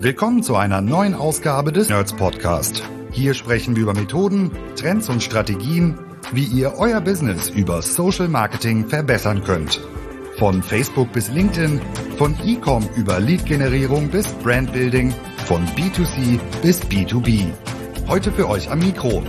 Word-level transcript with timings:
Willkommen 0.00 0.42
zu 0.42 0.56
einer 0.56 0.80
neuen 0.80 1.14
Ausgabe 1.14 1.72
des 1.72 1.88
Nerds 1.88 2.14
Podcast. 2.14 2.82
Hier 3.10 3.34
sprechen 3.34 3.76
wir 3.76 3.84
über 3.84 3.94
Methoden, 3.94 4.50
Trends 4.76 5.08
und 5.08 5.22
Strategien, 5.22 5.98
wie 6.32 6.44
ihr 6.44 6.74
euer 6.78 7.00
Business 7.00 7.50
über 7.50 7.82
Social 7.82 8.28
Marketing 8.28 8.88
verbessern 8.88 9.44
könnt. 9.44 9.80
Von 10.38 10.62
Facebook 10.62 11.12
bis 11.12 11.28
LinkedIn, 11.28 11.80
von 12.18 12.36
E-Com 12.44 12.88
über 12.96 13.20
Lead-Generierung 13.20 14.08
bis 14.08 14.26
Brandbuilding, 14.42 15.14
von 15.46 15.64
B2C 15.68 16.40
bis 16.62 16.80
B2B. 16.82 17.46
Heute 18.08 18.32
für 18.32 18.48
euch 18.48 18.70
am 18.70 18.80
Mikro 18.80 19.22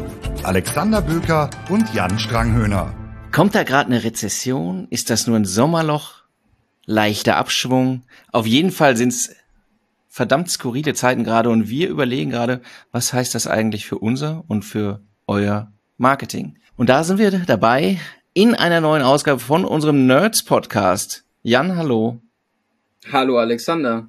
Alexander 0.43 1.01
Böker 1.01 1.49
und 1.69 1.93
Jan 1.93 2.19
Stranghöhner. 2.19 2.93
Kommt 3.31 3.55
da 3.55 3.63
gerade 3.63 3.87
eine 3.87 4.03
Rezession? 4.03 4.87
Ist 4.89 5.09
das 5.09 5.25
nur 5.25 5.37
ein 5.37 5.45
Sommerloch? 5.45 6.23
Leichter 6.85 7.37
Abschwung? 7.37 8.03
Auf 8.31 8.45
jeden 8.45 8.71
Fall 8.71 8.97
sind's 8.97 9.33
verdammt 10.13 10.47
skurrile 10.47 10.93
Zeiten 10.93 11.23
gerade 11.23 11.49
und 11.49 11.69
wir 11.69 11.89
überlegen 11.89 12.29
gerade, 12.29 12.61
was 12.91 13.13
heißt 13.13 13.33
das 13.33 13.47
eigentlich 13.47 13.87
für 13.87 13.97
unser 13.97 14.43
und 14.47 14.61
für 14.61 15.01
euer 15.25 15.73
Marketing? 15.97 16.59
Und 16.77 16.89
da 16.89 17.03
sind 17.03 17.17
wir 17.17 17.31
dabei 17.31 17.99
in 18.35 18.53
einer 18.53 18.79
neuen 18.79 19.01
Ausgabe 19.01 19.39
von 19.39 19.65
unserem 19.65 20.05
Nerds 20.05 20.43
Podcast. 20.43 21.25
Jan, 21.41 21.75
hallo. 21.75 22.21
Hallo 23.11 23.39
Alexander. 23.39 24.07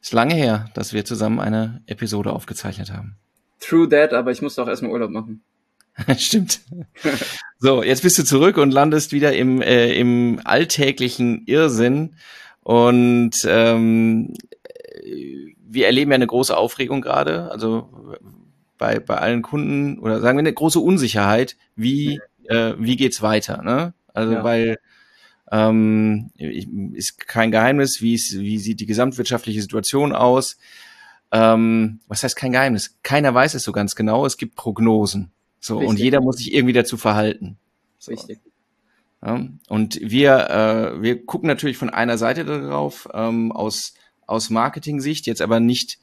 Ist 0.00 0.12
lange 0.12 0.36
her, 0.36 0.66
dass 0.74 0.92
wir 0.92 1.04
zusammen 1.04 1.40
eine 1.40 1.82
Episode 1.86 2.32
aufgezeichnet 2.32 2.92
haben. 2.92 3.16
True 3.58 3.88
that, 3.88 4.12
aber 4.12 4.30
ich 4.30 4.40
muss 4.40 4.54
doch 4.54 4.68
erstmal 4.68 4.92
Urlaub 4.92 5.10
machen. 5.10 5.42
Stimmt. 6.16 6.60
So, 7.58 7.82
jetzt 7.82 8.04
bist 8.04 8.20
du 8.20 8.24
zurück 8.24 8.56
und 8.56 8.70
landest 8.70 9.10
wieder 9.10 9.32
im, 9.32 9.62
äh, 9.62 9.92
im 9.94 10.40
alltäglichen 10.44 11.44
Irrsinn. 11.46 12.14
Und 12.62 13.34
ähm, 13.46 14.34
wir 15.66 15.86
erleben 15.86 16.10
ja 16.10 16.16
eine 16.16 16.26
große 16.26 16.56
Aufregung 16.56 17.00
gerade, 17.00 17.50
also 17.50 17.88
bei, 18.78 19.00
bei 19.00 19.16
allen 19.16 19.42
Kunden 19.42 19.98
oder 19.98 20.20
sagen 20.20 20.38
wir 20.38 20.40
eine 20.40 20.52
große 20.52 20.80
Unsicherheit, 20.80 21.56
wie, 21.76 22.20
äh, 22.48 22.74
wie 22.78 22.96
geht's 22.96 23.22
weiter, 23.22 23.62
ne? 23.62 23.94
Also 24.14 24.34
ja. 24.34 24.44
weil 24.44 24.78
ähm, 25.50 26.30
ist 26.36 27.26
kein 27.26 27.50
Geheimnis, 27.50 28.02
wie, 28.02 28.14
ist, 28.14 28.38
wie 28.38 28.58
sieht 28.58 28.80
die 28.80 28.86
gesamtwirtschaftliche 28.86 29.62
Situation 29.62 30.12
aus. 30.12 30.58
Ähm, 31.30 32.00
was 32.06 32.22
heißt 32.22 32.36
kein 32.36 32.52
Geheimnis? 32.52 32.98
Keiner 33.02 33.34
weiß 33.34 33.54
es 33.54 33.62
so 33.62 33.72
ganz 33.72 33.94
genau. 33.94 34.26
Es 34.26 34.36
gibt 34.36 34.56
Prognosen. 34.56 35.30
So, 35.60 35.78
Richtig. 35.78 35.88
und 35.88 35.98
jeder 35.98 36.20
muss 36.20 36.36
sich 36.36 36.54
irgendwie 36.54 36.72
dazu 36.72 36.96
verhalten. 36.96 37.58
So. 37.98 38.12
Richtig. 38.12 38.40
Ja, 39.24 39.48
und 39.68 39.98
wir, 40.00 40.50
äh, 40.50 41.02
wir 41.02 41.26
gucken 41.26 41.48
natürlich 41.48 41.76
von 41.76 41.90
einer 41.90 42.18
Seite 42.18 42.44
darauf, 42.44 43.08
ähm, 43.12 43.50
aus 43.50 43.94
aus 44.28 44.50
Marketing-Sicht, 44.50 45.26
jetzt 45.26 45.42
aber 45.42 45.58
nicht, 45.58 45.98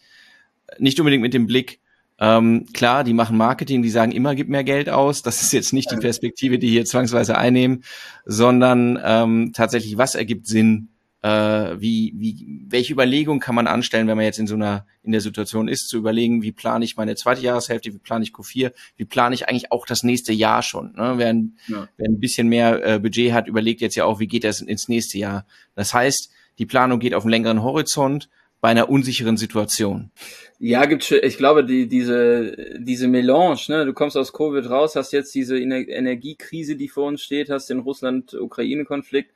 nicht 0.77 0.99
unbedingt 0.99 1.21
mit 1.21 1.33
dem 1.33 1.47
Blick, 1.47 1.79
ähm, 2.17 2.65
klar, 2.73 3.03
die 3.03 3.13
machen 3.13 3.37
Marketing, 3.37 3.81
die 3.81 3.89
sagen 3.89 4.11
immer, 4.11 4.35
gib 4.35 4.47
mehr 4.47 4.63
Geld 4.63 4.89
aus. 4.89 5.21
Das 5.21 5.41
ist 5.41 5.51
jetzt 5.51 5.73
nicht 5.73 5.91
die 5.91 5.97
Perspektive, 5.97 6.59
die 6.59 6.69
hier 6.69 6.85
zwangsweise 6.85 7.37
einnehmen, 7.37 7.83
sondern 8.25 8.99
ähm, 9.03 9.51
tatsächlich, 9.53 9.97
was 9.97 10.15
ergibt 10.15 10.47
Sinn? 10.47 10.89
Äh, 11.21 11.81
wie, 11.81 12.13
wie, 12.15 12.45
welche 12.69 12.93
Überlegung 12.93 13.39
kann 13.39 13.55
man 13.55 13.65
anstellen, 13.67 14.07
wenn 14.07 14.15
man 14.15 14.25
jetzt 14.25 14.37
in 14.37 14.45
so 14.45 14.53
einer, 14.53 14.85
in 15.01 15.11
der 15.11 15.21
Situation 15.21 15.67
ist, 15.67 15.89
zu 15.89 15.97
überlegen, 15.97 16.43
wie 16.43 16.51
plane 16.51 16.85
ich 16.85 16.97
meine 16.97 17.15
zweite 17.15 17.41
Jahreshälfte, 17.41 17.91
wie 17.91 17.97
plane 17.97 18.23
ich 18.23 18.31
Q4, 18.31 18.71
wie 18.95 19.05
plane 19.05 19.33
ich 19.33 19.49
eigentlich 19.49 19.71
auch 19.71 19.87
das 19.87 20.03
nächste 20.03 20.33
Jahr 20.33 20.61
schon? 20.61 20.93
Ne? 20.93 21.15
Wer, 21.17 21.29
ein, 21.29 21.57
ja. 21.67 21.89
wer 21.97 22.07
ein 22.07 22.19
bisschen 22.19 22.47
mehr 22.47 22.85
äh, 22.85 22.99
Budget 22.99 23.33
hat, 23.33 23.47
überlegt 23.47 23.81
jetzt 23.81 23.95
ja 23.95 24.05
auch, 24.05 24.19
wie 24.19 24.27
geht 24.27 24.43
das 24.43 24.61
ins 24.61 24.87
nächste 24.87 25.17
Jahr? 25.17 25.47
Das 25.73 25.95
heißt, 25.95 26.31
die 26.59 26.65
Planung 26.65 26.99
geht 26.99 27.13
auf 27.13 27.23
einen 27.23 27.31
längeren 27.31 27.63
Horizont 27.63 28.29
bei 28.61 28.69
einer 28.69 28.89
unsicheren 28.89 29.37
Situation. 29.37 30.09
Ja, 30.57 30.85
gibt 30.85 31.11
ich 31.11 31.37
glaube, 31.37 31.63
die, 31.65 31.87
diese, 31.87 32.55
diese 32.79 33.07
Melange, 33.07 33.59
ne, 33.67 33.85
du 33.85 33.93
kommst 33.93 34.17
aus 34.17 34.33
Covid 34.33 34.69
raus, 34.69 34.95
hast 34.95 35.11
jetzt 35.13 35.35
diese 35.35 35.59
Energiekrise, 35.59 36.75
die 36.75 36.87
vor 36.87 37.05
uns 37.05 37.21
steht, 37.21 37.49
hast 37.49 37.69
den 37.69 37.79
Russland-Ukraine-Konflikt, 37.79 39.31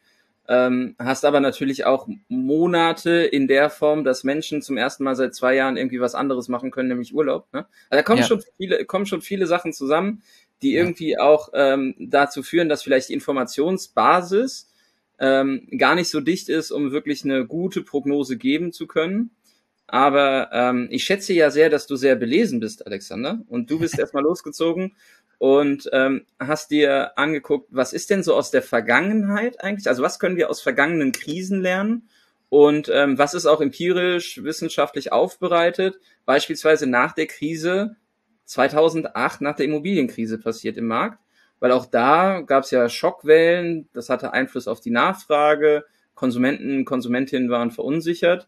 ähm, 0.47 0.95
hast 0.97 1.25
aber 1.25 1.41
natürlich 1.41 1.85
auch 1.85 2.07
Monate 2.27 3.11
in 3.11 3.47
der 3.47 3.69
Form, 3.69 4.03
dass 4.03 4.23
Menschen 4.23 4.63
zum 4.63 4.77
ersten 4.77 5.03
Mal 5.03 5.15
seit 5.15 5.35
zwei 5.35 5.53
Jahren 5.53 5.77
irgendwie 5.77 6.01
was 6.01 6.15
anderes 6.15 6.47
machen 6.47 6.71
können, 6.71 6.89
nämlich 6.89 7.13
Urlaub. 7.13 7.53
Ne? 7.53 7.67
Also 7.89 7.99
da 7.99 8.01
kommen 8.01 8.21
ja. 8.21 8.25
schon 8.25 8.41
viele, 8.57 8.85
kommen 8.85 9.05
schon 9.05 9.21
viele 9.21 9.45
Sachen 9.45 9.73
zusammen, 9.73 10.23
die 10.63 10.71
ja. 10.71 10.81
irgendwie 10.81 11.19
auch 11.19 11.49
ähm, 11.53 11.94
dazu 11.99 12.41
führen, 12.41 12.67
dass 12.67 12.81
vielleicht 12.81 13.09
die 13.09 13.13
Informationsbasis 13.13 14.69
ähm, 15.19 15.68
gar 15.78 15.96
nicht 15.96 16.09
so 16.09 16.22
dicht 16.22 16.50
ist, 16.50 16.72
um 16.72 16.91
wirklich 16.91 17.24
eine 17.24 17.46
gute 17.46 17.84
Prognose 17.84 18.38
geben 18.38 18.72
zu 18.72 18.88
können. 18.88 19.31
Aber 19.88 20.50
ähm, 20.53 20.88
ich 20.91 21.03
schätze 21.03 21.34
ja 21.34 21.50
sehr, 21.50 21.69
dass 21.69 21.88
du 21.88 21.96
sehr 21.96 22.16
belesen 22.16 22.59
bist, 22.59 22.85
Alexander. 22.85 23.41
Und 23.47 23.69
du 23.69 23.80
bist 23.80 23.97
erstmal 24.00 24.24
losgezogen 24.24 24.96
und 25.40 25.90
ähm, 25.94 26.25
hast 26.40 26.72
dir 26.72 27.18
angeguckt, 27.18 27.68
was 27.72 27.94
ist 27.94 28.09
denn 28.09 28.24
so 28.24 28.35
aus 28.35 28.52
der 28.52 28.62
Vergangenheit 28.62 29.63
eigentlich? 29.63 29.88
Also 29.88 30.03
was 30.03 30.19
können 30.19 30.38
wir 30.38 30.50
aus 30.50 30.62
vergangenen 30.62 31.12
Krisen 31.12 31.62
lernen? 31.62 32.09
Und 32.50 32.90
ähm, 32.91 33.18
was 33.18 33.34
ist 33.34 33.46
auch 33.46 33.62
empirisch, 33.62 34.44
wissenschaftlich 34.44 35.12
aufbereitet? 35.12 36.00
Beispielsweise 36.25 36.88
nach 36.88 37.13
der 37.13 37.28
Krise 37.28 37.96
2008, 38.46 39.41
nach 39.41 39.56
der 39.56 39.66
Immobilienkrise 39.66 40.40
passiert 40.40 40.78
im 40.78 40.88
Markt 40.88 41.19
weil 41.59 41.71
auch 41.71 41.85
da 41.85 42.41
gab 42.41 42.63
es 42.63 42.71
ja 42.71 42.89
Schockwellen, 42.89 43.89
das 43.93 44.09
hatte 44.09 44.33
Einfluss 44.33 44.67
auf 44.67 44.81
die 44.81 44.91
Nachfrage, 44.91 45.85
Konsumenten, 46.15 46.85
Konsumentinnen 46.85 47.49
waren 47.49 47.71
verunsichert 47.71 48.47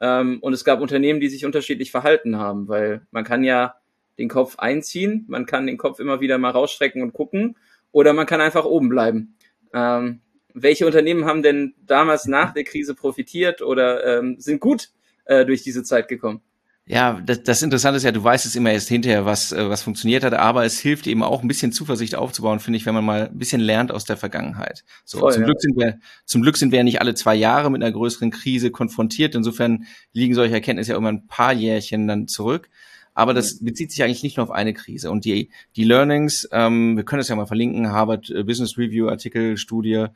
ähm, 0.00 0.38
und 0.40 0.52
es 0.52 0.64
gab 0.64 0.80
Unternehmen, 0.80 1.20
die 1.20 1.28
sich 1.28 1.44
unterschiedlich 1.44 1.90
verhalten 1.90 2.36
haben, 2.36 2.68
weil 2.68 3.06
man 3.10 3.24
kann 3.24 3.44
ja 3.44 3.76
den 4.18 4.28
Kopf 4.28 4.58
einziehen, 4.58 5.24
man 5.28 5.46
kann 5.46 5.66
den 5.66 5.78
Kopf 5.78 5.98
immer 5.98 6.20
wieder 6.20 6.38
mal 6.38 6.50
rausstrecken 6.50 7.02
und 7.02 7.12
gucken 7.12 7.56
oder 7.92 8.12
man 8.12 8.26
kann 8.26 8.40
einfach 8.40 8.64
oben 8.64 8.88
bleiben. 8.88 9.36
Ähm, 9.72 10.20
welche 10.54 10.86
Unternehmen 10.86 11.24
haben 11.24 11.42
denn 11.42 11.74
damals 11.86 12.26
nach 12.26 12.52
der 12.52 12.64
Krise 12.64 12.94
profitiert 12.94 13.62
oder 13.62 14.18
ähm, 14.18 14.36
sind 14.38 14.60
gut 14.60 14.90
äh, 15.24 15.46
durch 15.46 15.62
diese 15.62 15.82
Zeit 15.82 16.08
gekommen? 16.08 16.42
Ja, 16.86 17.20
das, 17.24 17.44
das 17.44 17.62
Interessante 17.62 17.98
ist 17.98 18.02
ja, 18.02 18.10
du 18.10 18.24
weißt 18.24 18.44
es 18.44 18.56
immer 18.56 18.72
erst 18.72 18.88
hinterher, 18.88 19.24
was, 19.24 19.52
äh, 19.52 19.68
was 19.68 19.82
funktioniert 19.82 20.24
hat, 20.24 20.34
aber 20.34 20.64
es 20.64 20.80
hilft 20.80 21.06
eben 21.06 21.22
auch 21.22 21.42
ein 21.42 21.48
bisschen 21.48 21.70
Zuversicht 21.70 22.16
aufzubauen, 22.16 22.58
finde 22.58 22.76
ich, 22.76 22.86
wenn 22.86 22.94
man 22.94 23.04
mal 23.04 23.28
ein 23.28 23.38
bisschen 23.38 23.60
lernt 23.60 23.92
aus 23.92 24.04
der 24.04 24.16
Vergangenheit. 24.16 24.82
So, 25.04 25.20
Voll, 25.20 25.32
zum, 25.32 25.42
ja. 25.42 25.46
Glück 25.46 25.60
sind 25.60 25.76
wir, 25.76 25.98
zum 26.24 26.42
Glück 26.42 26.56
sind 26.56 26.72
wir 26.72 26.78
ja 26.78 26.84
nicht 26.84 27.00
alle 27.00 27.14
zwei 27.14 27.36
Jahre 27.36 27.70
mit 27.70 27.82
einer 27.82 27.92
größeren 27.92 28.32
Krise 28.32 28.72
konfrontiert. 28.72 29.36
Insofern 29.36 29.86
liegen 30.12 30.34
solche 30.34 30.54
Erkenntnisse 30.54 30.92
ja 30.92 30.98
immer 30.98 31.10
ein 31.10 31.28
paar 31.28 31.52
Jährchen 31.52 32.08
dann 32.08 32.26
zurück. 32.26 32.68
Aber 33.14 33.32
das 33.32 33.60
bezieht 33.60 33.92
sich 33.92 34.02
eigentlich 34.02 34.24
nicht 34.24 34.38
nur 34.38 34.44
auf 34.44 34.50
eine 34.50 34.74
Krise. 34.74 35.10
Und 35.10 35.24
die, 35.24 35.50
die 35.76 35.84
Learnings, 35.84 36.48
ähm, 36.50 36.96
wir 36.96 37.04
können 37.04 37.20
das 37.20 37.28
ja 37.28 37.36
mal 37.36 37.46
verlinken, 37.46 37.92
Harvard 37.92 38.28
äh, 38.30 38.42
Business 38.42 38.76
Review 38.76 39.08
Artikel, 39.08 39.56
Studie, 39.56 40.06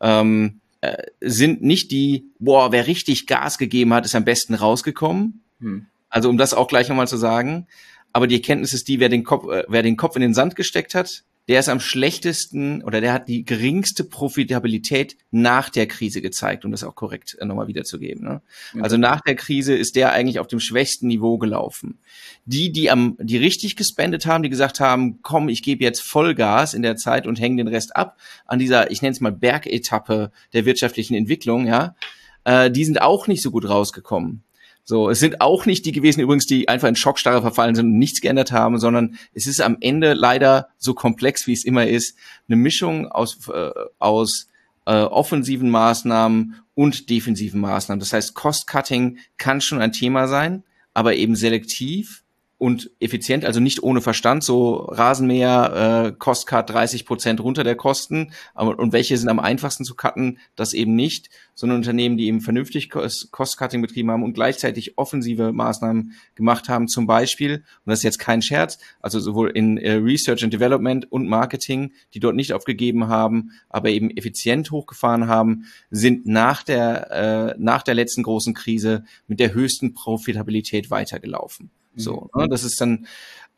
ähm, 0.00 0.60
äh, 0.82 1.02
sind 1.20 1.62
nicht 1.62 1.90
die, 1.90 2.26
boah, 2.38 2.70
wer 2.70 2.86
richtig 2.86 3.26
Gas 3.26 3.58
gegeben 3.58 3.92
hat, 3.92 4.04
ist 4.04 4.14
am 4.14 4.24
besten 4.24 4.54
rausgekommen. 4.54 5.42
Hm 5.58 5.86
also 6.12 6.28
um 6.28 6.36
das 6.36 6.54
auch 6.54 6.68
gleich 6.68 6.88
nochmal 6.88 7.08
zu 7.08 7.16
sagen. 7.16 7.66
Aber 8.12 8.26
die 8.26 8.36
Erkenntnis 8.36 8.74
ist 8.74 8.86
die, 8.88 9.00
wer 9.00 9.08
den 9.08 9.24
Kopf, 9.24 9.50
äh, 9.50 9.64
wer 9.66 9.82
den 9.82 9.96
Kopf 9.96 10.14
in 10.14 10.22
den 10.22 10.34
Sand 10.34 10.54
gesteckt 10.54 10.94
hat, 10.94 11.24
der 11.48 11.58
ist 11.58 11.68
am 11.68 11.80
schlechtesten 11.80 12.84
oder 12.84 13.00
der 13.00 13.12
hat 13.14 13.28
die 13.28 13.44
geringste 13.44 14.04
Profitabilität 14.04 15.16
nach 15.32 15.70
der 15.70 15.86
Krise 15.86 16.20
gezeigt, 16.20 16.64
um 16.64 16.70
das 16.70 16.84
auch 16.84 16.94
korrekt 16.94 17.36
äh, 17.40 17.46
nochmal 17.46 17.66
wiederzugeben. 17.66 18.22
Ne? 18.22 18.42
Mhm. 18.74 18.84
Also 18.84 18.98
nach 18.98 19.22
der 19.22 19.34
Krise 19.34 19.74
ist 19.74 19.96
der 19.96 20.12
eigentlich 20.12 20.38
auf 20.38 20.46
dem 20.46 20.60
schwächsten 20.60 21.08
Niveau 21.08 21.38
gelaufen. 21.38 21.98
Die, 22.44 22.70
die 22.70 22.90
am, 22.90 23.16
die 23.18 23.38
richtig 23.38 23.74
gespendet 23.74 24.26
haben, 24.26 24.42
die 24.42 24.50
gesagt 24.50 24.78
haben, 24.78 25.20
komm, 25.22 25.48
ich 25.48 25.62
gebe 25.62 25.82
jetzt 25.82 26.02
Vollgas 26.02 26.74
in 26.74 26.82
der 26.82 26.96
Zeit 26.96 27.26
und 27.26 27.40
hänge 27.40 27.56
den 27.56 27.68
Rest 27.68 27.96
ab 27.96 28.18
an 28.44 28.58
dieser, 28.58 28.90
ich 28.90 29.00
nenne 29.00 29.12
es 29.12 29.20
mal 29.20 29.32
Bergetappe 29.32 30.30
der 30.52 30.64
wirtschaftlichen 30.66 31.14
Entwicklung, 31.14 31.66
ja, 31.66 31.96
äh, 32.44 32.70
die 32.70 32.84
sind 32.84 33.00
auch 33.00 33.26
nicht 33.26 33.42
so 33.42 33.50
gut 33.50 33.66
rausgekommen. 33.66 34.44
So, 34.84 35.10
es 35.10 35.20
sind 35.20 35.40
auch 35.40 35.64
nicht 35.64 35.86
die 35.86 35.92
gewesen 35.92 36.20
übrigens, 36.20 36.46
die 36.46 36.68
einfach 36.68 36.88
in 36.88 36.96
Schockstarre 36.96 37.40
verfallen 37.40 37.74
sind 37.74 37.86
und 37.86 37.98
nichts 37.98 38.20
geändert 38.20 38.50
haben, 38.50 38.78
sondern 38.78 39.16
es 39.32 39.46
ist 39.46 39.60
am 39.60 39.76
Ende 39.80 40.14
leider 40.14 40.68
so 40.76 40.92
komplex, 40.92 41.46
wie 41.46 41.52
es 41.52 41.64
immer 41.64 41.86
ist, 41.86 42.16
eine 42.48 42.56
Mischung 42.56 43.06
aus, 43.06 43.48
äh, 43.48 43.70
aus 43.98 44.48
äh, 44.86 44.94
offensiven 44.94 45.70
Maßnahmen 45.70 46.56
und 46.74 47.10
defensiven 47.10 47.60
Maßnahmen. 47.60 48.00
Das 48.00 48.12
heißt, 48.12 48.34
Cost-Cutting 48.34 49.18
kann 49.38 49.60
schon 49.60 49.80
ein 49.80 49.92
Thema 49.92 50.26
sein, 50.26 50.64
aber 50.94 51.14
eben 51.14 51.36
selektiv 51.36 52.24
und 52.62 52.92
effizient, 53.00 53.44
also 53.44 53.58
nicht 53.58 53.82
ohne 53.82 54.00
Verstand, 54.00 54.44
so 54.44 54.74
Rasenmäher, 54.74 56.06
äh, 56.06 56.12
Cost-Cut 56.16 56.70
30 56.70 57.06
Prozent 57.06 57.40
runter 57.40 57.64
der 57.64 57.74
Kosten. 57.74 58.30
Aber, 58.54 58.78
und 58.78 58.92
welche 58.92 59.18
sind 59.18 59.28
am 59.28 59.40
einfachsten 59.40 59.84
zu 59.84 59.96
cutten? 59.96 60.38
Das 60.54 60.72
eben 60.72 60.94
nicht, 60.94 61.28
sondern 61.56 61.78
Unternehmen, 61.78 62.16
die 62.16 62.28
eben 62.28 62.40
vernünftig 62.40 62.88
Cost-Cutting 62.88 63.82
betrieben 63.82 64.12
haben 64.12 64.22
und 64.22 64.34
gleichzeitig 64.34 64.96
offensive 64.96 65.52
Maßnahmen 65.52 66.12
gemacht 66.36 66.68
haben, 66.68 66.86
zum 66.86 67.08
Beispiel, 67.08 67.54
und 67.54 67.90
das 67.90 67.98
ist 67.98 68.04
jetzt 68.04 68.20
kein 68.20 68.42
Scherz, 68.42 68.78
also 69.00 69.18
sowohl 69.18 69.50
in 69.50 69.76
äh, 69.76 69.94
Research 69.94 70.44
and 70.44 70.52
Development 70.52 71.10
und 71.10 71.28
Marketing, 71.28 71.90
die 72.14 72.20
dort 72.20 72.36
nicht 72.36 72.52
aufgegeben 72.52 73.08
haben, 73.08 73.50
aber 73.70 73.88
eben 73.88 74.08
effizient 74.16 74.70
hochgefahren 74.70 75.26
haben, 75.26 75.64
sind 75.90 76.26
nach 76.26 76.62
der, 76.62 77.10
äh, 77.10 77.54
nach 77.58 77.82
der 77.82 77.96
letzten 77.96 78.22
großen 78.22 78.54
Krise 78.54 79.02
mit 79.26 79.40
der 79.40 79.52
höchsten 79.52 79.94
Profitabilität 79.94 80.92
weitergelaufen. 80.92 81.72
So, 81.96 82.30
mhm. 82.34 82.42
ne? 82.42 82.48
das 82.48 82.64
ist 82.64 82.80
dann, 82.80 83.06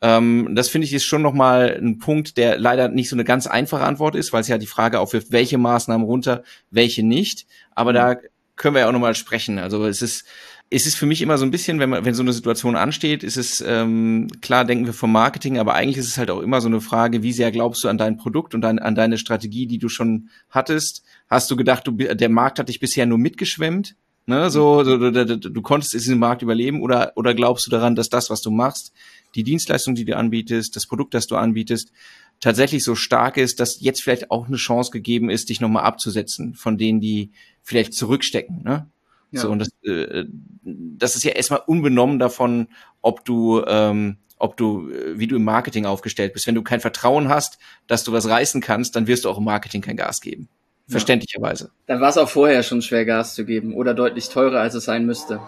ähm, 0.01 0.51
das 0.53 0.69
finde 0.69 0.85
ich 0.85 0.93
ist 0.93 1.05
schon 1.05 1.21
nochmal 1.21 1.77
ein 1.81 1.97
Punkt, 1.97 2.37
der 2.37 2.57
leider 2.57 2.89
nicht 2.89 3.09
so 3.09 3.15
eine 3.15 3.23
ganz 3.23 3.47
einfache 3.47 3.83
Antwort 3.83 4.15
ist, 4.15 4.33
weil 4.33 4.41
es 4.41 4.47
ja 4.47 4.57
die 4.57 4.67
Frage 4.67 4.99
aufwirft, 4.99 5.31
welche 5.31 5.57
Maßnahmen 5.57 6.05
runter, 6.05 6.43
welche 6.69 7.03
nicht. 7.03 7.47
Aber 7.71 7.91
mhm. 7.91 7.95
da 7.95 8.15
können 8.55 8.75
wir 8.75 8.81
ja 8.81 8.87
auch 8.87 8.93
nochmal 8.93 9.15
sprechen. 9.15 9.59
Also 9.59 9.85
es 9.85 10.01
ist, 10.01 10.25
es 10.69 10.85
ist 10.85 10.95
für 10.95 11.05
mich 11.05 11.21
immer 11.21 11.37
so 11.37 11.45
ein 11.45 11.51
bisschen, 11.51 11.79
wenn 11.79 11.89
man, 11.89 12.05
wenn 12.05 12.15
so 12.15 12.23
eine 12.23 12.33
Situation 12.33 12.75
ansteht, 12.75 13.23
ist 13.23 13.37
es 13.37 13.63
ähm, 13.65 14.27
klar, 14.41 14.65
denken 14.65 14.85
wir 14.85 14.93
vom 14.93 15.11
Marketing, 15.11 15.59
aber 15.59 15.75
eigentlich 15.75 15.97
ist 15.97 16.07
es 16.07 16.17
halt 16.17 16.31
auch 16.31 16.41
immer 16.41 16.61
so 16.61 16.67
eine 16.67 16.81
Frage, 16.81 17.21
wie 17.21 17.33
sehr 17.33 17.51
glaubst 17.51 17.83
du 17.83 17.87
an 17.87 17.97
dein 17.97 18.17
Produkt 18.17 18.55
und 18.55 18.65
an, 18.65 18.79
an 18.79 18.95
deine 18.95 19.17
Strategie, 19.17 19.67
die 19.67 19.77
du 19.77 19.89
schon 19.89 20.29
hattest? 20.49 21.03
Hast 21.29 21.51
du 21.51 21.55
gedacht, 21.55 21.85
du, 21.87 21.91
der 21.91 22.29
Markt 22.29 22.59
hat 22.59 22.69
dich 22.69 22.79
bisher 22.79 23.05
nur 23.05 23.17
mitgeschwemmt? 23.17 23.95
Ne, 24.27 24.49
so, 24.49 24.83
so 24.83 24.97
du, 24.97 25.11
du, 25.11 25.37
du 25.37 25.61
konntest 25.61 25.93
in 25.93 25.99
diesem 25.99 26.17
Markt 26.17 26.41
überleben 26.41 26.81
oder, 26.81 27.11
oder 27.15 27.35
glaubst 27.35 27.67
du 27.67 27.71
daran, 27.71 27.95
dass 27.95 28.09
das, 28.09 28.31
was 28.31 28.41
du 28.41 28.49
machst, 28.49 28.91
die 29.35 29.43
Dienstleistung, 29.43 29.93
die 29.93 30.05
du 30.05 30.17
anbietest, 30.17 30.75
das 30.75 30.87
Produkt, 30.87 31.13
das 31.13 31.27
du 31.27 31.35
anbietest, 31.35 31.91
tatsächlich 32.39 32.83
so 32.83 32.95
stark 32.95 33.37
ist, 33.37 33.59
dass 33.59 33.81
jetzt 33.81 34.01
vielleicht 34.01 34.31
auch 34.31 34.47
eine 34.47 34.57
Chance 34.57 34.89
gegeben 34.89 35.29
ist, 35.29 35.49
dich 35.49 35.61
nochmal 35.61 35.83
abzusetzen 35.83 36.55
von 36.55 36.77
denen, 36.77 37.01
die 37.01 37.31
vielleicht 37.61 37.93
zurückstecken. 37.93 38.63
Ne? 38.63 38.89
Ja. 39.31 39.41
So, 39.41 39.51
und 39.51 39.59
das, 39.59 39.69
äh, 39.83 40.25
das 40.63 41.15
ist 41.15 41.23
ja 41.23 41.31
erstmal 41.31 41.61
unbenommen 41.67 42.17
davon, 42.17 42.67
ob 43.01 43.25
du, 43.25 43.63
ähm, 43.67 44.17
ob 44.39 44.57
du, 44.57 44.89
äh, 44.89 45.19
wie 45.19 45.27
du 45.27 45.35
im 45.35 45.43
Marketing 45.43 45.85
aufgestellt 45.85 46.33
bist. 46.33 46.47
Wenn 46.47 46.55
du 46.55 46.63
kein 46.63 46.81
Vertrauen 46.81 47.29
hast, 47.29 47.59
dass 47.85 48.03
du 48.03 48.11
was 48.11 48.27
reißen 48.27 48.59
kannst, 48.59 48.95
dann 48.95 49.05
wirst 49.05 49.25
du 49.25 49.29
auch 49.29 49.37
im 49.37 49.43
Marketing 49.43 49.81
kein 49.81 49.97
Gas 49.97 50.21
geben. 50.21 50.49
Verständlicherweise. 50.87 51.71
Dann 51.87 51.99
war 51.99 52.09
es 52.09 52.17
auch 52.17 52.29
vorher 52.29 52.61
schon 52.61 52.81
schwer, 52.81 53.05
Gas 53.05 53.33
zu 53.33 53.45
geben 53.45 53.73
oder 53.73 53.93
deutlich 53.93 54.29
teurer, 54.29 54.59
als 54.59 54.75
es 54.75 54.85
sein 54.85 55.05
müsste. 55.05 55.39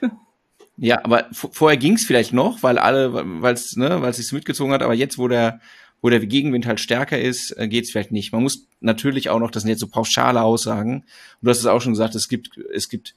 ja, 0.76 1.04
aber 1.04 1.26
vorher 1.32 1.76
ging 1.76 1.94
es 1.94 2.04
vielleicht 2.04 2.32
noch, 2.32 2.62
weil 2.62 2.78
alle, 2.78 3.12
weil 3.42 3.54
es 3.54 3.76
ne, 3.76 4.02
weil 4.02 4.10
es 4.10 4.18
sich 4.18 4.32
mitgezogen 4.32 4.72
hat, 4.72 4.82
aber 4.82 4.94
jetzt, 4.94 5.18
wo 5.18 5.26
der, 5.26 5.60
wo 6.00 6.10
der 6.10 6.24
Gegenwind 6.24 6.66
halt 6.66 6.78
stärker 6.78 7.18
ist, 7.18 7.50
äh, 7.58 7.66
geht 7.66 7.84
es 7.84 7.90
vielleicht 7.90 8.12
nicht. 8.12 8.32
Man 8.32 8.42
muss 8.42 8.68
natürlich 8.80 9.30
auch 9.30 9.40
noch, 9.40 9.50
das 9.50 9.64
sind 9.64 9.70
jetzt 9.70 9.80
so 9.80 9.88
pauschale 9.88 10.42
Aussagen, 10.42 10.94
und 10.94 11.04
du 11.42 11.50
hast 11.50 11.58
es 11.58 11.66
auch 11.66 11.80
schon 11.80 11.94
gesagt, 11.94 12.14
es 12.14 12.28
gibt, 12.28 12.56
es 12.72 12.88
gibt 12.88 13.14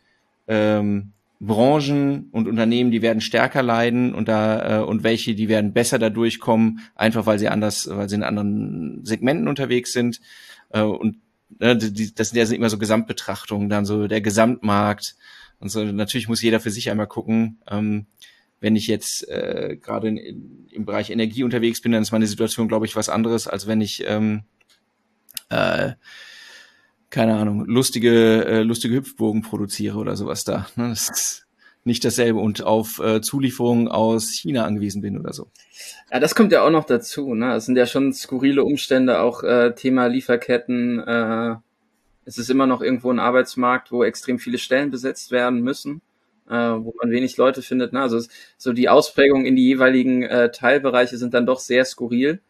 ähm, 0.48 1.12
Branchen 1.40 2.30
und 2.32 2.48
Unternehmen, 2.48 2.90
die 2.90 3.04
werden 3.04 3.22
stärker 3.22 3.62
leiden 3.62 4.16
und 4.16 4.28
da 4.28 4.80
äh, 4.80 4.84
und 4.84 5.04
welche, 5.04 5.36
die 5.36 5.48
werden 5.48 5.74
besser 5.74 6.00
da 6.00 6.10
durchkommen, 6.10 6.80
einfach 6.96 7.28
weil 7.28 7.38
sie 7.38 7.50
anders, 7.50 7.88
weil 7.92 8.10
sie 8.10 8.16
in 8.16 8.24
anderen 8.24 9.06
Segmenten 9.06 9.48
unterwegs 9.48 9.94
sind. 9.94 10.20
Äh, 10.72 10.82
und 10.82 11.18
ne, 11.60 11.78
die, 11.78 12.14
das 12.14 12.30
sind 12.30 12.38
ja 12.38 12.56
immer 12.56 12.70
so 12.70 12.78
Gesamtbetrachtungen, 12.78 13.70
dann 13.70 13.86
so 13.86 14.08
der 14.08 14.22
Gesamtmarkt 14.22 15.16
und 15.60 15.70
so. 15.70 15.84
Natürlich 15.84 16.28
muss 16.28 16.42
jeder 16.42 16.60
für 16.60 16.72
sich 16.72 16.90
einmal 16.90 17.08
gucken. 17.08 17.60
Ähm, 17.70 18.08
wenn 18.60 18.76
ich 18.76 18.88
jetzt 18.88 19.28
äh, 19.30 19.78
gerade 19.80 20.08
im 20.10 20.86
Bereich 20.86 21.12
Energie 21.12 21.44
unterwegs 21.44 21.82
bin, 21.82 21.92
dann 21.92 22.02
ist 22.02 22.12
meine 22.12 22.28
Situation, 22.28 22.68
glaube 22.68 22.86
ich, 22.86 22.96
was 22.96 23.10
anderes, 23.10 23.48
als 23.48 23.68
wenn 23.68 23.82
ich 23.82 24.04
ähm, 24.08 24.44
äh, 25.50 25.92
keine 27.10 27.36
Ahnung, 27.38 27.66
lustige, 27.66 28.46
äh, 28.46 28.62
lustige 28.64 28.96
Hüpfburgen 28.96 29.42
produziere 29.42 29.98
oder 29.98 30.16
sowas 30.16 30.44
da. 30.44 30.68
Ne? 30.76 30.90
Das 30.90 31.10
ist, 31.10 31.47
nicht 31.88 32.06
dasselbe 32.06 32.40
und 32.40 32.64
auf 32.64 33.00
äh, 33.00 33.22
Zulieferungen 33.22 33.88
aus 33.88 34.30
China 34.32 34.66
angewiesen 34.66 35.02
bin 35.02 35.18
oder 35.18 35.34
so. 35.34 35.48
Ja, 36.12 36.20
das 36.20 36.36
kommt 36.36 36.52
ja 36.52 36.62
auch 36.62 36.70
noch 36.70 36.84
dazu. 36.84 37.34
Ne? 37.34 37.56
Es 37.56 37.66
sind 37.66 37.78
ja 37.78 37.88
schon 37.88 38.14
skurrile 38.14 38.64
Umstände, 38.64 39.22
auch 39.22 39.44
äh, 39.44 39.74
Thema 39.74 40.08
Lieferketten. 40.08 41.00
Äh, 41.00 41.56
es 42.26 42.38
ist 42.38 42.50
immer 42.50 42.68
noch 42.68 42.82
irgendwo 42.82 43.10
ein 43.10 43.20
Arbeitsmarkt, 43.20 43.92
wo 43.92 44.04
extrem 44.04 44.38
viele 44.38 44.58
Stellen 44.58 44.92
besetzt 44.92 45.32
werden 45.32 45.62
müssen, 45.62 46.02
äh, 46.50 46.54
wo 46.54 46.94
man 47.02 47.10
wenig 47.10 47.38
Leute 47.38 47.62
findet. 47.62 47.94
Ne? 47.94 48.02
Also 48.02 48.22
so 48.58 48.74
die 48.74 48.90
Ausprägung 48.90 49.46
in 49.46 49.56
die 49.56 49.66
jeweiligen 49.66 50.24
äh, 50.24 50.52
Teilbereiche 50.52 51.18
sind 51.18 51.34
dann 51.34 51.46
doch 51.46 51.60
sehr 51.60 51.86
skurril 51.86 52.42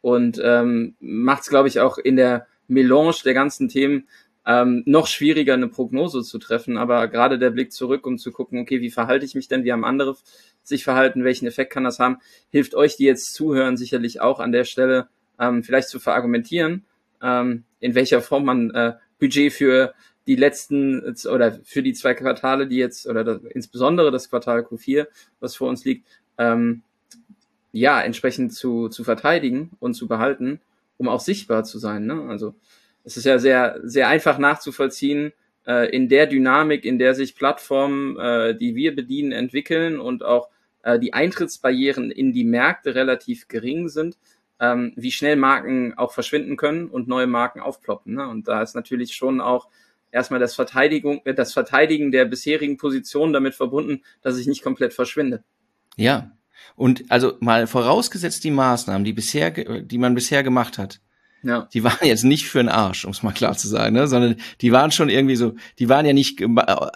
und 0.00 0.40
ähm, 0.42 0.96
macht 1.00 1.42
es, 1.42 1.48
glaube 1.48 1.68
ich, 1.68 1.80
auch 1.80 1.98
in 1.98 2.16
der 2.16 2.46
Melange 2.66 3.14
der 3.24 3.34
ganzen 3.34 3.68
Themen 3.68 4.08
ähm, 4.46 4.84
noch 4.86 5.08
schwieriger, 5.08 5.54
eine 5.54 5.68
Prognose 5.68 6.22
zu 6.22 6.38
treffen. 6.38 6.78
Aber 6.78 7.08
gerade 7.08 7.38
der 7.38 7.50
Blick 7.50 7.72
zurück, 7.72 8.06
um 8.06 8.16
zu 8.16 8.30
gucken, 8.30 8.60
okay, 8.60 8.80
wie 8.80 8.90
verhalte 8.90 9.26
ich 9.26 9.34
mich 9.34 9.48
denn, 9.48 9.64
wie 9.64 9.72
haben 9.72 9.84
andere 9.84 10.16
sich 10.62 10.84
verhalten, 10.84 11.24
welchen 11.24 11.46
Effekt 11.46 11.72
kann 11.72 11.84
das 11.84 11.98
haben, 11.98 12.18
hilft 12.50 12.74
euch, 12.74 12.96
die 12.96 13.04
jetzt 13.04 13.34
zuhören, 13.34 13.76
sicherlich 13.76 14.20
auch 14.20 14.40
an 14.40 14.52
der 14.52 14.64
Stelle 14.64 15.08
ähm, 15.38 15.62
vielleicht 15.62 15.88
zu 15.88 15.98
verargumentieren, 15.98 16.84
ähm, 17.22 17.64
in 17.80 17.94
welcher 17.94 18.22
Form 18.22 18.44
man 18.44 18.70
äh, 18.70 18.94
Budget 19.18 19.52
für 19.52 19.94
die 20.26 20.36
letzten 20.36 21.14
oder 21.28 21.60
für 21.64 21.82
die 21.82 21.92
zwei 21.92 22.14
Quartale, 22.14 22.66
die 22.66 22.76
jetzt, 22.76 23.06
oder 23.06 23.22
das, 23.22 23.42
insbesondere 23.44 24.10
das 24.10 24.28
Quartal 24.28 24.60
Q4, 24.60 25.06
was 25.38 25.54
vor 25.54 25.68
uns 25.68 25.84
liegt, 25.84 26.06
ähm, 26.38 26.82
ja, 27.72 28.00
entsprechend 28.00 28.54
zu, 28.54 28.88
zu 28.88 29.04
verteidigen 29.04 29.70
und 29.78 29.94
zu 29.94 30.08
behalten, 30.08 30.60
um 30.98 31.08
auch 31.08 31.20
sichtbar 31.20 31.64
zu 31.64 31.78
sein. 31.78 32.06
Ne? 32.06 32.26
Also 32.28 32.54
es 33.06 33.16
ist 33.16 33.24
ja 33.24 33.38
sehr, 33.38 33.78
sehr 33.84 34.08
einfach 34.08 34.36
nachzuvollziehen, 34.36 35.32
äh, 35.64 35.88
in 35.94 36.08
der 36.08 36.26
Dynamik, 36.26 36.84
in 36.84 36.98
der 36.98 37.14
sich 37.14 37.36
Plattformen, 37.36 38.18
äh, 38.18 38.56
die 38.56 38.74
wir 38.74 38.94
bedienen, 38.94 39.30
entwickeln 39.30 40.00
und 40.00 40.24
auch 40.24 40.48
äh, 40.82 40.98
die 40.98 41.14
Eintrittsbarrieren 41.14 42.10
in 42.10 42.32
die 42.32 42.44
Märkte 42.44 42.96
relativ 42.96 43.46
gering 43.46 43.88
sind, 43.88 44.18
ähm, 44.58 44.92
wie 44.96 45.12
schnell 45.12 45.36
Marken 45.36 45.94
auch 45.96 46.12
verschwinden 46.12 46.56
können 46.56 46.88
und 46.88 47.06
neue 47.06 47.28
Marken 47.28 47.60
aufploppen. 47.60 48.14
Ne? 48.14 48.28
Und 48.28 48.48
da 48.48 48.60
ist 48.60 48.74
natürlich 48.74 49.14
schon 49.14 49.40
auch 49.40 49.68
erstmal 50.10 50.40
das 50.40 50.56
Verteidigung, 50.56 51.20
äh, 51.24 51.34
das 51.34 51.52
Verteidigen 51.52 52.10
der 52.10 52.24
bisherigen 52.24 52.76
Position 52.76 53.32
damit 53.32 53.54
verbunden, 53.54 54.02
dass 54.20 54.36
ich 54.36 54.48
nicht 54.48 54.64
komplett 54.64 54.92
verschwinde. 54.92 55.44
Ja. 55.96 56.32
Und 56.74 57.04
also 57.08 57.34
mal 57.38 57.68
vorausgesetzt 57.68 58.42
die 58.42 58.50
Maßnahmen, 58.50 59.04
die 59.04 59.12
bisher, 59.12 59.52
die 59.52 59.98
man 59.98 60.14
bisher 60.14 60.42
gemacht 60.42 60.78
hat, 60.78 61.00
ja. 61.42 61.68
Die 61.72 61.84
waren 61.84 62.06
jetzt 62.06 62.24
nicht 62.24 62.48
für 62.48 62.58
den 62.58 62.68
Arsch, 62.68 63.04
um 63.04 63.12
es 63.12 63.22
mal 63.22 63.32
klar 63.32 63.56
zu 63.56 63.68
sagen, 63.68 63.94
ne? 63.94 64.08
sondern 64.08 64.36
die 64.60 64.72
waren 64.72 64.90
schon 64.90 65.08
irgendwie 65.08 65.36
so, 65.36 65.54
die 65.78 65.88
waren 65.88 66.06
ja 66.06 66.12
nicht 66.12 66.40
äh, 66.40 66.46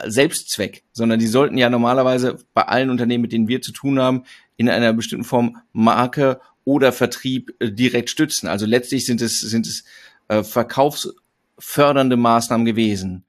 Selbstzweck, 0.07 0.83
sondern 0.93 1.21
die 1.21 1.27
sollten 1.27 1.57
ja 1.57 1.71
normalerweise 1.71 2.39
bei 2.53 2.63
allen 2.63 2.91
Unternehmen, 2.91 3.23
mit 3.23 3.33
denen 3.33 3.49
wir 3.49 3.63
zu 3.63 3.73
tun 3.73 4.01
haben, 4.01 4.25
in 4.57 4.69
einer 4.69 4.93
bestimmten 4.93 5.25
Form 5.25 5.59
Marke 5.73 6.41
oder 6.65 6.93
Vertrieb 6.93 7.55
äh, 7.61 7.71
direkt 7.71 8.11
stützen. 8.11 8.49
Also 8.49 8.67
letztlich 8.67 9.07
sind 9.07 9.23
es, 9.23 9.41
sind 9.41 9.67
es 9.67 9.85
äh, 10.29 10.43
verkaufsfördernde 10.43 12.17
Maßnahmen 12.17 12.67
gewesen. 12.67 13.25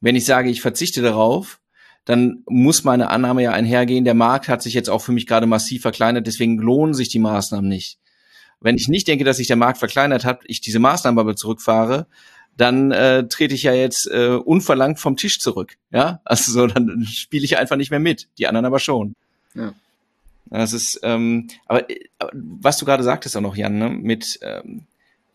Wenn 0.00 0.16
ich 0.16 0.24
sage, 0.24 0.50
ich 0.50 0.60
verzichte 0.60 1.02
darauf, 1.02 1.60
dann 2.04 2.44
muss 2.48 2.84
meine 2.84 3.10
Annahme 3.10 3.42
ja 3.42 3.52
einhergehen, 3.52 4.04
der 4.04 4.14
Markt 4.14 4.48
hat 4.48 4.62
sich 4.62 4.74
jetzt 4.74 4.88
auch 4.88 5.02
für 5.02 5.12
mich 5.12 5.26
gerade 5.26 5.46
massiv 5.46 5.82
verkleinert, 5.82 6.26
deswegen 6.26 6.58
lohnen 6.58 6.94
sich 6.94 7.08
die 7.08 7.18
Maßnahmen 7.18 7.68
nicht. 7.68 7.98
Wenn 8.60 8.76
ich 8.76 8.88
nicht 8.88 9.06
denke, 9.08 9.24
dass 9.24 9.36
sich 9.36 9.46
der 9.46 9.56
Markt 9.56 9.78
verkleinert 9.78 10.24
hat, 10.24 10.40
ich 10.46 10.60
diese 10.60 10.78
Maßnahmen 10.78 11.18
aber 11.18 11.36
zurückfahre, 11.36 12.06
dann 12.56 12.90
äh, 12.90 13.28
trete 13.28 13.54
ich 13.54 13.64
ja 13.64 13.74
jetzt 13.74 14.10
äh, 14.10 14.30
unverlangt 14.30 14.98
vom 14.98 15.16
Tisch 15.16 15.38
zurück. 15.40 15.76
Ja, 15.90 16.20
also 16.24 16.52
so, 16.52 16.66
dann 16.66 17.04
spiele 17.06 17.44
ich 17.44 17.58
einfach 17.58 17.76
nicht 17.76 17.90
mehr 17.90 18.00
mit, 18.00 18.28
die 18.38 18.46
anderen 18.46 18.64
aber 18.64 18.78
schon. 18.78 19.14
Ja. 19.54 19.74
Das 20.48 20.72
ist, 20.72 21.00
ähm, 21.02 21.48
aber, 21.66 21.90
äh, 21.90 21.98
was 22.32 22.78
du 22.78 22.86
gerade 22.86 23.02
sagtest 23.02 23.36
auch 23.36 23.42
noch, 23.42 23.56
Jan, 23.56 23.78
ne, 23.78 23.90
mit 23.90 24.38
ähm, 24.42 24.86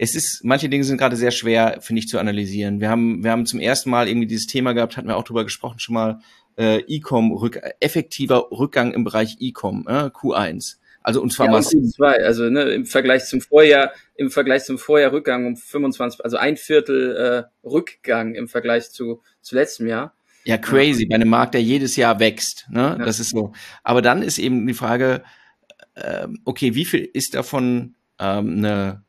es 0.03 0.15
ist, 0.15 0.43
manche 0.43 0.67
Dinge 0.67 0.83
sind 0.83 0.97
gerade 0.97 1.15
sehr 1.15 1.29
schwer, 1.29 1.77
finde 1.79 1.99
ich, 1.99 2.07
zu 2.07 2.17
analysieren. 2.17 2.81
Wir 2.81 2.89
haben, 2.89 3.23
wir 3.23 3.29
haben 3.29 3.45
zum 3.45 3.59
ersten 3.59 3.91
Mal 3.91 4.07
irgendwie 4.07 4.25
dieses 4.25 4.47
Thema 4.47 4.73
gehabt, 4.73 4.97
hatten 4.97 5.07
wir 5.07 5.15
auch 5.15 5.23
drüber 5.23 5.43
gesprochen 5.43 5.77
schon 5.77 5.93
mal, 5.93 6.21
äh, 6.57 6.79
E-Com, 6.87 7.31
rück, 7.33 7.61
effektiver 7.79 8.47
Rückgang 8.51 8.93
im 8.93 9.03
Bereich 9.03 9.37
E-Com, 9.39 9.85
äh, 9.87 10.05
Q1. 10.05 10.77
Also 11.01 11.21
und 11.21 11.31
zwar 11.31 11.47
ja, 11.47 11.51
massiv. 11.53 11.83
Zwei, 11.95 12.23
also 12.23 12.49
ne, 12.49 12.71
im 12.71 12.85
Vergleich 12.85 13.25
zum 13.25 13.41
Vorjahr, 13.41 13.91
im 14.15 14.29
Vergleich 14.29 14.63
zum 14.63 14.77
Vorjahr 14.77 15.11
Rückgang 15.11 15.45
um 15.45 15.55
25, 15.55 16.23
also 16.23 16.37
ein 16.37 16.57
Viertel 16.57 17.47
äh, 17.63 17.67
Rückgang 17.67 18.35
im 18.35 18.47
Vergleich 18.47 18.91
zu, 18.91 19.21
zu 19.41 19.55
letztem 19.55 19.87
Jahr. 19.87 20.13
Ja, 20.43 20.57
crazy, 20.57 21.05
bei 21.05 21.15
einem 21.15 21.29
Markt, 21.29 21.53
der 21.53 21.61
jedes 21.61 21.95
Jahr 21.95 22.19
wächst. 22.19 22.67
Ne? 22.69 22.95
Ja. 22.99 23.05
Das 23.05 23.19
ist 23.19 23.29
so. 23.29 23.53
Aber 23.83 24.01
dann 24.01 24.23
ist 24.23 24.39
eben 24.39 24.65
die 24.65 24.73
Frage, 24.73 25.23
äh, 25.95 26.27
okay, 26.45 26.73
wie 26.73 26.85
viel 26.85 27.07
ist 27.13 27.35
davon 27.35 27.95
ähm, 28.19 28.57
eine 28.57 29.03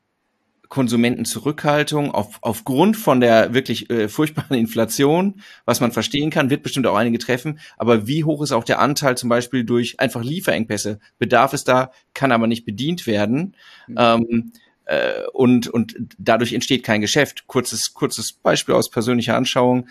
Konsumentenzurückhaltung 0.73 2.12
auf, 2.12 2.38
aufgrund 2.41 2.97
von 2.97 3.21
der 3.21 3.52
wirklich 3.52 3.91
äh, 3.91 4.09
furchtbaren 4.09 4.57
Inflation, 4.57 5.43
was 5.67 5.83
man 5.83 5.93
verstehen 5.93 6.31
kann, 6.31 6.49
wird 6.49 6.62
bestimmt 6.62 6.87
auch 6.87 6.97
einige 6.97 7.19
treffen. 7.19 7.61
Aber 7.76 8.07
wie 8.07 8.25
hoch 8.25 8.41
ist 8.41 8.52
auch 8.52 8.64
der 8.64 8.79
Anteil 8.79 9.19
zum 9.19 9.29
Beispiel 9.29 9.64
durch 9.64 10.00
einfach 10.00 10.25
Lieferengpässe? 10.25 10.99
Bedarf 11.19 11.52
es 11.52 11.64
da, 11.64 11.91
kann 12.14 12.33
aber 12.33 12.47
nicht 12.47 12.64
bedient 12.64 13.07
werden. 13.07 13.55
Mhm. 13.87 13.97
Ähm, 13.99 14.52
äh, 14.87 15.26
und, 15.35 15.69
und 15.69 15.95
dadurch 16.17 16.55
entsteht 16.55 16.85
kein 16.85 17.02
Geschäft. 17.02 17.47
Kurzes, 17.47 17.93
kurzes 17.93 18.33
Beispiel 18.33 18.75
aus 18.75 18.88
persönlicher 18.88 19.37
Anschauung. 19.37 19.88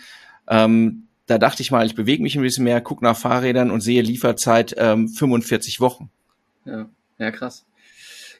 Ähm, 0.48 1.06
da 1.26 1.38
dachte 1.38 1.62
ich 1.62 1.70
mal, 1.70 1.86
ich 1.86 1.94
bewege 1.94 2.24
mich 2.24 2.34
ein 2.34 2.42
bisschen 2.42 2.64
mehr, 2.64 2.80
gucke 2.80 3.04
nach 3.04 3.16
Fahrrädern 3.16 3.70
und 3.70 3.82
sehe 3.82 4.02
Lieferzeit 4.02 4.74
ähm, 4.76 5.08
45 5.08 5.78
Wochen. 5.78 6.10
Ja, 6.64 6.88
ja, 7.18 7.30
krass. 7.30 7.64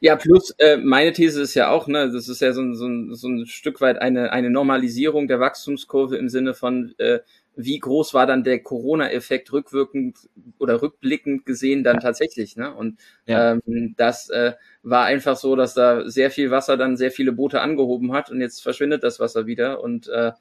Ja, 0.04 0.16
plus 0.16 0.50
äh, 0.59 0.78
meine 0.78 1.12
These 1.12 1.40
ist 1.42 1.54
ja 1.54 1.71
auch, 1.71 1.87
ne, 1.87 2.11
das 2.11 2.28
ist 2.28 2.40
ja 2.40 2.52
so 2.52 2.61
ein, 2.61 2.75
so 2.75 2.88
ein, 2.88 3.14
so 3.14 3.28
ein 3.28 3.47
Stück 3.47 3.80
weit 3.80 3.99
eine, 4.02 4.32
eine 4.32 4.50
Normalisierung 4.50 5.28
der 5.28 5.38
Wachstumskurve 5.38 6.16
im 6.16 6.28
Sinne 6.28 6.54
von, 6.54 6.92
äh, 6.99 7.21
wie 7.54 7.78
groß 7.78 8.12
war 8.12 8.26
dann 8.26 8.42
der 8.42 8.61
Corona-Effekt 8.64 9.52
rückwirkend 9.52 10.18
oder 10.59 10.82
rückblickend 10.82 11.47
gesehen 11.47 11.85
dann 11.85 12.00
tatsächlich, 12.00 12.56
ne? 12.56 12.75
Und 12.75 12.99
ja. 13.26 13.52
ähm, 13.52 13.94
das 13.97 14.28
äh, 14.30 14.54
war 14.82 15.04
einfach 15.04 15.37
so, 15.37 15.54
dass 15.54 15.75
da 15.75 16.09
sehr 16.11 16.32
viel 16.32 16.50
Wasser 16.50 16.76
dann 16.76 16.97
sehr 16.97 17.12
viele 17.12 17.30
Boote 17.30 17.61
angehoben 17.61 18.12
hat 18.12 18.28
und 18.28 18.40
jetzt 18.40 18.61
verschwindet 18.61 19.04
das 19.04 19.21
Wasser 19.21 19.47
wieder 19.47 19.80
und 19.85 20.09
äh, 20.09 20.32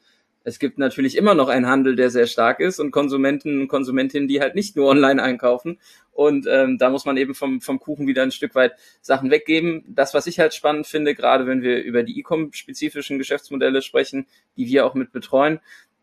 es 0.44 0.60
gibt 0.60 0.78
natürlich 0.78 1.18
immer 1.18 1.36
noch 1.36 1.50
einen 1.50 1.68
Handel, 1.68 1.96
der 1.96 2.10
sehr 2.10 2.28
stark 2.28 2.60
ist 2.60 2.80
und 2.80 2.92
Konsumenten 2.92 3.62
und 3.62 3.68
Konsumentinnen, 3.68 4.28
die 4.28 4.42
halt 4.42 4.56
nicht 4.56 4.76
nur 4.76 4.88
online 4.88 5.22
einkaufen. 5.22 5.80
Und 6.12 6.48
ähm, 6.50 6.78
da 6.78 6.90
muss 6.90 7.06
man 7.06 7.18
eben 7.18 7.36
vom, 7.36 7.62
vom 7.62 7.80
Kuchen 7.80 8.08
wieder 8.08 8.24
ein 8.24 8.32
Stück 8.32 8.56
weit 8.56 8.74
Sachen 9.02 9.32
weggeben. 9.32 9.84
Das, 9.88 10.14
was 10.14 10.28
ich 10.28 10.40
halt 10.40 10.54
spannend 10.54 10.88
finde, 10.88 11.16
gerade 11.16 11.46
wenn 11.46 11.62
wir 11.62 11.84
über 11.84 12.04
die 12.04 12.20
E-Com-spezifischen 12.20 13.18
Geschäftsmodelle 13.18 13.82
sprechen, 13.82 14.28
die 14.58 14.68
wir 14.68 14.86
auch 14.86 14.96
mit 14.96 15.12
betreuen, 15.12 15.60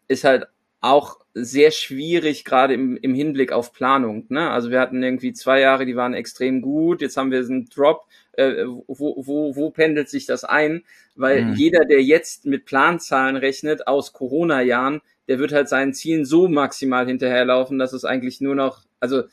ist 0.07 0.25
halt 0.25 0.47
auch 0.80 1.18
sehr 1.35 1.70
schwierig, 1.70 2.44
gerade 2.44 2.75
im, 2.75 2.97
im 2.97 3.14
Hinblick 3.14 3.52
auf 3.52 3.73
Planung. 3.73 4.26
Ne? 4.28 4.50
Also 4.50 4.70
wir 4.70 4.80
hatten 4.80 5.02
irgendwie 5.02 5.32
zwei 5.32 5.61
Jahre, 5.61 5.87
die 5.87 5.97
waren 5.97 6.14
extrem 6.14 6.62
gut, 6.62 7.00
jetzt 7.00 7.16
haben 7.16 7.30
wir 7.30 7.40
einen 7.40 7.68
Drop. 7.68 8.06
Äh, 8.32 8.64
wo, 8.66 8.87
wo, 9.26 9.56
wo 9.56 9.70
pendelt 9.70 10.08
sich 10.08 10.26
das 10.26 10.44
ein? 10.44 10.85
Weil 11.16 11.44
mhm. 11.44 11.54
jeder, 11.54 11.85
der 11.85 12.02
jetzt 12.02 12.47
mit 12.47 12.66
Planzahlen 12.66 13.37
rechnet 13.37 13.88
aus 13.88 14.12
Corona-Jahren, 14.12 15.00
der 15.26 15.40
wird 15.40 15.52
halt 15.52 15.68
seinen 15.68 15.92
Zielen 15.92 16.25
so 16.25 16.49
maximal 16.49 17.06
hinterherlaufen, 17.06 17.78
dass 17.78 17.92
es 17.92 18.04
eigentlich 18.04 18.40
nur 18.40 18.54
noch, 18.54 18.82
also 19.00 19.25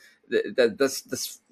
das, 0.76 1.06
das 1.06 1.42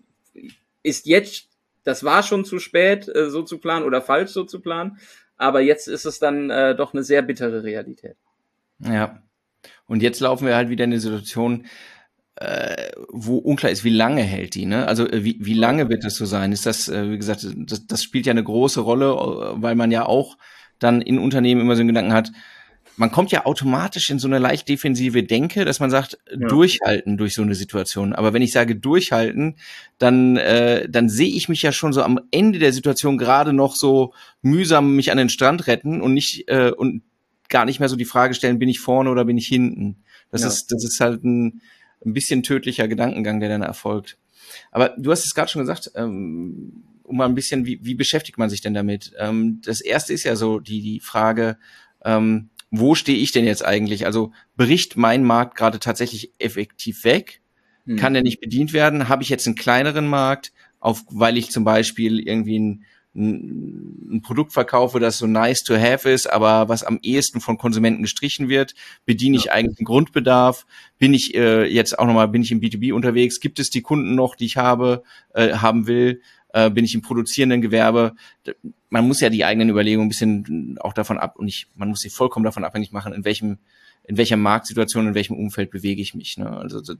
ist 0.82 1.06
jetzt, 1.06 1.48
das 1.84 2.02
war 2.02 2.22
schon 2.22 2.44
zu 2.44 2.58
spät, 2.58 3.08
äh, 3.14 3.30
so 3.30 3.42
zu 3.42 3.58
planen 3.58 3.84
oder 3.84 4.02
falsch 4.02 4.30
so 4.30 4.44
zu 4.44 4.60
planen, 4.60 4.98
aber 5.36 5.60
jetzt 5.60 5.88
ist 5.88 6.04
es 6.04 6.18
dann 6.18 6.50
äh, 6.50 6.74
doch 6.74 6.92
eine 6.92 7.04
sehr 7.04 7.22
bittere 7.22 7.62
Realität. 7.62 8.16
Ja, 8.80 9.22
und 9.86 10.02
jetzt 10.02 10.20
laufen 10.20 10.46
wir 10.46 10.56
halt 10.56 10.68
wieder 10.68 10.84
in 10.84 10.92
eine 10.92 11.00
Situation, 11.00 11.66
äh, 12.36 12.90
wo 13.10 13.36
unklar 13.36 13.70
ist, 13.70 13.84
wie 13.84 13.90
lange 13.90 14.22
hält 14.22 14.54
die, 14.54 14.66
ne? 14.66 14.88
Also 14.88 15.08
äh, 15.08 15.24
wie, 15.24 15.38
wie 15.40 15.54
lange 15.54 15.88
wird 15.88 16.04
das 16.04 16.16
so 16.16 16.24
sein? 16.24 16.52
Ist 16.52 16.66
das, 16.66 16.88
äh, 16.88 17.10
wie 17.10 17.16
gesagt, 17.16 17.46
das, 17.56 17.86
das 17.86 18.02
spielt 18.02 18.26
ja 18.26 18.32
eine 18.32 18.42
große 18.42 18.80
Rolle, 18.80 19.10
äh, 19.10 19.62
weil 19.62 19.76
man 19.76 19.90
ja 19.90 20.06
auch 20.06 20.36
dann 20.78 21.00
in 21.00 21.18
Unternehmen 21.18 21.60
immer 21.60 21.76
so 21.76 21.80
einen 21.80 21.88
Gedanken 21.88 22.12
hat, 22.12 22.32
man 22.96 23.10
kommt 23.10 23.32
ja 23.32 23.44
automatisch 23.44 24.10
in 24.10 24.18
so 24.18 24.28
eine 24.28 24.38
leicht 24.38 24.68
defensive 24.68 25.24
Denke, 25.24 25.64
dass 25.64 25.80
man 25.80 25.90
sagt, 25.90 26.18
ja. 26.30 26.46
durchhalten 26.48 27.16
durch 27.16 27.34
so 27.34 27.42
eine 27.42 27.54
Situation. 27.54 28.12
Aber 28.12 28.32
wenn 28.32 28.42
ich 28.42 28.52
sage 28.52 28.76
durchhalten, 28.76 29.56
dann, 29.98 30.36
äh, 30.36 30.88
dann 30.88 31.08
sehe 31.08 31.34
ich 31.34 31.48
mich 31.48 31.62
ja 31.62 31.72
schon 31.72 31.92
so 31.92 32.02
am 32.02 32.20
Ende 32.30 32.58
der 32.58 32.72
Situation 32.72 33.18
gerade 33.18 33.52
noch 33.52 33.74
so 33.74 34.12
mühsam 34.42 34.94
mich 34.94 35.10
an 35.10 35.18
den 35.18 35.28
Strand 35.28 35.66
retten 35.66 36.00
und 36.00 36.14
nicht 36.14 36.48
äh, 36.48 36.70
und 36.70 37.02
gar 37.48 37.64
nicht 37.64 37.80
mehr 37.80 37.88
so 37.88 37.96
die 37.96 38.04
Frage 38.04 38.34
stellen, 38.34 38.58
bin 38.58 38.68
ich 38.68 38.80
vorne 38.80 39.10
oder 39.10 39.24
bin 39.24 39.38
ich 39.38 39.46
hinten? 39.46 40.04
Das 40.30 40.42
ja. 40.42 40.48
ist, 40.48 40.72
das 40.72 40.84
ist 40.84 41.00
halt 41.00 41.24
ein, 41.24 41.60
ein 42.04 42.12
bisschen 42.12 42.42
tödlicher 42.42 42.88
Gedankengang, 42.88 43.40
der 43.40 43.48
dann 43.48 43.62
erfolgt. 43.62 44.18
Aber 44.70 44.94
du 44.98 45.10
hast 45.10 45.24
es 45.24 45.34
gerade 45.34 45.50
schon 45.50 45.62
gesagt, 45.62 45.90
ähm, 45.94 46.84
um 47.02 47.16
mal 47.16 47.26
ein 47.26 47.34
bisschen, 47.34 47.66
wie, 47.66 47.78
wie 47.82 47.94
beschäftigt 47.94 48.38
man 48.38 48.50
sich 48.50 48.60
denn 48.60 48.74
damit? 48.74 49.12
Ähm, 49.18 49.60
das 49.64 49.80
erste 49.80 50.12
ist 50.12 50.24
ja 50.24 50.36
so 50.36 50.58
die, 50.58 50.80
die 50.80 51.00
Frage, 51.00 51.58
ähm, 52.04 52.50
wo 52.70 52.94
stehe 52.94 53.18
ich 53.18 53.32
denn 53.32 53.44
jetzt 53.44 53.64
eigentlich? 53.64 54.06
Also 54.06 54.32
bricht 54.56 54.96
mein 54.96 55.22
Markt 55.22 55.56
gerade 55.56 55.78
tatsächlich 55.78 56.32
effektiv 56.38 57.04
weg? 57.04 57.40
Hm. 57.86 57.96
Kann 57.96 58.14
der 58.14 58.22
nicht 58.22 58.40
bedient 58.40 58.72
werden? 58.72 59.08
Habe 59.08 59.22
ich 59.22 59.28
jetzt 59.28 59.46
einen 59.46 59.56
kleineren 59.56 60.06
Markt, 60.06 60.52
auf, 60.80 61.04
weil 61.08 61.38
ich 61.38 61.50
zum 61.50 61.64
Beispiel 61.64 62.20
irgendwie 62.20 62.58
ein 62.58 62.84
ein 63.14 64.20
Produkt 64.22 64.52
verkaufe, 64.52 64.98
das 64.98 65.18
so 65.18 65.26
nice 65.26 65.62
to 65.62 65.76
have 65.76 66.08
ist, 66.10 66.30
aber 66.30 66.68
was 66.68 66.82
am 66.82 66.98
ehesten 67.02 67.40
von 67.40 67.58
Konsumenten 67.58 68.02
gestrichen 68.02 68.48
wird, 68.48 68.74
bediene 69.04 69.36
ich 69.36 69.52
eigentlich 69.52 69.76
den 69.76 69.84
Grundbedarf, 69.84 70.66
bin 70.98 71.14
ich 71.14 71.34
äh, 71.34 71.64
jetzt 71.64 71.98
auch 71.98 72.06
nochmal, 72.06 72.28
bin 72.28 72.42
ich 72.42 72.50
im 72.50 72.60
B2B 72.60 72.92
unterwegs, 72.92 73.40
gibt 73.40 73.58
es 73.58 73.70
die 73.70 73.82
Kunden 73.82 74.14
noch, 74.14 74.34
die 74.34 74.46
ich 74.46 74.56
habe, 74.56 75.04
äh, 75.32 75.54
haben 75.54 75.86
will, 75.86 76.20
äh, 76.52 76.70
bin 76.70 76.84
ich 76.84 76.94
im 76.94 77.02
produzierenden 77.02 77.60
Gewerbe. 77.60 78.14
Man 78.90 79.06
muss 79.06 79.20
ja 79.20 79.28
die 79.28 79.44
eigenen 79.44 79.70
Überlegungen 79.70 80.06
ein 80.06 80.10
bisschen 80.10 80.76
auch 80.80 80.92
davon 80.92 81.18
ab 81.18 81.36
und 81.36 81.48
ich, 81.48 81.68
man 81.76 81.88
muss 81.88 82.00
sie 82.00 82.10
vollkommen 82.10 82.44
davon 82.44 82.64
abhängig 82.64 82.92
machen, 82.92 83.12
in 83.12 83.24
welchem, 83.24 83.58
in 84.04 84.16
welcher 84.16 84.36
Marktsituation, 84.36 85.08
in 85.08 85.14
welchem 85.14 85.36
Umfeld 85.36 85.70
bewege 85.70 86.02
ich 86.02 86.14
mich. 86.14 86.36
Ne? 86.36 86.50
Also 86.50 86.82
so, 86.82 86.94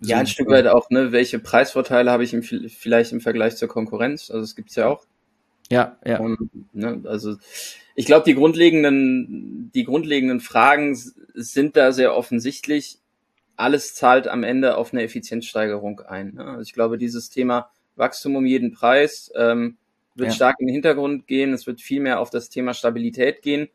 ja, 0.00 0.18
ein 0.18 0.26
Stück 0.26 0.48
weit 0.48 0.66
auch, 0.66 0.90
ne, 0.90 1.12
welche 1.12 1.38
Preisvorteile 1.38 2.10
habe 2.10 2.24
ich 2.24 2.32
im, 2.32 2.42
vielleicht 2.42 3.12
im 3.12 3.20
Vergleich 3.20 3.56
zur 3.56 3.68
Konkurrenz? 3.68 4.30
Also 4.30 4.44
es 4.44 4.56
gibt's 4.56 4.76
ja 4.76 4.88
auch. 4.88 5.04
Ja, 5.70 5.98
ja. 6.04 6.18
Und, 6.18 6.50
ne, 6.72 7.02
also 7.04 7.36
ich 7.94 8.06
glaube, 8.06 8.24
die 8.24 8.34
grundlegenden, 8.34 9.70
die 9.74 9.84
grundlegenden 9.84 10.40
Fragen 10.40 10.98
sind 11.34 11.76
da 11.76 11.92
sehr 11.92 12.16
offensichtlich. 12.16 12.98
Alles 13.56 13.94
zahlt 13.94 14.26
am 14.26 14.42
Ende 14.42 14.76
auf 14.76 14.92
eine 14.92 15.02
Effizienzsteigerung 15.02 16.00
ein. 16.00 16.34
Ne? 16.34 16.44
Also 16.44 16.62
ich 16.62 16.72
glaube, 16.72 16.96
dieses 16.96 17.28
Thema 17.28 17.70
Wachstum 17.96 18.36
um 18.36 18.46
jeden 18.46 18.72
Preis 18.72 19.30
ähm, 19.36 19.76
wird 20.14 20.30
ja. 20.30 20.34
stark 20.34 20.56
in 20.60 20.66
den 20.66 20.74
Hintergrund 20.74 21.26
gehen. 21.26 21.52
Es 21.52 21.66
wird 21.66 21.80
viel 21.80 22.00
mehr 22.00 22.20
auf 22.20 22.30
das 22.30 22.48
Thema 22.48 22.72
Stabilität 22.72 23.42
gehen. 23.42 23.68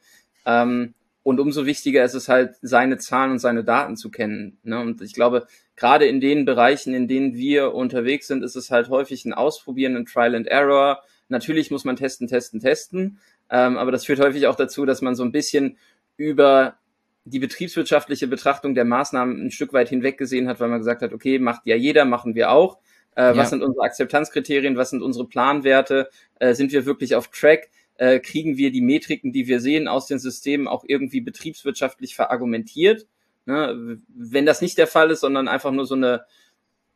Ähm, 0.46 0.96
und 1.26 1.40
umso 1.40 1.66
wichtiger 1.66 2.06
ist 2.06 2.14
es 2.14 2.30
halt, 2.30 2.56
seine 2.62 3.00
Zahlen 3.00 3.32
und 3.32 3.40
seine 3.40 3.64
Daten 3.64 3.98
zu 3.98 4.12
kennen. 4.12 4.60
Ne? 4.62 4.80
Und 4.80 5.02
ich 5.02 5.16
glaube, 5.16 5.48
gerade 5.76 6.06
in 6.06 6.20
den 6.20 6.46
Bereichen, 6.46 6.94
in 6.94 7.08
denen 7.08 7.34
wir 7.34 7.74
unterwegs 7.74 8.28
sind, 8.28 8.44
ist 8.44 8.56
es 8.56 8.70
halt 8.70 8.90
häufig 8.90 9.26
ein 9.26 9.34
Ausprobieren, 9.34 9.96
ein 9.96 10.06
Trial 10.06 10.36
and 10.36 10.46
Error. 10.46 11.02
Natürlich 11.28 11.72
muss 11.72 11.84
man 11.84 11.96
testen, 11.96 12.28
testen, 12.28 12.60
testen. 12.60 13.18
Ähm, 13.50 13.76
aber 13.76 13.92
das 13.92 14.06
führt 14.06 14.20
häufig 14.20 14.46
auch 14.46 14.56
dazu, 14.56 14.86
dass 14.86 15.02
man 15.02 15.16
so 15.16 15.24
ein 15.24 15.32
bisschen 15.32 15.80
über 16.16 16.78
die 17.24 17.40
betriebswirtschaftliche 17.40 18.28
Betrachtung 18.28 18.76
der 18.76 18.86
Maßnahmen 18.86 19.48
ein 19.48 19.50
Stück 19.50 19.74
weit 19.74 19.90
hinweg 19.90 20.20
gesehen 20.20 20.48
hat, 20.48 20.60
weil 20.60 20.70
man 20.70 20.78
gesagt 20.78 21.02
hat, 21.02 21.12
okay, 21.12 21.40
macht 21.40 21.66
ja 21.66 21.76
jeder, 21.76 22.06
machen 22.06 22.36
wir 22.36 22.52
auch. 22.52 22.78
Äh, 23.16 23.24
ja. 23.24 23.38
Was 23.38 23.50
sind 23.50 23.64
unsere 23.64 23.84
Akzeptanzkriterien? 23.84 24.78
Was 24.78 24.92
sind 24.92 25.02
unsere 25.02 25.28
Planwerte? 25.28 26.08
Äh, 26.38 26.54
sind 26.54 26.72
wir 26.72 26.86
wirklich 26.86 27.16
auf 27.16 27.30
Track? 27.30 27.72
Äh, 27.98 28.20
kriegen 28.20 28.58
wir 28.58 28.72
die 28.72 28.82
Metriken, 28.82 29.32
die 29.32 29.48
wir 29.48 29.60
sehen, 29.60 29.88
aus 29.88 30.08
den 30.08 30.20
Systemen 30.20 30.68
auch 30.68 30.84
irgendwie 30.88 31.22
betriebswirtschaftlich 31.22 32.16
verargumentiert. 32.16 33.08
Ne? 33.46 34.00
Wenn 34.08 34.46
das 34.46 34.62
nicht 34.62 34.78
der 34.78 34.88
Fall 34.88 35.12
ist, 35.12 35.22
sondern 35.22 35.48
einfach 35.48 35.72
nur 35.72 35.86
so 35.86 35.96
eine 35.96 36.26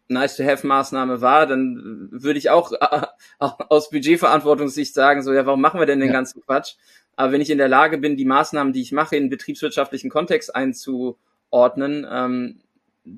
Nice-to-have-Maßnahme 0.09 1.21
war, 1.21 1.45
dann 1.45 2.09
würde 2.11 2.39
ich 2.39 2.49
auch 2.49 2.73
äh, 2.73 3.01
aus 3.39 3.89
Budgetverantwortungssicht 3.91 4.93
sagen, 4.93 5.21
so, 5.21 5.33
ja, 5.33 5.45
warum 5.45 5.61
machen 5.61 5.79
wir 5.79 5.85
denn 5.85 5.99
den 5.99 6.09
ja. 6.09 6.13
ganzen 6.13 6.41
Quatsch? 6.41 6.75
Aber 7.15 7.31
wenn 7.31 7.41
ich 7.41 7.49
in 7.49 7.57
der 7.57 7.67
Lage 7.67 7.97
bin, 7.97 8.17
die 8.17 8.25
Maßnahmen, 8.25 8.73
die 8.73 8.81
ich 8.81 8.91
mache, 8.91 9.15
in 9.15 9.29
betriebswirtschaftlichen 9.29 10.09
Kontext 10.09 10.55
einzuordnen, 10.55 12.07
ähm, 12.09 12.61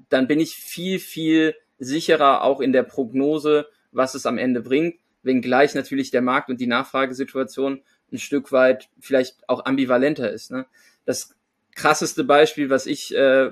dann 0.10 0.28
bin 0.28 0.40
ich 0.40 0.56
viel, 0.56 1.00
viel 1.00 1.56
sicherer 1.78 2.44
auch 2.44 2.62
in 2.62 2.74
der 2.74 2.84
Prognose, 2.84 3.68
was 3.92 4.14
es 4.16 4.26
am 4.26 4.38
Ende 4.38 4.62
bringt 4.62 5.01
wenngleich 5.24 5.76
natürlich 5.76 6.12
der 6.12 6.22
Markt 6.22 6.50
und 6.50 6.60
die 6.60 6.68
Nachfragesituation 6.68 7.82
ein 8.12 8.18
Stück 8.18 8.52
weit 8.52 8.90
vielleicht 9.00 9.48
auch 9.48 9.66
ambivalenter 9.66 10.32
ist. 10.32 10.52
Ne? 10.52 10.66
Das 11.06 11.36
krasseste 11.76 12.24
Beispiel, 12.24 12.70
was 12.70 12.86
ich 12.86 13.16
äh, 13.16 13.50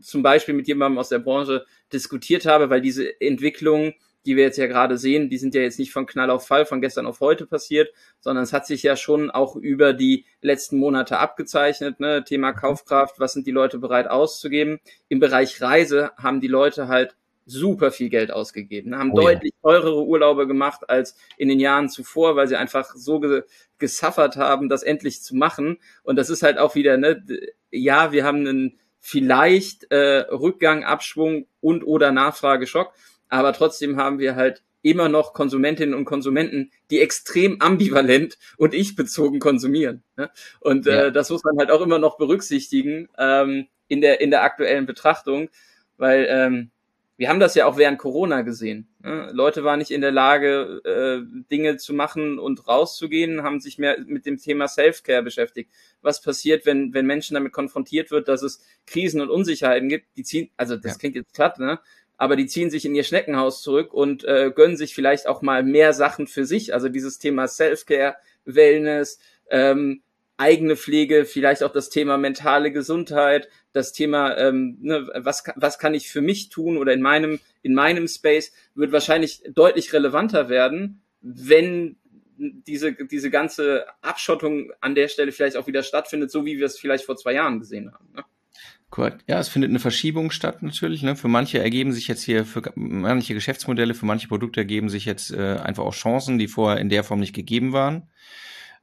zum 0.00 0.22
Beispiel 0.22 0.54
mit 0.54 0.66
jemandem 0.66 0.98
aus 0.98 1.08
der 1.08 1.20
Branche 1.20 1.64
diskutiert 1.92 2.46
habe, 2.46 2.70
weil 2.70 2.80
diese 2.80 3.20
Entwicklungen, 3.20 3.94
die 4.26 4.36
wir 4.36 4.44
jetzt 4.44 4.56
ja 4.56 4.66
gerade 4.66 4.96
sehen, 4.96 5.28
die 5.28 5.38
sind 5.38 5.54
ja 5.54 5.60
jetzt 5.60 5.78
nicht 5.78 5.92
von 5.92 6.06
Knall 6.06 6.30
auf 6.30 6.46
Fall, 6.46 6.64
von 6.64 6.80
gestern 6.80 7.06
auf 7.06 7.20
heute 7.20 7.46
passiert, 7.46 7.92
sondern 8.20 8.42
es 8.42 8.52
hat 8.52 8.66
sich 8.66 8.82
ja 8.82 8.96
schon 8.96 9.30
auch 9.30 9.54
über 9.54 9.92
die 9.92 10.24
letzten 10.40 10.78
Monate 10.78 11.18
abgezeichnet. 11.18 12.00
Ne? 12.00 12.24
Thema 12.24 12.52
Kaufkraft, 12.52 13.20
was 13.20 13.34
sind 13.34 13.46
die 13.46 13.52
Leute 13.52 13.78
bereit 13.78 14.08
auszugeben? 14.08 14.80
Im 15.08 15.20
Bereich 15.20 15.60
Reise 15.60 16.10
haben 16.16 16.40
die 16.40 16.48
Leute 16.48 16.88
halt 16.88 17.16
super 17.46 17.90
viel 17.90 18.08
Geld 18.08 18.30
ausgegeben, 18.30 18.96
haben 18.96 19.12
oh, 19.12 19.20
deutlich 19.20 19.52
ja. 19.54 19.70
teurere 19.70 20.04
Urlaube 20.04 20.46
gemacht 20.46 20.88
als 20.88 21.16
in 21.36 21.48
den 21.48 21.60
Jahren 21.60 21.88
zuvor, 21.88 22.36
weil 22.36 22.48
sie 22.48 22.56
einfach 22.56 22.94
so 22.94 23.20
ge 23.20 23.42
gesuffert 23.78 24.36
haben, 24.36 24.68
das 24.68 24.82
endlich 24.82 25.22
zu 25.22 25.34
machen. 25.34 25.78
Und 26.04 26.16
das 26.16 26.30
ist 26.30 26.42
halt 26.42 26.58
auch 26.58 26.74
wieder, 26.74 26.96
ne, 26.96 27.22
ja, 27.70 28.12
wir 28.12 28.24
haben 28.24 28.46
einen 28.46 28.78
vielleicht 29.00 29.90
äh, 29.90 30.20
Rückgang, 30.30 30.84
Abschwung 30.84 31.46
und 31.60 31.82
oder 31.84 32.12
Nachfrageschock, 32.12 32.94
aber 33.28 33.52
trotzdem 33.52 33.96
haben 33.96 34.18
wir 34.18 34.36
halt 34.36 34.62
immer 34.80 35.08
noch 35.08 35.32
Konsumentinnen 35.32 35.94
und 35.94 36.04
Konsumenten, 36.04 36.70
die 36.90 37.00
extrem 37.00 37.60
ambivalent 37.60 38.38
und 38.58 38.74
ich-bezogen 38.74 39.40
konsumieren. 39.40 40.02
Ne? 40.16 40.30
Und 40.60 40.86
ja. 40.86 41.06
äh, 41.06 41.12
das 41.12 41.30
muss 41.30 41.42
man 41.42 41.58
halt 41.58 41.70
auch 41.70 41.80
immer 41.80 41.98
noch 41.98 42.18
berücksichtigen 42.18 43.08
ähm, 43.18 43.66
in, 43.88 44.02
der, 44.02 44.20
in 44.20 44.30
der 44.30 44.42
aktuellen 44.42 44.84
Betrachtung, 44.86 45.48
weil 45.96 46.26
ähm, 46.28 46.70
wir 47.16 47.28
haben 47.28 47.38
das 47.38 47.54
ja 47.54 47.66
auch 47.66 47.76
während 47.76 47.98
Corona 47.98 48.42
gesehen. 48.42 48.88
Ne? 49.00 49.30
Leute 49.32 49.62
waren 49.62 49.78
nicht 49.78 49.92
in 49.92 50.00
der 50.00 50.10
Lage, 50.10 50.80
äh, 50.84 51.44
Dinge 51.50 51.76
zu 51.76 51.94
machen 51.94 52.38
und 52.38 52.66
rauszugehen, 52.66 53.42
haben 53.42 53.60
sich 53.60 53.78
mehr 53.78 53.98
mit 54.06 54.26
dem 54.26 54.38
Thema 54.38 54.66
Self-Care 54.66 55.22
beschäftigt. 55.22 55.70
Was 56.02 56.20
passiert, 56.20 56.66
wenn, 56.66 56.92
wenn 56.92 57.06
Menschen 57.06 57.34
damit 57.34 57.52
konfrontiert 57.52 58.10
wird, 58.10 58.26
dass 58.26 58.42
es 58.42 58.64
Krisen 58.86 59.20
und 59.20 59.30
Unsicherheiten 59.30 59.88
gibt? 59.88 60.06
Die 60.16 60.24
ziehen, 60.24 60.50
also 60.56 60.76
das 60.76 60.92
ja. 60.92 60.98
klingt 60.98 61.14
jetzt 61.14 61.32
platt, 61.32 61.58
ne? 61.58 61.78
aber 62.16 62.36
die 62.36 62.46
ziehen 62.46 62.70
sich 62.70 62.84
in 62.84 62.94
ihr 62.94 63.04
Schneckenhaus 63.04 63.62
zurück 63.62 63.92
und 63.92 64.24
äh, 64.24 64.52
gönnen 64.54 64.76
sich 64.76 64.94
vielleicht 64.94 65.26
auch 65.28 65.42
mal 65.42 65.62
mehr 65.62 65.92
Sachen 65.92 66.26
für 66.26 66.46
sich. 66.46 66.74
Also 66.74 66.88
dieses 66.88 67.18
Thema 67.18 67.46
Self-Care, 67.46 68.16
Wellness, 68.44 69.18
ähm, 69.50 70.02
eigene 70.36 70.76
Pflege, 70.76 71.24
vielleicht 71.24 71.62
auch 71.62 71.72
das 71.72 71.90
Thema 71.90 72.18
mentale 72.18 72.72
Gesundheit, 72.72 73.48
das 73.74 73.92
Thema, 73.92 74.36
ähm, 74.38 74.78
ne, 74.80 75.08
was, 75.16 75.42
was 75.56 75.78
kann 75.78 75.94
ich 75.94 76.08
für 76.08 76.22
mich 76.22 76.48
tun 76.48 76.78
oder 76.78 76.92
in 76.92 77.02
meinem, 77.02 77.40
in 77.62 77.74
meinem 77.74 78.08
Space, 78.08 78.52
wird 78.74 78.92
wahrscheinlich 78.92 79.42
deutlich 79.52 79.92
relevanter 79.92 80.48
werden, 80.48 81.02
wenn 81.20 81.96
diese, 82.38 82.94
diese 82.94 83.30
ganze 83.30 83.84
Abschottung 84.00 84.72
an 84.80 84.94
der 84.94 85.08
Stelle 85.08 85.32
vielleicht 85.32 85.56
auch 85.56 85.66
wieder 85.66 85.82
stattfindet, 85.82 86.30
so 86.30 86.46
wie 86.46 86.58
wir 86.58 86.66
es 86.66 86.78
vielleicht 86.78 87.04
vor 87.04 87.16
zwei 87.16 87.34
Jahren 87.34 87.58
gesehen 87.58 87.92
haben. 87.92 88.08
Ne? 88.14 88.24
Korrekt. 88.90 89.24
Ja, 89.26 89.40
es 89.40 89.48
findet 89.48 89.70
eine 89.70 89.80
Verschiebung 89.80 90.30
statt 90.30 90.62
natürlich. 90.62 91.02
Ne? 91.02 91.16
Für 91.16 91.26
manche 91.26 91.58
ergeben 91.58 91.92
sich 91.92 92.06
jetzt 92.06 92.22
hier, 92.22 92.44
für 92.44 92.62
manche 92.76 93.34
Geschäftsmodelle, 93.34 93.94
für 93.94 94.06
manche 94.06 94.28
Produkte 94.28 94.60
ergeben 94.60 94.88
sich 94.88 95.04
jetzt 95.04 95.32
äh, 95.32 95.56
einfach 95.56 95.82
auch 95.82 95.94
Chancen, 95.94 96.38
die 96.38 96.46
vorher 96.46 96.80
in 96.80 96.88
der 96.88 97.02
Form 97.02 97.18
nicht 97.18 97.34
gegeben 97.34 97.72
waren. 97.72 98.08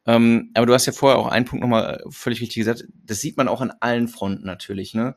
Ähm, 0.06 0.52
aber 0.54 0.66
du 0.66 0.74
hast 0.74 0.86
ja 0.86 0.94
vorher 0.94 1.20
auch 1.20 1.28
einen 1.28 1.46
Punkt 1.46 1.62
nochmal 1.62 2.04
völlig 2.10 2.42
richtig 2.42 2.58
gesagt. 2.58 2.86
Das 3.06 3.20
sieht 3.20 3.38
man 3.38 3.48
auch 3.48 3.62
an 3.62 3.72
allen 3.80 4.08
Fronten 4.08 4.46
natürlich. 4.46 4.94
Ne? 4.94 5.16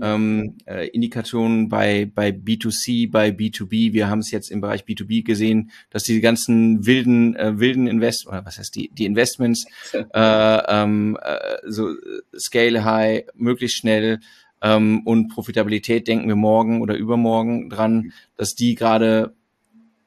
Ähm, 0.00 0.58
äh, 0.66 0.88
Indikationen 0.88 1.68
bei, 1.68 2.10
bei 2.14 2.28
B2C, 2.28 3.10
bei 3.10 3.30
B2B. 3.30 3.94
Wir 3.94 4.08
haben 4.08 4.18
es 4.18 4.30
jetzt 4.30 4.50
im 4.50 4.60
Bereich 4.60 4.82
B2B 4.84 5.24
gesehen, 5.24 5.70
dass 5.88 6.02
diese 6.02 6.20
ganzen 6.20 6.84
wilden, 6.84 7.34
äh, 7.36 7.58
wilden 7.58 7.86
Invest, 7.86 8.26
oder 8.26 8.44
was 8.44 8.58
heißt 8.58 8.74
die, 8.74 8.90
die 8.92 9.06
Investments, 9.06 9.64
äh, 9.92 10.02
ähm, 10.12 11.18
äh, 11.22 11.56
so 11.66 11.94
Scale 12.38 12.84
High, 12.84 13.24
möglichst 13.34 13.78
schnell 13.78 14.20
ähm, 14.60 15.02
und 15.06 15.28
Profitabilität 15.28 16.08
denken 16.08 16.28
wir 16.28 16.36
morgen 16.36 16.82
oder 16.82 16.96
übermorgen 16.96 17.70
dran, 17.70 18.12
dass 18.36 18.54
die 18.54 18.74
gerade 18.74 19.34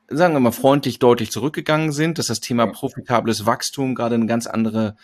sagen 0.09 0.33
wir 0.33 0.39
mal, 0.39 0.51
freundlich 0.51 0.99
deutlich 0.99 1.31
zurückgegangen 1.31 1.91
sind, 1.91 2.17
dass 2.17 2.27
das 2.27 2.39
Thema 2.39 2.67
profitables 2.67 3.45
Wachstum 3.45 3.95
gerade 3.95 4.15
einen 4.15 4.27
ganz 4.27 4.47
anderen 4.47 4.97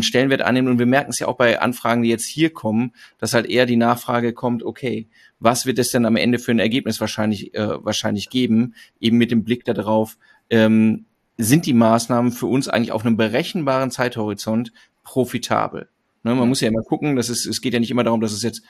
Stellenwert 0.00 0.42
annimmt. 0.42 0.68
Und 0.68 0.78
wir 0.78 0.86
merken 0.86 1.10
es 1.10 1.18
ja 1.18 1.28
auch 1.28 1.36
bei 1.36 1.60
Anfragen, 1.60 2.02
die 2.02 2.08
jetzt 2.08 2.26
hier 2.26 2.50
kommen, 2.50 2.92
dass 3.18 3.34
halt 3.34 3.46
eher 3.46 3.66
die 3.66 3.76
Nachfrage 3.76 4.32
kommt, 4.32 4.62
okay, 4.62 5.08
was 5.40 5.66
wird 5.66 5.78
es 5.78 5.90
denn 5.90 6.06
am 6.06 6.16
Ende 6.16 6.38
für 6.38 6.52
ein 6.52 6.60
Ergebnis 6.60 7.00
wahrscheinlich, 7.00 7.54
äh, 7.54 7.84
wahrscheinlich 7.84 8.30
geben? 8.30 8.74
Eben 9.00 9.18
mit 9.18 9.30
dem 9.30 9.44
Blick 9.44 9.64
darauf, 9.64 10.16
ähm, 10.50 11.06
sind 11.38 11.66
die 11.66 11.74
Maßnahmen 11.74 12.30
für 12.30 12.46
uns 12.46 12.68
eigentlich 12.68 12.92
auf 12.92 13.04
einem 13.04 13.16
berechenbaren 13.16 13.90
Zeithorizont 13.90 14.72
profitabel? 15.02 15.88
Ne, 16.22 16.34
man 16.34 16.48
muss 16.48 16.60
ja 16.60 16.68
immer 16.68 16.82
gucken, 16.82 17.16
dass 17.16 17.28
es, 17.28 17.46
es 17.46 17.60
geht 17.60 17.74
ja 17.74 17.80
nicht 17.80 17.90
immer 17.90 18.04
darum, 18.04 18.20
dass 18.20 18.32
es 18.32 18.42
jetzt 18.42 18.62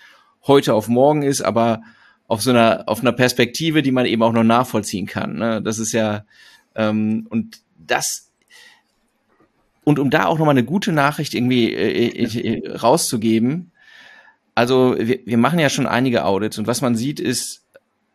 heute 0.47 0.75
auf 0.75 0.89
morgen 0.89 1.23
ist, 1.23 1.43
aber 1.43 1.83
auf 2.29 2.43
so 2.43 2.51
einer, 2.51 2.85
auf 2.87 3.01
einer 3.01 3.13
Perspektive, 3.13 3.83
die 3.83 3.93
man 3.93 4.07
eben 4.07 4.23
auch 4.23 4.33
noch 4.33 4.45
nachvollziehen 4.45 5.07
kann. 5.07 5.37
Ne? 5.37 5.63
Das 5.63 5.79
ist 5.79 5.93
ja, 5.93 6.25
ähm, 6.75 7.27
und 7.29 7.61
das, 7.79 8.31
und 9.85 9.99
um 9.99 10.11
da 10.11 10.27
auch 10.27 10.39
nochmal 10.39 10.55
eine 10.55 10.65
gute 10.65 10.93
Nachricht 10.93 11.35
irgendwie 11.35 11.73
äh, 11.73 12.25
äh, 12.25 12.77
rauszugeben, 12.77 13.73
also 14.55 14.97
wir, 14.99 15.21
wir 15.25 15.39
machen 15.39 15.59
ja 15.59 15.71
schon 15.71 15.87
einige 15.87 16.25
Audits 16.25 16.59
und 16.59 16.67
was 16.67 16.83
man 16.83 16.97
sieht 16.97 17.21
ist, 17.21 17.65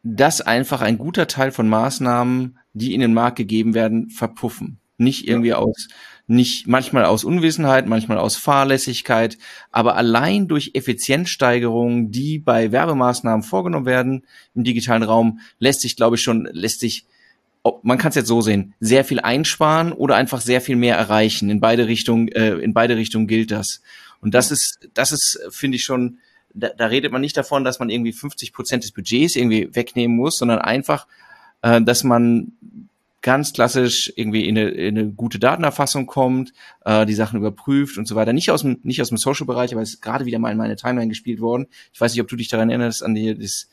dass 0.04 0.42
einfach 0.42 0.82
ein 0.82 0.98
guter 0.98 1.28
Teil 1.28 1.52
von 1.52 1.68
Maßnahmen, 1.68 2.60
die 2.74 2.94
in 2.94 3.02
den 3.02 3.14
Markt 3.14 3.38
gegeben 3.38 3.74
werden, 3.74 4.10
verpuffen. 4.10 4.80
Nicht 4.98 5.28
irgendwie 5.28 5.54
aus 5.54 5.88
nicht 6.28 6.68
manchmal 6.68 7.06
aus 7.06 7.24
Unwissenheit, 7.24 7.88
manchmal 7.88 8.18
aus 8.18 8.36
Fahrlässigkeit, 8.36 9.38
aber 9.72 9.96
allein 9.96 10.48
durch 10.48 10.72
Effizienzsteigerungen, 10.74 12.12
die 12.12 12.38
bei 12.38 12.72
Werbemaßnahmen 12.72 13.44
vorgenommen 13.44 13.86
werden 13.86 14.26
im 14.54 14.66
digitalen 14.66 15.04
Raum, 15.04 15.40
lässt 15.60 15.82
sich, 15.82 15.96
glaube 15.96 16.18
ich, 16.18 16.22
schon, 16.22 16.48
lässt 16.52 16.82
sich 16.82 17.06
man 17.82 17.98
kann 17.98 18.10
es 18.10 18.16
jetzt 18.16 18.28
so 18.28 18.42
sehen, 18.42 18.74
sehr 18.80 19.04
viel 19.04 19.20
einsparen 19.20 19.92
oder 19.92 20.16
einfach 20.16 20.42
sehr 20.42 20.62
viel 20.62 20.76
mehr 20.76 20.96
erreichen. 20.96 21.50
In 21.50 21.60
beide 21.60 21.88
Richtungen, 21.88 22.30
äh, 22.30 22.56
in 22.56 22.74
beide 22.74 22.96
Richtungen 22.96 23.28
gilt 23.28 23.52
das. 23.52 23.82
Und 24.22 24.34
das 24.34 24.52
ist, 24.52 24.90
das 24.94 25.12
ist, 25.12 25.40
finde 25.50 25.76
ich 25.76 25.84
schon, 25.84 26.20
da, 26.54 26.70
da 26.70 26.88
redet 26.88 27.12
man 27.12 27.22
nicht 27.22 27.38
davon, 27.38 27.64
dass 27.64 27.80
man 27.80 27.90
irgendwie 27.90 28.14
50 28.14 28.54
Prozent 28.54 28.84
des 28.84 28.92
Budgets 28.92 29.36
irgendwie 29.36 29.70
wegnehmen 29.76 30.16
muss, 30.16 30.38
sondern 30.38 30.60
einfach, 30.60 31.08
äh, 31.62 31.82
dass 31.82 32.04
man 32.04 32.54
ganz 33.28 33.52
klassisch 33.52 34.14
irgendwie 34.16 34.48
in 34.48 34.58
eine, 34.58 34.70
in 34.70 34.98
eine 34.98 35.12
gute 35.12 35.38
Datenerfassung 35.38 36.06
kommt, 36.06 36.54
äh, 36.86 37.06
die 37.06 37.14
Sachen 37.14 37.38
überprüft 37.38 37.98
und 37.98 38.08
so 38.08 38.16
weiter. 38.16 38.32
Nicht 38.32 38.52
aus 38.52 38.62
dem, 38.62 38.80
nicht 38.84 39.02
aus 39.02 39.10
dem 39.10 39.18
Social-Bereich, 39.18 39.74
aber 39.74 39.82
es 39.82 39.96
ist 39.96 40.02
gerade 40.02 40.24
wieder 40.26 40.40
mal 40.40 40.50
in 40.50 40.58
meine 40.58 40.78
Timeline 40.78 41.10
gespielt 41.10 41.42
worden. 41.42 41.68
Ich 41.92 42.00
weiß 42.00 42.14
nicht, 42.14 42.22
ob 42.22 42.30
du 42.30 42.38
dich 42.38 42.48
daran 42.48 42.70
erinnerst, 42.70 43.04
an 43.04 43.16
die, 43.16 43.38
das 43.38 43.68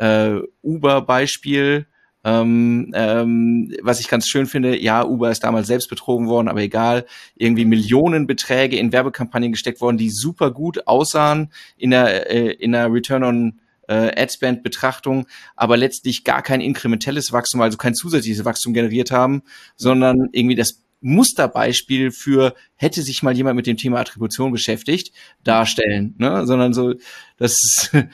äh, 0.00 0.40
Uber-Beispiel, 0.60 1.86
ähm, 2.24 2.90
ähm, 2.96 3.72
was 3.80 4.00
ich 4.00 4.08
ganz 4.08 4.26
schön 4.26 4.46
finde, 4.46 4.76
ja, 4.76 5.04
Uber 5.04 5.30
ist 5.30 5.44
damals 5.44 5.68
selbst 5.68 5.88
betrogen 5.88 6.26
worden, 6.26 6.48
aber 6.48 6.62
egal, 6.62 7.06
irgendwie 7.36 7.64
Millionenbeträge 7.64 8.76
in 8.76 8.90
Werbekampagnen 8.90 9.52
gesteckt 9.52 9.80
worden, 9.80 9.98
die 9.98 10.10
super 10.10 10.50
gut 10.50 10.88
aussahen 10.88 11.52
in 11.76 11.92
der, 11.92 12.28
äh, 12.28 12.50
in 12.54 12.72
der 12.72 12.92
Return 12.92 13.22
on 13.22 13.60
äh, 13.88 14.20
Adspend-Betrachtung, 14.20 15.26
aber 15.54 15.76
letztlich 15.76 16.24
gar 16.24 16.42
kein 16.42 16.60
inkrementelles 16.60 17.32
Wachstum, 17.32 17.60
also 17.60 17.76
kein 17.76 17.94
zusätzliches 17.94 18.44
Wachstum 18.44 18.74
generiert 18.74 19.10
haben, 19.10 19.42
sondern 19.76 20.28
irgendwie 20.32 20.56
das 20.56 20.82
Musterbeispiel 21.00 22.10
für 22.10 22.54
hätte 22.74 23.02
sich 23.02 23.22
mal 23.22 23.36
jemand 23.36 23.56
mit 23.56 23.66
dem 23.66 23.76
Thema 23.76 24.00
Attribution 24.00 24.50
beschäftigt 24.50 25.12
darstellen, 25.44 26.14
ne? 26.18 26.46
sondern 26.46 26.72
so 26.72 26.94
das, 27.36 27.90
das, 27.92 28.10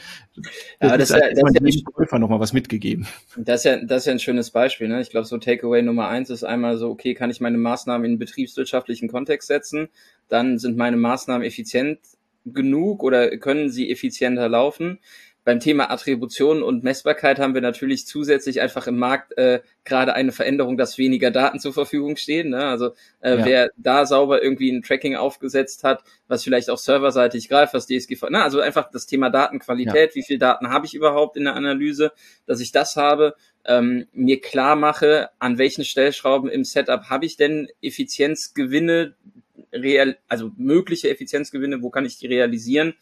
ja, 0.80 0.96
das, 0.96 1.10
ist, 1.10 1.16
ja, 1.16 1.30
das 1.30 1.54
ist 1.64 1.74
ja 1.76 1.82
Käufer 1.92 2.18
noch 2.18 2.28
mal 2.28 2.40
was 2.40 2.52
mitgegeben. 2.52 3.06
Das 3.36 3.60
ist 3.60 3.64
ja 3.64 3.76
das 3.76 4.02
ist 4.02 4.06
ja 4.06 4.12
ein 4.12 4.18
schönes 4.18 4.50
Beispiel. 4.50 4.88
Ne? 4.88 5.00
Ich 5.00 5.10
glaube, 5.10 5.26
so 5.26 5.38
Takeaway 5.38 5.82
Nummer 5.82 6.08
eins 6.08 6.28
ist 6.28 6.44
einmal 6.44 6.76
so, 6.76 6.90
okay, 6.90 7.14
kann 7.14 7.30
ich 7.30 7.40
meine 7.40 7.58
Maßnahmen 7.58 8.04
in 8.04 8.18
betriebswirtschaftlichen 8.18 9.08
Kontext 9.08 9.48
setzen? 9.48 9.88
Dann 10.28 10.58
sind 10.58 10.76
meine 10.76 10.96
Maßnahmen 10.96 11.46
effizient 11.46 12.00
genug 12.44 13.04
oder 13.04 13.36
können 13.38 13.70
sie 13.70 13.90
effizienter 13.90 14.48
laufen? 14.48 14.98
Beim 15.44 15.58
Thema 15.58 15.90
Attribution 15.90 16.62
und 16.62 16.84
Messbarkeit 16.84 17.40
haben 17.40 17.54
wir 17.54 17.60
natürlich 17.60 18.06
zusätzlich 18.06 18.60
einfach 18.60 18.86
im 18.86 18.98
Markt 18.98 19.36
äh, 19.36 19.60
gerade 19.84 20.14
eine 20.14 20.30
Veränderung, 20.30 20.76
dass 20.76 20.98
weniger 20.98 21.32
Daten 21.32 21.58
zur 21.58 21.72
Verfügung 21.72 22.16
stehen. 22.16 22.50
Ne? 22.50 22.64
Also 22.64 22.90
äh, 23.20 23.38
ja. 23.38 23.44
wer 23.44 23.70
da 23.76 24.06
sauber 24.06 24.42
irgendwie 24.42 24.70
ein 24.70 24.82
Tracking 24.82 25.16
aufgesetzt 25.16 25.82
hat, 25.82 26.04
was 26.28 26.44
vielleicht 26.44 26.70
auch 26.70 26.78
serverseitig 26.78 27.48
greift, 27.48 27.74
was 27.74 27.86
DSGV, 27.86 28.26
na, 28.30 28.44
also 28.44 28.60
einfach 28.60 28.90
das 28.90 29.06
Thema 29.06 29.30
Datenqualität, 29.30 30.10
ja. 30.10 30.14
wie 30.14 30.22
viel 30.22 30.38
Daten 30.38 30.68
habe 30.68 30.86
ich 30.86 30.94
überhaupt 30.94 31.36
in 31.36 31.44
der 31.44 31.56
Analyse, 31.56 32.12
dass 32.46 32.60
ich 32.60 32.70
das 32.70 32.96
habe, 32.96 33.34
ähm, 33.64 34.06
mir 34.12 34.40
klar 34.40 34.76
mache, 34.76 35.30
an 35.40 35.58
welchen 35.58 35.84
Stellschrauben 35.84 36.50
im 36.50 36.64
Setup 36.64 37.10
habe 37.10 37.26
ich 37.26 37.36
denn 37.36 37.68
Effizienzgewinne, 37.80 39.14
real, 39.72 40.18
also 40.28 40.52
mögliche 40.56 41.10
Effizienzgewinne, 41.10 41.82
wo 41.82 41.90
kann 41.90 42.04
ich 42.04 42.18
die 42.18 42.26
realisieren? 42.26 42.94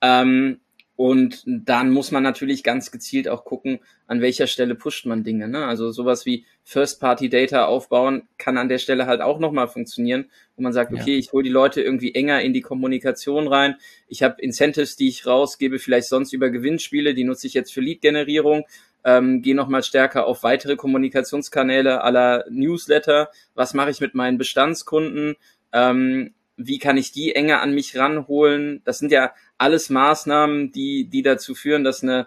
Ähm, 0.00 0.60
und 0.94 1.42
dann 1.46 1.90
muss 1.90 2.10
man 2.10 2.22
natürlich 2.22 2.62
ganz 2.62 2.90
gezielt 2.90 3.26
auch 3.26 3.44
gucken, 3.44 3.80
an 4.06 4.20
welcher 4.20 4.46
Stelle 4.46 4.74
pusht 4.74 5.06
man 5.06 5.24
Dinge. 5.24 5.48
Ne? 5.48 5.64
Also 5.64 5.90
sowas 5.90 6.26
wie 6.26 6.44
First-Party-Data 6.64 7.64
aufbauen 7.64 8.28
kann 8.36 8.58
an 8.58 8.68
der 8.68 8.78
Stelle 8.78 9.06
halt 9.06 9.22
auch 9.22 9.38
nochmal 9.38 9.68
funktionieren, 9.68 10.26
wo 10.54 10.62
man 10.62 10.74
sagt, 10.74 10.92
okay, 10.92 11.12
ja. 11.12 11.18
ich 11.18 11.32
hole 11.32 11.44
die 11.44 11.50
Leute 11.50 11.80
irgendwie 11.80 12.14
enger 12.14 12.42
in 12.42 12.52
die 12.52 12.60
Kommunikation 12.60 13.48
rein. 13.48 13.76
Ich 14.06 14.22
habe 14.22 14.40
Incentives, 14.42 14.96
die 14.96 15.08
ich 15.08 15.26
rausgebe, 15.26 15.78
vielleicht 15.78 16.08
sonst 16.08 16.34
über 16.34 16.50
Gewinnspiele, 16.50 17.14
die 17.14 17.24
nutze 17.24 17.46
ich 17.46 17.54
jetzt 17.54 17.72
für 17.72 17.80
Lead-Generierung. 17.80 18.64
Ähm, 19.04 19.42
gehe 19.42 19.56
nochmal 19.56 19.82
stärker 19.82 20.26
auf 20.26 20.42
weitere 20.42 20.76
Kommunikationskanäle 20.76 22.04
aller 22.04 22.44
Newsletter. 22.50 23.30
Was 23.54 23.74
mache 23.74 23.90
ich 23.90 24.00
mit 24.00 24.14
meinen 24.14 24.38
Bestandskunden? 24.38 25.36
Ähm, 25.72 26.34
wie 26.56 26.78
kann 26.78 26.96
ich 26.96 27.12
die 27.12 27.34
enger 27.34 27.62
an 27.62 27.74
mich 27.74 27.96
ranholen? 27.96 28.82
Das 28.84 28.98
sind 28.98 29.10
ja 29.10 29.32
alles 29.62 29.90
Maßnahmen, 29.90 30.72
die, 30.72 31.04
die 31.04 31.22
dazu 31.22 31.54
führen, 31.54 31.84
dass 31.84 32.02
eine, 32.02 32.26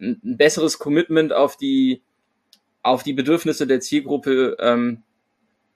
ein 0.00 0.20
besseres 0.22 0.78
Commitment 0.78 1.32
auf 1.32 1.56
die, 1.56 2.02
auf 2.82 3.02
die 3.02 3.14
Bedürfnisse 3.14 3.66
der 3.66 3.80
Zielgruppe 3.80 4.56
ähm, 4.60 5.02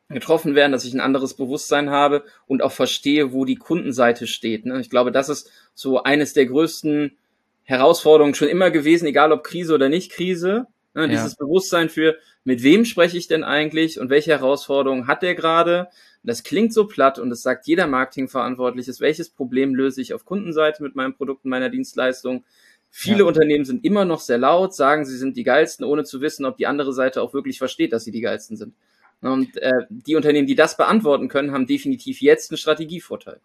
getroffen 0.09 0.55
werden, 0.55 0.73
dass 0.73 0.85
ich 0.85 0.95
ein 0.95 1.01
anderes 1.01 1.35
Bewusstsein 1.35 1.91
habe 1.91 2.25
und 2.47 2.63
auch 2.63 2.73
verstehe, 2.73 3.33
wo 3.33 3.45
die 3.45 3.57
Kundenseite 3.57 4.27
steht. 4.27 4.67
Ne? 4.67 4.81
Ich 4.81 4.91
glaube, 4.91 5.13
das 5.13 5.29
ist 5.29 5.51
so 5.75 6.03
eines 6.03 6.33
der 6.33 6.47
größten 6.47 7.17
Herausforderungen 7.65 8.35
schon 8.35 8.49
immer 8.49 8.71
gewesen, 8.71 9.07
egal 9.07 9.33
ob 9.33 9.45
Krise 9.45 9.75
oder 9.75 9.89
nicht 9.89 10.13
Krise. 10.13 10.67
Ne, 10.95 11.03
ja. 11.03 11.09
Dieses 11.09 11.37
Bewusstsein 11.37 11.91
für, 11.91 12.17
mit 12.45 12.63
wem 12.63 12.87
spreche 12.87 13.19
ich 13.19 13.29
denn 13.29 13.45
eigentlich 13.45 14.01
und 14.01 14.09
welche 14.09 14.31
Herausforderungen 14.31 15.07
hat 15.07 15.23
der 15.23 15.35
gerade? 15.35 15.89
Das 16.23 16.43
klingt 16.43 16.73
so 16.73 16.87
platt 16.87 17.19
und 17.19 17.31
es 17.31 17.43
sagt 17.43 17.67
jeder 17.67 17.87
Marketingverantwortliche, 17.87 18.93
welches 18.99 19.31
Problem 19.31 19.75
löse 19.75 20.01
ich 20.01 20.15
auf 20.15 20.25
Kundenseite 20.25 20.83
mit 20.83 20.95
meinem 20.95 21.15
Produkt 21.15 21.45
und 21.45 21.51
meiner 21.51 21.71
Dienstleistung? 21.71 22.45
Viele 22.91 23.21
ja. 23.21 23.25
Unternehmen 23.25 23.65
sind 23.65 23.85
immer 23.85 24.05
noch 24.05 24.21
sehr 24.21 24.39
laut, 24.39 24.75
sagen, 24.75 25.05
sie 25.05 25.17
sind 25.17 25.37
die 25.37 25.45
geilsten, 25.45 25.85
ohne 25.85 26.05
zu 26.05 26.21
wissen, 26.21 26.45
ob 26.45 26.57
die 26.57 26.67
andere 26.67 26.93
Seite 26.93 27.23
auch 27.23 27.35
wirklich 27.35 27.59
versteht, 27.59 27.93
dass 27.93 28.05
sie 28.05 28.13
die 28.13 28.21
geilsten 28.21 28.57
sind. 28.57 28.75
Und 29.21 29.57
äh, 29.59 29.87
die 29.91 30.17
Unternehmen, 30.17 30.47
die 30.47 30.55
das 30.55 30.77
beantworten 30.77 31.29
können, 31.29 31.53
haben 31.53 31.67
definitiv 31.67 32.21
jetzt 32.21 32.51
einen 32.51 32.59
Strategievorteil. 32.59 33.41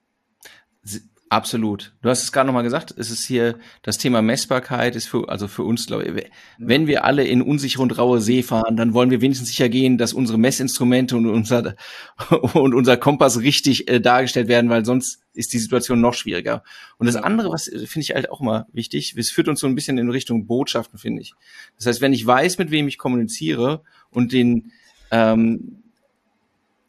Absolut. 1.34 1.94
Du 2.04 2.10
hast 2.10 2.22
es 2.22 2.32
gerade 2.32 2.46
nochmal 2.46 2.62
gesagt, 2.62 2.94
es 2.96 3.10
ist 3.10 3.26
hier 3.26 3.58
das 3.82 3.98
Thema 3.98 4.22
Messbarkeit 4.22 4.96
ist 4.96 5.08
für, 5.08 5.30
also 5.30 5.48
für 5.48 5.64
uns, 5.64 5.88
glaube 5.88 6.04
ich, 6.04 6.26
wenn 6.60 6.86
wir 6.86 7.06
alle 7.06 7.24
in 7.24 7.42
unsichere 7.42 7.82
und 7.82 7.98
raue 7.98 8.22
See 8.22 8.44
fahren, 8.44 8.78
dann 8.78 8.94
wollen 8.94 9.10
wir 9.10 9.20
wenigstens 9.20 9.50
sicher 9.50 9.68
gehen, 9.68 9.98
dass 9.98 10.14
unsere 10.14 10.38
Messinstrumente 10.38 11.18
und 11.18 11.26
unser, 11.26 11.74
und 12.54 12.76
unser 12.76 12.98
Kompass 12.98 13.40
richtig 13.40 13.90
äh, 13.90 14.00
dargestellt 14.00 14.48
werden, 14.48 14.70
weil 14.70 14.86
sonst 14.86 15.24
ist 15.34 15.54
die 15.54 15.58
Situation 15.58 16.00
noch 16.02 16.14
schwieriger. 16.14 16.62
Und 17.00 17.08
das 17.08 17.16
andere, 17.16 17.50
was 17.50 17.68
äh, 17.68 17.88
finde 17.88 18.04
ich 18.04 18.12
halt 18.14 18.30
auch 18.30 18.40
immer 18.40 18.68
wichtig, 18.72 19.16
es 19.18 19.32
führt 19.32 19.48
uns 19.48 19.60
so 19.60 19.66
ein 19.66 19.74
bisschen 19.74 19.98
in 19.98 20.12
Richtung 20.12 20.46
Botschaften, 20.46 21.00
finde 21.00 21.24
ich. 21.24 21.34
Das 21.78 21.88
heißt, 21.88 22.02
wenn 22.02 22.14
ich 22.14 22.28
weiß, 22.28 22.60
mit 22.60 22.70
wem 22.70 22.88
ich 22.88 23.00
kommuniziere 23.00 23.82
und 24.12 24.34
den, 24.34 24.72
ähm, 25.10 25.83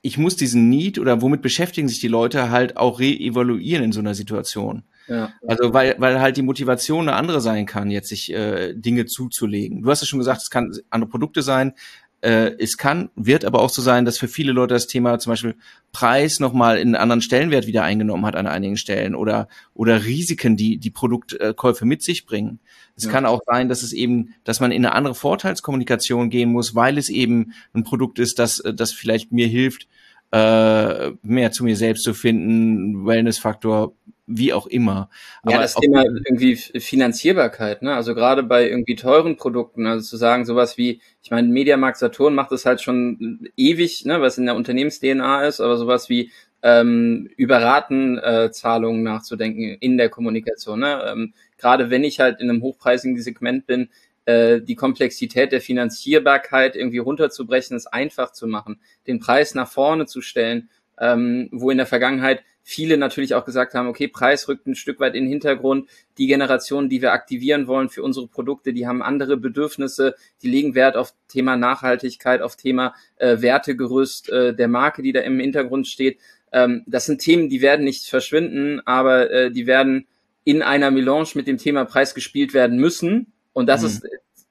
ich 0.05 0.19
muss 0.19 0.37
diesen 0.37 0.69
Need 0.69 0.99
oder 0.99 1.23
womit 1.23 1.41
beschäftigen 1.41 1.89
sich 1.89 1.99
die 1.99 2.09
Leute 2.09 2.51
halt 2.51 2.77
auch 2.77 3.01
re-evaluieren 3.01 3.85
in 3.85 3.93
so 3.93 4.01
einer 4.01 4.15
Situation. 4.15 4.83
Ja. 5.09 5.33
Also 5.47 5.73
weil, 5.73 5.95
weil 5.99 6.21
halt 6.21 6.37
die 6.37 6.43
Motivation 6.43 7.09
eine 7.09 7.17
andere 7.17 7.41
sein 7.41 7.65
kann, 7.65 7.91
jetzt 7.91 8.11
sich 8.11 8.31
äh, 8.31 8.75
Dinge 8.75 9.07
zuzulegen. 9.07 9.83
Du 9.83 9.91
hast 9.91 10.03
es 10.03 10.09
schon 10.09 10.19
gesagt, 10.19 10.43
es 10.43 10.51
kann 10.51 10.77
andere 10.91 11.09
Produkte 11.09 11.41
sein. 11.41 11.73
Äh, 12.21 12.53
es 12.59 12.77
kann, 12.77 13.09
wird 13.17 13.47
aber 13.47 13.61
auch 13.61 13.71
so 13.71 13.81
sein, 13.81 14.05
dass 14.05 14.19
für 14.19 14.29
viele 14.29 14.53
Leute 14.53 14.75
das 14.75 14.89
Thema 14.89 15.19
zum 15.19 15.33
Beispiel 15.33 15.57
Preis 15.91 16.39
nochmal 16.39 16.77
in 16.77 16.89
einen 16.89 16.97
anderen 16.97 17.23
Stellenwert 17.23 17.67
wieder 17.67 17.83
eingenommen 17.83 18.27
hat 18.27 18.37
an 18.37 18.47
einigen 18.47 18.77
Stellen 18.77 19.15
oder, 19.15 19.49
oder 19.73 20.05
Risiken, 20.05 20.59
die 20.59 20.77
die 20.77 20.91
Produktkäufe 20.91 21.87
mit 21.87 22.03
sich 22.03 22.27
bringen. 22.27 22.61
Es 22.97 23.05
ja. 23.05 23.11
kann 23.11 23.27
auch 23.27 23.41
sein, 23.47 23.69
dass 23.69 23.83
es 23.83 23.93
eben, 23.93 24.35
dass 24.45 24.61
man 24.61 24.71
in 24.71 24.85
eine 24.85 24.95
andere 24.95 25.15
Vorteilskommunikation 25.15 26.31
gehen 26.31 26.53
muss, 26.53 26.75
weil 26.75 26.99
es 26.99 27.09
eben 27.09 27.53
ein 27.73 27.85
Produkt 27.85 28.19
ist, 28.19 28.39
das, 28.39 28.63
das 28.75 28.93
vielleicht 28.93 29.33
mir 29.33 29.49
hilft, 29.49 29.89
äh, 30.31 31.13
mehr 31.23 31.53
zu 31.53 31.65
mir 31.65 31.77
selbst 31.77 32.03
zu 32.05 32.15
finden, 32.15 33.07
Wellness-Faktor, 33.07 33.95
wie 34.27 34.53
auch 34.53 34.67
immer. 34.67 35.11
Aber 35.43 35.53
ja, 35.53 35.61
das 35.61 35.75
Thema 35.75 36.03
irgendwie 36.03 36.57
Finanzierbarkeit, 36.57 37.83
ne? 37.83 37.95
Also 37.95 38.15
gerade 38.15 38.43
bei 38.43 38.69
irgendwie 38.69 38.97
teuren 38.97 39.37
Produkten, 39.37 39.87
also 39.87 40.05
zu 40.05 40.17
sagen, 40.17 40.45
sowas 40.45 40.79
wie, 40.79 41.01
ich 41.23 41.31
meine, 41.31 41.49
Mediamarkt 41.49 41.99
Saturn 41.99 42.35
macht 42.35 42.53
das 42.53 42.65
halt 42.65 42.81
schon 42.81 43.49
ewig, 43.57 44.07
ne, 44.07 44.21
was 44.21 44.39
in 44.39 44.47
der 44.47 44.57
Unternehmens-DNA 44.57 45.45
ist, 45.47 45.61
aber 45.61 45.77
sowas 45.77 46.09
wie 46.09 46.31
ähm, 46.65 47.29
über 47.37 47.61
Ratenzahlungen 47.61 49.07
äh, 49.07 49.11
nachzudenken 49.11 49.77
in 49.81 49.99
der 49.99 50.09
Kommunikation. 50.09 50.81
Ne? 50.81 51.05
Ähm, 51.07 51.35
gerade 51.65 51.89
wenn 51.89 52.05
ich 52.05 52.21
halt 52.21 52.41
in 52.41 52.51
einem 52.51 52.61
hochpreisigen 52.61 53.19
Segment 53.23 53.67
bin, 53.67 53.89
äh, 54.27 54.61
die 54.61 54.75
Komplexität 54.75 55.51
der 55.51 55.63
Finanzierbarkeit 55.63 56.77
irgendwie 56.77 56.99
runterzubrechen, 56.99 57.75
es 57.75 57.87
einfach 57.87 58.33
zu 58.33 58.47
machen, 58.47 58.81
den 59.07 59.19
Preis 59.19 59.55
nach 59.55 59.71
vorne 59.71 60.05
zu 60.05 60.21
stellen, 60.21 60.69
ähm, 61.01 61.49
wo 61.53 61.71
in 61.71 61.79
der 61.79 61.87
Vergangenheit 61.87 62.43
viele 62.63 62.99
natürlich 62.99 63.35
auch 63.35 63.47
gesagt 63.47 63.73
haben, 63.73 63.89
okay, 63.89 64.09
Preis 64.09 64.47
rückt 64.47 64.67
ein 64.67 64.75
Stück 64.75 65.01
weit 65.01 65.15
in 65.15 65.25
den 65.25 65.31
Hintergrund. 65.31 65.89
Die 66.19 66.27
Generationen, 66.27 66.91
die 66.91 67.01
wir 67.01 67.13
aktivieren 67.13 67.67
wollen 67.67 67.89
für 67.89 68.03
unsere 68.03 68.29
Produkte, 68.29 68.75
die 68.75 68.87
haben 68.87 69.03
andere 69.03 69.39
Bedürfnisse, 69.39 70.17
die 70.43 70.51
legen 70.51 70.75
Wert 70.75 70.97
auf 70.97 71.15
Thema 71.29 71.57
Nachhaltigkeit, 71.57 72.43
auf 72.43 72.57
Thema 72.57 72.95
äh, 73.17 73.41
Wertegerüst 73.41 74.29
äh, 74.29 74.55
der 74.55 74.69
Marke, 74.69 75.01
die 75.01 75.13
da 75.13 75.21
im 75.21 75.41
Hintergrund 75.41 75.87
steht. 75.87 76.19
Ähm, 76.53 76.83
das 76.87 77.07
sind 77.07 77.23
Themen, 77.23 77.49
die 77.49 77.63
werden 77.63 77.87
nicht 77.87 78.07
verschwinden, 78.07 78.83
aber 78.85 79.31
äh, 79.31 79.51
die 79.51 79.67
werden 79.67 80.07
in 80.45 80.63
einer 80.63 80.91
Melange 80.91 81.31
mit 81.35 81.47
dem 81.47 81.59
Thema 81.59 81.85
Preis 81.85 82.15
gespielt 82.15 82.55
werden 82.55 82.79
müssen. 82.79 83.33
Und 83.53 83.67
das 83.67 83.81
mhm. 83.81 83.87
ist 83.87 84.07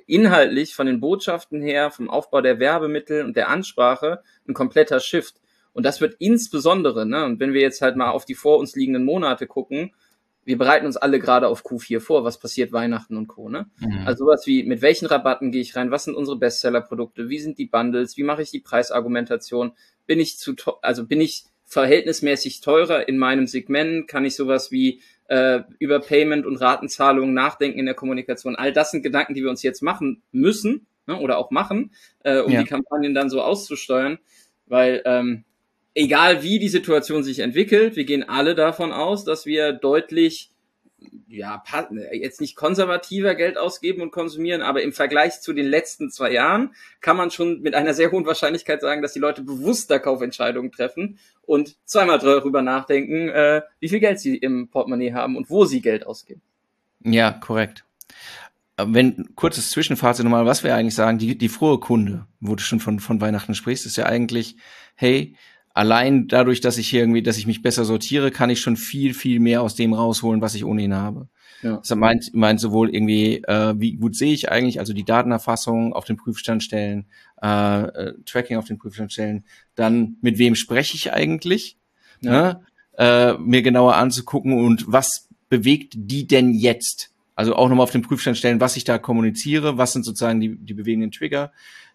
inhaltlich 0.05 0.75
von 0.75 0.87
den 0.87 0.99
Botschaften 0.99 1.61
her, 1.61 1.91
vom 1.91 2.09
Aufbau 2.09 2.41
der 2.41 2.59
Werbemittel 2.59 3.23
und 3.23 3.35
der 3.35 3.49
Ansprache 3.49 4.21
ein 4.47 4.53
kompletter 4.53 4.99
Shift. 4.99 5.39
Und 5.73 5.85
das 5.85 6.01
wird 6.01 6.15
insbesondere, 6.19 7.05
ne, 7.05 7.25
und 7.25 7.39
wenn 7.39 7.53
wir 7.53 7.61
jetzt 7.61 7.81
halt 7.81 7.95
mal 7.95 8.11
auf 8.11 8.25
die 8.25 8.35
vor 8.35 8.59
uns 8.59 8.75
liegenden 8.75 9.05
Monate 9.05 9.47
gucken, 9.47 9.91
wir 10.45 10.57
bereiten 10.57 10.85
uns 10.85 10.97
alle 10.97 11.19
gerade 11.19 11.47
auf 11.47 11.63
Q4 11.63 11.99
vor, 11.99 12.23
was 12.23 12.37
passiert 12.37 12.73
Weihnachten 12.73 13.15
und 13.15 13.27
Co. 13.27 13.49
Ne? 13.49 13.67
Mhm. 13.79 14.05
Also 14.05 14.25
sowas 14.25 14.45
wie, 14.45 14.63
mit 14.63 14.81
welchen 14.81 15.05
Rabatten 15.05 15.51
gehe 15.51 15.61
ich 15.61 15.75
rein, 15.75 15.91
was 15.91 16.03
sind 16.03 16.15
unsere 16.15 16.37
Bestseller-Produkte, 16.37 17.29
wie 17.29 17.39
sind 17.39 17.57
die 17.57 17.65
Bundles, 17.65 18.17
wie 18.17 18.23
mache 18.23 18.41
ich 18.41 18.51
die 18.51 18.59
Preisargumentation, 18.59 19.71
bin 20.05 20.19
ich 20.19 20.37
zu, 20.37 20.55
also 20.81 21.07
bin 21.07 21.21
ich 21.21 21.45
verhältnismäßig 21.65 22.61
teurer 22.61 23.07
in 23.07 23.17
meinem 23.17 23.47
Segment, 23.47 24.07
kann 24.07 24.25
ich 24.25 24.35
sowas 24.35 24.69
wie 24.69 25.01
äh, 25.27 25.61
über 25.79 25.99
Payment 25.99 26.45
und 26.45 26.57
Ratenzahlungen 26.57 27.33
nachdenken 27.33 27.79
in 27.79 27.85
der 27.85 27.95
Kommunikation. 27.95 28.55
All 28.55 28.73
das 28.73 28.91
sind 28.91 29.03
Gedanken, 29.03 29.33
die 29.33 29.43
wir 29.43 29.49
uns 29.49 29.63
jetzt 29.63 29.81
machen 29.81 30.21
müssen 30.31 30.85
ne, 31.07 31.19
oder 31.19 31.37
auch 31.37 31.51
machen, 31.51 31.91
äh, 32.23 32.39
um 32.39 32.51
ja. 32.51 32.61
die 32.61 32.67
Kampagnen 32.67 33.13
dann 33.13 33.29
so 33.29 33.41
auszusteuern, 33.41 34.19
weil 34.65 35.01
ähm, 35.05 35.43
egal 35.95 36.43
wie 36.43 36.59
die 36.59 36.69
Situation 36.69 37.23
sich 37.23 37.39
entwickelt, 37.39 37.95
wir 37.95 38.05
gehen 38.05 38.27
alle 38.27 38.55
davon 38.55 38.91
aus, 38.91 39.23
dass 39.23 39.45
wir 39.45 39.73
deutlich 39.73 40.52
ja, 41.33 41.63
jetzt 42.11 42.41
nicht 42.41 42.55
konservativer 42.55 43.33
Geld 43.33 43.57
ausgeben 43.57 44.01
und 44.01 44.11
konsumieren, 44.11 44.61
aber 44.61 44.83
im 44.83 44.93
Vergleich 44.93 45.41
zu 45.41 45.53
den 45.53 45.65
letzten 45.65 46.11
zwei 46.11 46.31
Jahren 46.31 46.75
kann 47.01 47.17
man 47.17 47.31
schon 47.31 47.61
mit 47.61 47.73
einer 47.73 47.93
sehr 47.93 48.11
hohen 48.11 48.25
Wahrscheinlichkeit 48.25 48.81
sagen, 48.81 49.01
dass 49.01 49.13
die 49.13 49.19
Leute 49.19 49.41
bewusster 49.41 49.99
Kaufentscheidungen 49.99 50.71
treffen 50.71 51.17
und 51.41 51.75
zweimal 51.85 52.19
darüber 52.19 52.61
nachdenken, 52.61 53.29
äh, 53.29 53.63
wie 53.79 53.89
viel 53.89 53.99
Geld 53.99 54.19
sie 54.19 54.37
im 54.37 54.69
Portemonnaie 54.69 55.13
haben 55.13 55.35
und 55.35 55.49
wo 55.49 55.65
sie 55.65 55.81
Geld 55.81 56.05
ausgeben. 56.05 56.41
Ja, 57.03 57.31
korrekt. 57.31 57.83
Wenn, 58.77 59.35
kurzes 59.35 59.71
Zwischenfazit 59.71 60.23
nochmal, 60.23 60.45
was 60.45 60.63
wir 60.63 60.75
eigentlich 60.75 60.95
sagen, 60.95 61.17
die, 61.17 61.37
die 61.37 61.49
frohe 61.49 61.79
Kunde, 61.79 62.27
wo 62.39 62.55
du 62.55 62.61
schon 62.61 62.79
von, 62.79 62.99
von 62.99 63.21
Weihnachten 63.21 63.55
sprichst, 63.55 63.85
ist 63.85 63.97
ja 63.97 64.05
eigentlich, 64.05 64.55
hey, 64.95 65.35
allein 65.73 66.27
dadurch, 66.27 66.61
dass 66.61 66.77
ich 66.77 66.89
hier 66.89 67.01
irgendwie, 67.01 67.23
dass 67.23 67.37
ich 67.37 67.47
mich 67.47 67.61
besser 67.61 67.85
sortiere, 67.85 68.31
kann 68.31 68.49
ich 68.49 68.61
schon 68.61 68.77
viel, 68.77 69.13
viel 69.13 69.39
mehr 69.39 69.61
aus 69.61 69.75
dem 69.75 69.93
rausholen, 69.93 70.41
was 70.41 70.55
ich 70.55 70.65
ohnehin 70.65 70.93
habe. 70.93 71.27
Ja. 71.61 71.77
Das 71.77 71.95
meint, 71.95 72.33
meint 72.33 72.59
sowohl 72.59 72.93
irgendwie, 72.93 73.37
äh, 73.43 73.73
wie 73.77 73.95
gut 73.95 74.15
sehe 74.15 74.33
ich 74.33 74.51
eigentlich, 74.51 74.79
also 74.79 74.93
die 74.93 75.05
Datenerfassung 75.05 75.93
auf 75.93 76.05
den 76.05 76.17
Prüfstand 76.17 76.61
stellen, 76.61 77.05
äh, 77.41 77.83
äh, 77.83 78.13
Tracking 78.25 78.57
auf 78.57 78.65
den 78.65 78.77
Prüfstand 78.77 79.13
stellen, 79.13 79.45
dann 79.75 80.17
mit 80.21 80.37
wem 80.37 80.55
spreche 80.55 80.95
ich 80.95 81.13
eigentlich, 81.13 81.77
ja. 82.21 82.31
ne? 82.31 82.61
äh, 82.97 83.33
mir 83.37 83.61
genauer 83.61 83.95
anzugucken 83.95 84.53
und 84.53 84.85
was 84.87 85.29
bewegt 85.49 85.93
die 85.95 86.27
denn 86.27 86.53
jetzt? 86.53 87.11
Also 87.35 87.55
auch 87.55 87.67
nochmal 87.69 87.85
auf 87.85 87.91
den 87.91 88.03
Prüfstand 88.03 88.37
stellen, 88.37 88.59
was 88.59 88.77
ich 88.77 88.83
da 88.83 88.99
kommuniziere, 88.99 89.77
was 89.77 89.93
sind 89.93 90.03
sozusagen 90.03 90.39
die, 90.39 90.55
die 90.55 90.73
bewegenden 90.73 91.11
Trigger 91.11 91.51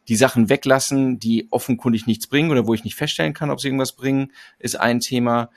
die 0.09 0.16
Sachen 0.16 0.49
weglassen, 0.49 1.18
die 1.18 1.47
offenkundig 1.51 2.07
nichts 2.07 2.27
bringen 2.27 2.51
oder 2.51 2.66
wo 2.66 2.75
ich 2.75 2.85
nicht 2.85 2.97
feststellen 2.97 3.35
kann, 3.35 3.51
ob 3.51 3.61
sie 3.61 3.68
irgendwas 3.68 3.92
bringen, 3.92 4.33
ist 4.59 4.81
ein 4.81 5.01
Thema. 5.01 5.51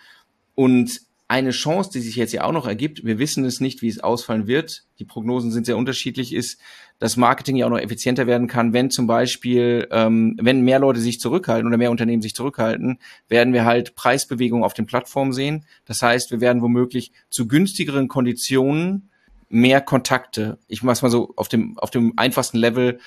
Und 0.55 1.01
eine 1.31 1.51
Chance, 1.51 1.91
die 1.93 2.01
sich 2.01 2.17
jetzt 2.17 2.33
ja 2.33 2.43
auch 2.43 2.51
noch 2.51 2.67
ergibt, 2.67 3.05
wir 3.05 3.17
wissen 3.17 3.45
es 3.45 3.61
nicht, 3.61 3.81
wie 3.81 3.87
es 3.87 4.01
ausfallen 4.01 4.47
wird, 4.47 4.83
die 4.99 5.05
Prognosen 5.05 5.49
sind 5.49 5.65
sehr 5.65 5.77
unterschiedlich, 5.77 6.33
ist, 6.33 6.59
dass 6.99 7.15
Marketing 7.15 7.55
ja 7.55 7.65
auch 7.65 7.69
noch 7.69 7.79
effizienter 7.79 8.27
werden 8.27 8.49
kann, 8.49 8.73
wenn 8.73 8.91
zum 8.91 9.07
Beispiel, 9.07 9.87
ähm, 9.91 10.37
wenn 10.41 10.61
mehr 10.61 10.79
Leute 10.79 10.99
sich 10.99 11.21
zurückhalten 11.21 11.65
oder 11.65 11.77
mehr 11.77 11.89
Unternehmen 11.89 12.21
sich 12.21 12.35
zurückhalten, 12.35 12.99
werden 13.29 13.53
wir 13.53 13.63
halt 13.63 13.95
Preisbewegungen 13.95 14.65
auf 14.65 14.73
den 14.73 14.85
Plattformen 14.85 15.31
sehen. 15.31 15.65
Das 15.85 16.01
heißt, 16.01 16.31
wir 16.31 16.41
werden 16.41 16.61
womöglich 16.61 17.13
zu 17.29 17.47
günstigeren 17.47 18.09
Konditionen 18.09 19.09
mehr 19.51 19.81
Kontakte, 19.81 20.57
ich 20.67 20.81
mach's 20.81 21.01
mal 21.01 21.09
so 21.09 21.33
auf 21.35 21.47
dem, 21.47 21.77
auf 21.77 21.91
dem 21.91 22.13
einfachsten 22.17 22.57
Level, 22.57 22.99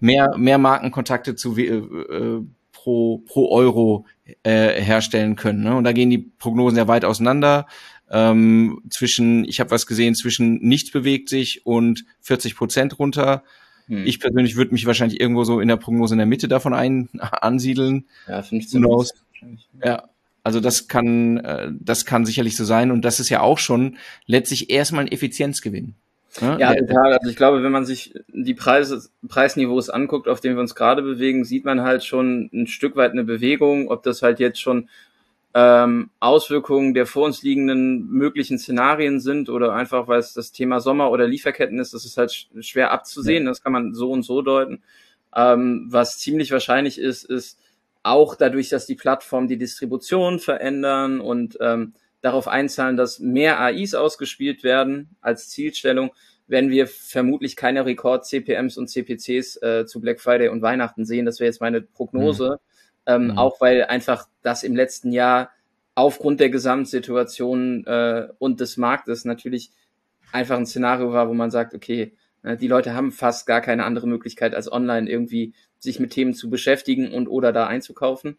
mehr, 0.00 0.36
mehr 0.36 0.58
Markenkontakte 0.58 1.34
zu, 1.34 1.56
äh, 1.56 1.64
äh, 1.64 2.42
pro, 2.72 3.18
pro 3.18 3.50
Euro 3.50 4.06
äh, 4.42 4.80
herstellen 4.80 5.34
können. 5.34 5.64
Ne? 5.64 5.74
Und 5.74 5.84
da 5.84 5.92
gehen 5.92 6.10
die 6.10 6.18
Prognosen 6.18 6.78
ja 6.78 6.86
weit 6.86 7.04
auseinander. 7.04 7.66
Ähm, 8.08 8.82
zwischen, 8.90 9.44
ich 9.44 9.58
habe 9.58 9.72
was 9.72 9.86
gesehen, 9.86 10.14
zwischen 10.14 10.58
nichts 10.60 10.92
bewegt 10.92 11.28
sich 11.28 11.66
und 11.66 12.04
40 12.20 12.54
Prozent 12.54 12.98
runter. 13.00 13.42
Hm. 13.86 14.06
Ich 14.06 14.20
persönlich 14.20 14.56
würde 14.56 14.72
mich 14.72 14.86
wahrscheinlich 14.86 15.20
irgendwo 15.20 15.42
so 15.42 15.58
in 15.58 15.68
der 15.68 15.76
Prognose 15.76 16.14
in 16.14 16.18
der 16.18 16.26
Mitte 16.26 16.46
davon 16.46 16.74
ein, 16.74 17.08
ansiedeln. 17.18 18.06
Ja, 18.28 18.42
15 18.42 18.82
Prozent. 18.82 19.68
Ja, 19.82 20.08
also 20.46 20.60
das 20.60 20.86
kann, 20.86 21.38
äh, 21.38 21.72
das 21.72 22.04
kann 22.04 22.24
sicherlich 22.24 22.56
so 22.56 22.64
sein 22.64 22.92
und 22.92 23.04
das 23.04 23.18
ist 23.18 23.30
ja 23.30 23.40
auch 23.40 23.58
schon 23.58 23.96
letztlich 24.26 24.70
erstmal 24.70 25.04
ein 25.04 25.10
Effizienzgewinn. 25.10 25.96
Ne? 26.40 26.56
Ja, 26.60 26.72
total. 26.72 27.14
Also 27.14 27.28
ich 27.28 27.34
glaube, 27.34 27.64
wenn 27.64 27.72
man 27.72 27.84
sich 27.84 28.14
die 28.28 28.54
Preise, 28.54 29.08
Preisniveaus 29.26 29.90
anguckt, 29.90 30.28
auf 30.28 30.40
denen 30.40 30.54
wir 30.54 30.60
uns 30.60 30.76
gerade 30.76 31.02
bewegen, 31.02 31.44
sieht 31.44 31.64
man 31.64 31.80
halt 31.80 32.04
schon 32.04 32.48
ein 32.54 32.68
Stück 32.68 32.94
weit 32.94 33.10
eine 33.10 33.24
Bewegung, 33.24 33.88
ob 33.88 34.04
das 34.04 34.22
halt 34.22 34.38
jetzt 34.38 34.60
schon 34.60 34.88
ähm, 35.52 36.10
Auswirkungen 36.20 36.94
der 36.94 37.06
vor 37.06 37.26
uns 37.26 37.42
liegenden 37.42 38.06
möglichen 38.06 38.60
Szenarien 38.60 39.18
sind 39.18 39.48
oder 39.48 39.72
einfach, 39.72 40.06
weil 40.06 40.20
es 40.20 40.32
das 40.32 40.52
Thema 40.52 40.78
Sommer 40.78 41.10
oder 41.10 41.26
Lieferketten 41.26 41.80
ist, 41.80 41.92
das 41.92 42.04
ist 42.04 42.18
halt 42.18 42.30
sch 42.30 42.46
schwer 42.60 42.92
abzusehen. 42.92 43.46
Ja. 43.46 43.50
Das 43.50 43.64
kann 43.64 43.72
man 43.72 43.94
so 43.94 44.12
und 44.12 44.22
so 44.22 44.42
deuten. 44.42 44.84
Ähm, 45.34 45.88
was 45.90 46.18
ziemlich 46.18 46.52
wahrscheinlich 46.52 47.00
ist, 47.00 47.24
ist 47.24 47.58
auch 48.06 48.34
dadurch, 48.34 48.68
dass 48.68 48.86
die 48.86 48.94
Plattformen 48.94 49.48
die 49.48 49.58
Distribution 49.58 50.38
verändern 50.38 51.20
und 51.20 51.58
ähm, 51.60 51.94
darauf 52.20 52.48
einzahlen, 52.48 52.96
dass 52.96 53.18
mehr 53.18 53.60
AIs 53.60 53.94
ausgespielt 53.94 54.64
werden 54.64 55.16
als 55.20 55.48
Zielstellung, 55.48 56.10
werden 56.46 56.70
wir 56.70 56.86
vermutlich 56.86 57.56
keine 57.56 57.84
Rekord-CPMs 57.84 58.76
und 58.78 58.88
CPCs 58.88 59.56
äh, 59.62 59.86
zu 59.86 60.00
Black 60.00 60.20
Friday 60.20 60.48
und 60.48 60.62
Weihnachten 60.62 61.04
sehen. 61.04 61.26
Das 61.26 61.40
wäre 61.40 61.48
jetzt 61.48 61.60
meine 61.60 61.82
Prognose. 61.82 62.60
Mhm. 62.60 63.12
Ähm, 63.12 63.24
mhm. 63.28 63.38
Auch 63.38 63.60
weil 63.60 63.84
einfach 63.84 64.28
das 64.42 64.62
im 64.62 64.76
letzten 64.76 65.12
Jahr 65.12 65.50
aufgrund 65.94 66.40
der 66.40 66.50
Gesamtsituation 66.50 67.86
äh, 67.86 68.28
und 68.38 68.60
des 68.60 68.76
Marktes 68.76 69.24
natürlich 69.24 69.70
einfach 70.32 70.56
ein 70.56 70.66
Szenario 70.66 71.12
war, 71.12 71.28
wo 71.28 71.34
man 71.34 71.50
sagt, 71.50 71.74
okay, 71.74 72.12
äh, 72.42 72.56
die 72.56 72.68
Leute 72.68 72.94
haben 72.94 73.12
fast 73.12 73.46
gar 73.46 73.60
keine 73.60 73.84
andere 73.84 74.06
Möglichkeit, 74.06 74.54
als 74.54 74.70
online 74.70 75.10
irgendwie 75.10 75.54
sich 75.78 76.00
mit 76.00 76.12
Themen 76.12 76.34
zu 76.34 76.50
beschäftigen 76.50 77.12
und 77.12 77.28
oder 77.28 77.52
da 77.52 77.66
einzukaufen. 77.66 78.36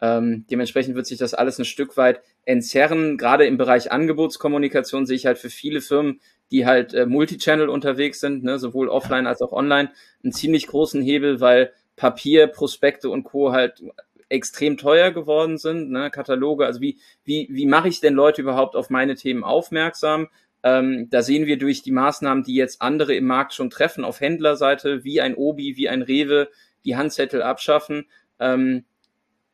Ähm, 0.00 0.46
dementsprechend 0.50 0.94
wird 0.94 1.06
sich 1.06 1.18
das 1.18 1.34
alles 1.34 1.58
ein 1.58 1.64
Stück 1.64 1.96
weit 1.96 2.22
entzerren. 2.44 3.18
Gerade 3.18 3.46
im 3.46 3.58
Bereich 3.58 3.92
Angebotskommunikation 3.92 5.06
sehe 5.06 5.16
ich 5.16 5.26
halt 5.26 5.38
für 5.38 5.50
viele 5.50 5.80
Firmen, 5.80 6.20
die 6.50 6.66
halt 6.66 6.94
äh, 6.94 7.06
Multichannel 7.06 7.68
unterwegs 7.68 8.20
sind, 8.20 8.42
ne, 8.42 8.58
sowohl 8.58 8.88
offline 8.88 9.26
als 9.26 9.42
auch 9.42 9.52
online, 9.52 9.90
einen 10.22 10.32
ziemlich 10.32 10.66
großen 10.66 11.02
Hebel, 11.02 11.40
weil 11.40 11.72
Papier, 11.96 12.46
Prospekte 12.46 13.10
und 13.10 13.24
Co. 13.24 13.52
halt 13.52 13.82
extrem 14.30 14.76
teuer 14.76 15.10
geworden 15.10 15.58
sind, 15.58 15.90
ne, 15.90 16.10
Kataloge. 16.10 16.64
Also 16.64 16.80
wie, 16.80 16.98
wie, 17.24 17.48
wie 17.50 17.66
mache 17.66 17.88
ich 17.88 18.00
denn 18.00 18.14
Leute 18.14 18.40
überhaupt 18.40 18.76
auf 18.76 18.88
meine 18.88 19.16
Themen 19.16 19.44
aufmerksam? 19.44 20.28
Ähm, 20.62 21.08
da 21.10 21.22
sehen 21.22 21.46
wir 21.46 21.58
durch 21.58 21.82
die 21.82 21.92
Maßnahmen, 21.92 22.44
die 22.44 22.54
jetzt 22.54 22.82
andere 22.82 23.14
im 23.14 23.26
Markt 23.26 23.54
schon 23.54 23.70
treffen, 23.70 24.04
auf 24.04 24.20
Händlerseite, 24.20 25.04
wie 25.04 25.20
ein 25.20 25.34
Obi, 25.34 25.76
wie 25.76 25.88
ein 25.88 26.02
Rewe, 26.02 26.48
die 26.84 26.96
Handzettel 26.96 27.42
abschaffen. 27.42 28.06
Ähm, 28.38 28.84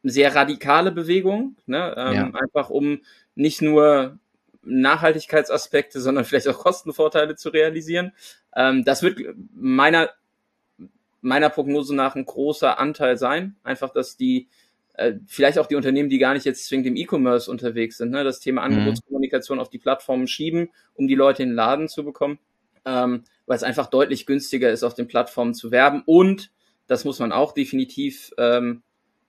sehr 0.03 0.35
radikale 0.35 0.93
Bewegung, 0.93 1.57
ne? 1.67 1.95
ähm, 1.97 2.15
ja. 2.15 2.31
einfach 2.41 2.71
um 2.71 3.01
nicht 3.35 3.61
nur 3.61 4.19
Nachhaltigkeitsaspekte, 4.63 6.01
sondern 6.01 6.25
vielleicht 6.25 6.49
auch 6.49 6.59
Kostenvorteile 6.59 7.37
zu 7.37 7.49
realisieren. 7.49 8.13
Ähm, 8.55 8.85
das 8.85 9.03
wird 9.03 9.21
meiner 9.55 10.11
meiner 11.21 11.51
Prognose 11.51 11.95
nach 11.95 12.15
ein 12.15 12.25
großer 12.25 12.79
Anteil 12.79 13.17
sein. 13.17 13.57
Einfach, 13.65 13.91
dass 13.91 14.17
die 14.17 14.49
äh, 14.95 15.15
vielleicht 15.27 15.59
auch 15.59 15.67
die 15.67 15.75
Unternehmen, 15.75 16.09
die 16.09 16.19
gar 16.19 16.35
nicht 16.35 16.47
jetzt 16.47 16.67
zwingend 16.67 16.87
im 16.87 16.97
E-Commerce 16.97 17.51
unterwegs 17.51 17.99
sind, 17.99 18.11
ne, 18.11 18.23
das 18.23 18.41
Thema 18.41 18.61
mhm. 18.63 18.75
Angebotskommunikation 18.75 19.59
mhm. 19.59 19.63
auf 19.63 19.71
die 19.71 19.79
Plattformen 19.79 20.29
schieben, 20.29 20.71
um 20.95 21.09
die 21.09 21.15
Leute 21.15 21.43
in 21.43 21.51
den 21.51 21.57
Laden 21.57 21.89
zu 21.89 22.05
bekommen, 22.05 22.39
ähm, 22.85 23.25
weil 23.47 23.57
es 23.57 23.63
einfach 23.63 23.89
deutlich 23.89 24.25
günstiger 24.25 24.71
ist, 24.71 24.85
auf 24.85 24.95
den 24.95 25.09
Plattformen 25.09 25.55
zu 25.55 25.71
werben. 25.71 26.03
Und 26.07 26.51
das 26.87 27.05
muss 27.05 27.19
man 27.19 27.33
auch 27.33 27.53
definitiv, 27.53 28.33
ähm, 28.39 28.83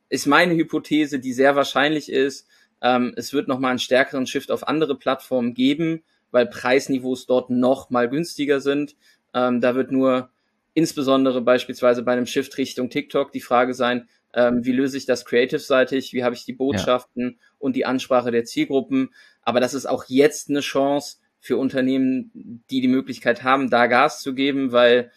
ist 0.10 0.28
meine 0.28 0.56
Hypothese, 0.56 1.20
die 1.20 1.34
sehr 1.34 1.56
wahrscheinlich 1.56 2.12
ist, 2.12 2.48
ähm, 2.82 3.14
es 3.16 3.34
wird 3.34 3.48
nochmal 3.48 3.72
einen 3.72 3.80
stärkeren 3.80 4.28
Shift 4.28 4.52
auf 4.52 4.68
andere 4.68 4.98
Plattformen 4.98 5.54
geben, 5.54 6.04
weil 6.32 6.46
Preisniveaus 6.46 7.26
dort 7.26 7.50
noch 7.50 7.90
mal 7.90 8.10
günstiger 8.10 8.62
sind. 8.62 8.96
Ähm, 9.34 9.62
da 9.62 9.76
wird 9.76 9.92
nur 9.92 10.30
insbesondere 10.74 11.42
beispielsweise 11.42 12.04
bei 12.04 12.14
einem 12.14 12.28
Shift 12.28 12.58
Richtung 12.58 12.90
TikTok 12.90 13.32
die 13.32 13.42
Frage 13.42 13.74
sein, 13.74 14.08
ähm, 14.34 14.64
wie 14.64 14.74
löse 14.74 14.98
ich 14.98 15.06
das 15.06 15.26
creative-seitig, 15.26 16.14
wie 16.14 16.24
habe 16.24 16.36
ich 16.36 16.46
die 16.46 16.54
Botschaften 16.54 17.24
ja. 17.24 17.46
und 17.58 17.76
die 17.76 17.86
Ansprache 17.86 18.30
der 18.30 18.46
Zielgruppen. 18.46 19.10
Aber 19.42 19.60
das 19.60 19.74
ist 19.74 19.88
auch 19.88 20.06
jetzt 20.08 20.50
eine 20.50 20.60
Chance 20.60 21.18
für 21.40 21.58
Unternehmen, 21.58 22.64
die 22.70 22.82
die 22.82 22.88
Möglichkeit 22.88 23.44
haben, 23.44 23.70
da 23.70 23.88
Gas 23.88 24.22
zu 24.22 24.36
geben, 24.36 24.72
weil 24.72 25.12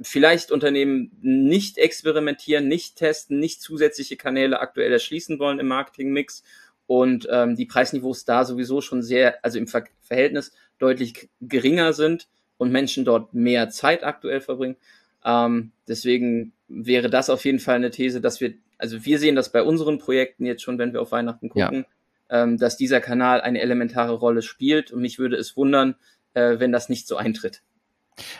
vielleicht 0.00 0.52
Unternehmen 0.52 1.10
nicht 1.20 1.78
experimentieren, 1.78 2.68
nicht 2.68 2.96
testen, 2.96 3.38
nicht 3.38 3.60
zusätzliche 3.60 4.16
Kanäle 4.16 4.60
aktuell 4.60 4.92
erschließen 4.92 5.38
wollen 5.38 5.58
im 5.58 5.68
Marketingmix 5.68 6.44
und 6.86 7.28
ähm, 7.30 7.56
die 7.56 7.66
Preisniveaus 7.66 8.24
da 8.24 8.44
sowieso 8.44 8.80
schon 8.80 9.02
sehr, 9.02 9.44
also 9.44 9.58
im 9.58 9.66
Ver 9.66 9.84
Verhältnis 10.00 10.52
deutlich 10.78 11.28
geringer 11.40 11.92
sind 11.92 12.28
und 12.56 12.72
Menschen 12.72 13.04
dort 13.04 13.34
mehr 13.34 13.68
Zeit 13.68 14.04
aktuell 14.04 14.40
verbringen. 14.40 14.76
Ähm, 15.24 15.72
deswegen 15.86 16.52
wäre 16.68 17.10
das 17.10 17.28
auf 17.28 17.44
jeden 17.44 17.58
Fall 17.58 17.76
eine 17.76 17.90
These, 17.90 18.20
dass 18.20 18.40
wir, 18.40 18.54
also 18.78 19.04
wir 19.04 19.18
sehen 19.18 19.36
das 19.36 19.52
bei 19.52 19.62
unseren 19.62 19.98
Projekten 19.98 20.46
jetzt 20.46 20.62
schon, 20.62 20.78
wenn 20.78 20.92
wir 20.92 21.02
auf 21.02 21.12
Weihnachten 21.12 21.50
gucken, 21.50 21.84
ja. 22.30 22.42
ähm, 22.42 22.56
dass 22.56 22.76
dieser 22.76 23.00
Kanal 23.00 23.40
eine 23.40 23.60
elementare 23.60 24.14
Rolle 24.14 24.42
spielt 24.42 24.90
und 24.90 25.02
mich 25.02 25.18
würde 25.18 25.36
es 25.36 25.56
wundern, 25.56 25.96
äh, 26.32 26.58
wenn 26.58 26.72
das 26.72 26.88
nicht 26.88 27.06
so 27.06 27.16
eintritt. 27.16 27.62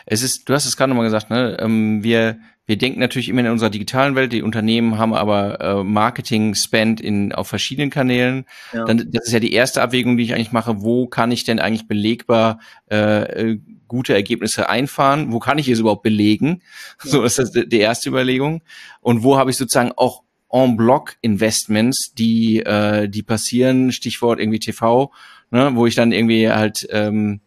Es 0.05 0.23
ist, 0.23 0.47
du 0.47 0.53
hast 0.53 0.65
es 0.65 0.77
gerade 0.77 0.89
nochmal 0.89 1.05
gesagt, 1.05 1.29
ne? 1.29 1.57
Ähm, 1.59 2.03
wir, 2.03 2.39
wir 2.65 2.77
denken 2.77 2.99
natürlich 2.99 3.29
immer 3.29 3.41
in 3.41 3.47
unserer 3.47 3.69
digitalen 3.69 4.15
Welt, 4.15 4.31
die 4.31 4.43
Unternehmen 4.43 4.97
haben 4.97 5.13
aber 5.13 5.59
äh, 5.59 5.83
Marketing-Spend 5.83 7.01
in, 7.01 7.33
auf 7.33 7.47
verschiedenen 7.47 7.89
Kanälen. 7.89 8.45
Ja. 8.73 8.85
Dann, 8.85 9.09
das 9.11 9.27
ist 9.27 9.33
ja 9.33 9.39
die 9.39 9.53
erste 9.53 9.81
Abwägung, 9.81 10.17
die 10.17 10.23
ich 10.23 10.33
eigentlich 10.33 10.51
mache. 10.51 10.81
Wo 10.81 11.07
kann 11.07 11.31
ich 11.31 11.43
denn 11.43 11.59
eigentlich 11.59 11.87
belegbar 11.87 12.59
äh, 12.91 13.51
äh 13.51 13.59
gute 13.87 14.13
Ergebnisse 14.13 14.69
einfahren? 14.69 15.31
Wo 15.31 15.39
kann 15.39 15.57
ich 15.57 15.67
es 15.67 15.79
überhaupt 15.79 16.03
belegen? 16.03 16.61
Ja. 17.03 17.09
So 17.09 17.23
ist 17.23 17.39
das 17.39 17.51
die 17.51 17.79
erste 17.79 18.07
Überlegung. 18.09 18.61
Und 19.01 19.23
wo 19.23 19.37
habe 19.37 19.49
ich 19.49 19.57
sozusagen 19.57 19.93
auch 19.95 20.21
en 20.51 20.77
bloc 20.77 21.17
Investments, 21.21 22.13
die, 22.13 22.59
äh, 22.59 23.09
die 23.09 23.23
passieren, 23.23 23.91
Stichwort 23.91 24.39
irgendwie 24.39 24.59
TV, 24.59 25.11
ne, 25.51 25.71
wo 25.73 25.85
ich 25.85 25.95
dann 25.95 26.11
irgendwie 26.11 26.49
halt 26.49 26.87
ähm, 26.91 27.41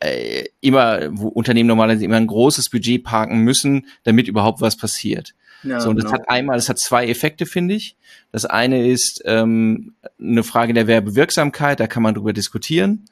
äh, 0.00 0.44
immer, 0.60 1.08
wo 1.10 1.28
Unternehmen 1.28 1.68
normalerweise 1.68 2.04
immer 2.04 2.16
ein 2.16 2.26
großes 2.26 2.70
Budget 2.70 3.04
parken 3.04 3.40
müssen, 3.40 3.86
damit 4.04 4.28
überhaupt 4.28 4.60
was 4.60 4.76
passiert. 4.76 5.34
Ja, 5.62 5.80
so, 5.80 5.90
und 5.90 5.96
genau. 5.96 6.10
das 6.10 6.20
hat 6.20 6.28
einmal, 6.28 6.56
das 6.56 6.68
hat 6.68 6.78
zwei 6.78 7.08
Effekte, 7.08 7.46
finde 7.46 7.74
ich. 7.74 7.96
Das 8.30 8.44
eine 8.44 8.86
ist 8.86 9.22
ähm, 9.24 9.94
eine 10.20 10.42
Frage 10.42 10.74
der 10.74 10.86
Werbewirksamkeit, 10.86 11.80
da 11.80 11.86
kann 11.86 12.02
man 12.02 12.14
drüber 12.14 12.32
diskutieren. 12.32 13.06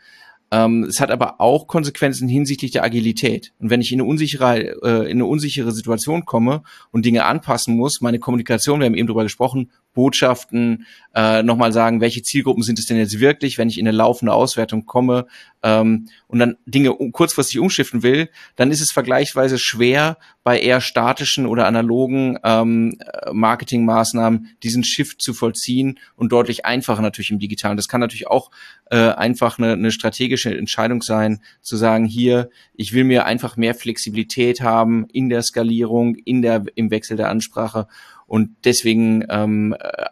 Ähm, 0.51 0.85
es 0.85 1.01
hat 1.01 1.11
aber 1.11 1.40
auch 1.40 1.66
Konsequenzen 1.66 2.29
hinsichtlich 2.29 2.70
der 2.70 2.85
Agilität. 2.85 3.53
Und 3.59 3.70
wenn 3.70 3.81
ich 3.81 3.90
in 3.90 4.01
eine 4.01 4.09
unsichere, 4.09 4.59
äh, 4.83 5.11
in 5.11 5.18
eine 5.18 5.27
unsichere 5.27 5.73
Situation 5.73 6.27
komme 6.27 6.62
und 6.92 7.05
Dinge 7.05 7.25
anpassen 7.25 7.77
muss, 7.77 8.01
meine 8.01 8.18
Kommunikation, 8.18 8.81
wir 8.81 8.87
haben 8.87 8.94
eben 8.94 9.09
drüber 9.09 9.23
gesprochen, 9.23 9.70
Botschaften, 9.94 10.87
äh, 11.14 11.42
nochmal 11.42 11.72
sagen, 11.72 12.00
welche 12.00 12.22
Zielgruppen 12.22 12.62
sind 12.62 12.78
es 12.78 12.87
denn 12.87 12.96
jetzt 12.96 13.20
wirklich, 13.20 13.57
wenn 13.57 13.68
ich 13.68 13.78
in 13.78 13.87
eine 13.87 13.96
laufende 13.96 14.33
Auswertung 14.33 14.85
komme 14.85 15.26
ähm, 15.62 16.09
und 16.26 16.40
dann 16.40 16.57
Dinge 16.66 16.90
kurzfristig 17.12 17.61
umschiften 17.61 18.02
will, 18.02 18.28
dann 18.57 18.70
ist 18.70 18.80
es 18.80 18.90
vergleichsweise 18.90 19.59
schwer, 19.59 20.18
bei 20.42 20.61
eher 20.61 20.83
statischen 20.83 21.46
oder 21.46 21.66
analogen 21.66 22.38
ähm, 22.44 22.98
Marketingmaßnahmen 23.33 24.50
diesen 24.62 24.85
Shift 24.85 25.22
zu 25.22 25.33
vollziehen 25.33 25.98
und 26.16 26.33
deutlich 26.33 26.66
einfacher 26.66 27.00
natürlich 27.00 27.30
im 27.30 27.38
Digitalen. 27.38 27.78
Das 27.78 27.88
kann 27.88 28.00
natürlich 28.00 28.26
auch 28.26 28.50
äh, 28.90 28.96
einfach 28.96 29.59
eine, 29.59 29.72
eine 29.72 29.90
strategische 29.90 30.54
Entscheidung 30.57 31.00
sein, 31.00 31.40
zu 31.62 31.76
sagen, 31.76 32.04
hier, 32.04 32.50
ich 32.74 32.92
will 32.92 33.04
mir 33.04 33.24
einfach 33.24 33.57
mehr 33.57 33.74
Flexibilität 33.74 34.61
haben 34.61 35.07
in 35.12 35.30
der 35.30 35.42
Skalierung, 35.42 36.16
in 36.16 36.42
der, 36.42 36.64
im 36.74 36.90
Wechsel 36.90 37.16
der 37.16 37.30
Ansprache 37.30 37.87
und 38.35 38.57
deswegen 38.64 39.25
ähm, 39.29 39.77
äh, 39.79 40.07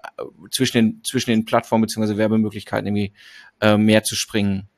zwischen, 0.52 0.76
den, 0.76 1.00
zwischen 1.02 1.30
den 1.30 1.44
Plattformen 1.44 1.82
beziehungsweise 1.82 2.16
Werbemöglichkeiten 2.16 2.87
irgendwie 2.87 3.14
äh, 3.61 3.76
mehr 3.76 4.04
zu 4.04 4.14
springen. 4.14 4.68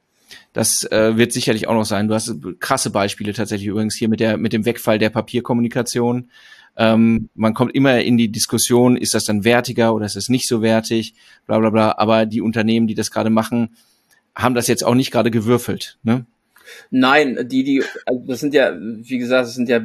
Das 0.54 0.90
äh, 0.90 1.18
wird 1.18 1.34
sicherlich 1.34 1.68
auch 1.68 1.74
noch 1.74 1.84
sein. 1.84 2.08
Du 2.08 2.14
hast 2.14 2.34
krasse 2.58 2.88
Beispiele 2.88 3.34
tatsächlich 3.34 3.68
übrigens 3.68 3.96
hier 3.96 4.08
mit 4.08 4.20
der 4.20 4.38
mit 4.38 4.54
dem 4.54 4.64
Wegfall 4.64 4.98
der 4.98 5.10
Papierkommunikation. 5.10 6.30
Ähm, 6.78 7.28
man 7.34 7.52
kommt 7.52 7.74
immer 7.74 8.00
in 8.00 8.16
die 8.16 8.32
Diskussion, 8.32 8.96
ist 8.96 9.12
das 9.12 9.24
dann 9.24 9.44
wertiger 9.44 9.94
oder 9.94 10.06
ist 10.06 10.16
es 10.16 10.30
nicht 10.30 10.48
so 10.48 10.62
wertig, 10.62 11.12
bla 11.44 11.58
bla 11.58 11.68
bla. 11.68 11.94
Aber 11.98 12.24
die 12.24 12.40
Unternehmen, 12.40 12.86
die 12.86 12.94
das 12.94 13.10
gerade 13.10 13.28
machen, 13.28 13.76
haben 14.34 14.54
das 14.54 14.68
jetzt 14.68 14.86
auch 14.86 14.94
nicht 14.94 15.10
gerade 15.10 15.30
gewürfelt. 15.30 15.98
Ne? 16.02 16.24
Nein, 16.90 17.48
die, 17.48 17.64
die, 17.64 17.84
also 18.06 18.24
das 18.26 18.40
sind 18.40 18.54
ja, 18.54 18.74
wie 18.78 19.18
gesagt, 19.18 19.46
das 19.46 19.54
sind 19.54 19.68
ja 19.68 19.80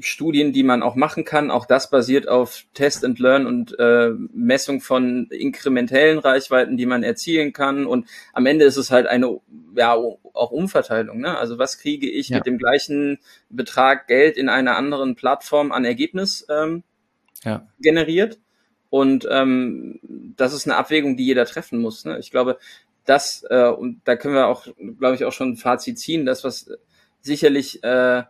Studien, 0.00 0.52
die 0.52 0.62
man 0.62 0.82
auch 0.82 0.94
machen 0.94 1.24
kann. 1.24 1.50
Auch 1.50 1.66
das 1.66 1.90
basiert 1.90 2.28
auf 2.28 2.64
Test 2.74 3.04
and 3.04 3.18
Learn 3.18 3.46
und 3.46 3.78
äh, 3.78 4.10
Messung 4.32 4.80
von 4.80 5.26
inkrementellen 5.30 6.18
Reichweiten, 6.18 6.76
die 6.76 6.86
man 6.86 7.02
erzielen 7.02 7.52
kann. 7.52 7.86
Und 7.86 8.06
am 8.32 8.46
Ende 8.46 8.64
ist 8.64 8.76
es 8.76 8.90
halt 8.90 9.06
eine, 9.06 9.40
ja, 9.76 9.94
auch 9.94 10.50
Umverteilung. 10.50 11.20
Ne? 11.20 11.36
Also 11.36 11.58
was 11.58 11.78
kriege 11.78 12.08
ich 12.08 12.28
ja. 12.28 12.36
mit 12.36 12.46
dem 12.46 12.58
gleichen 12.58 13.18
Betrag 13.48 14.06
Geld 14.06 14.36
in 14.36 14.48
einer 14.48 14.76
anderen 14.76 15.14
Plattform 15.14 15.72
an 15.72 15.84
Ergebnis 15.84 16.46
ähm, 16.50 16.82
ja. 17.44 17.66
generiert? 17.80 18.38
Und 18.90 19.26
ähm, 19.30 20.00
das 20.36 20.52
ist 20.52 20.66
eine 20.66 20.76
Abwägung, 20.76 21.16
die 21.16 21.24
jeder 21.24 21.46
treffen 21.46 21.78
muss. 21.78 22.04
Ne? 22.04 22.18
Ich 22.18 22.32
glaube, 22.32 22.58
das, 23.04 23.44
äh, 23.48 23.68
und 23.68 24.00
da 24.04 24.16
können 24.16 24.34
wir 24.34 24.46
auch, 24.46 24.66
glaube 24.98 25.14
ich, 25.14 25.24
auch 25.24 25.32
schon 25.32 25.50
ein 25.50 25.56
Fazit 25.56 25.98
ziehen, 25.98 26.26
das, 26.26 26.44
was 26.44 26.70
sicherlich 27.20 27.82
äh, 27.82 28.22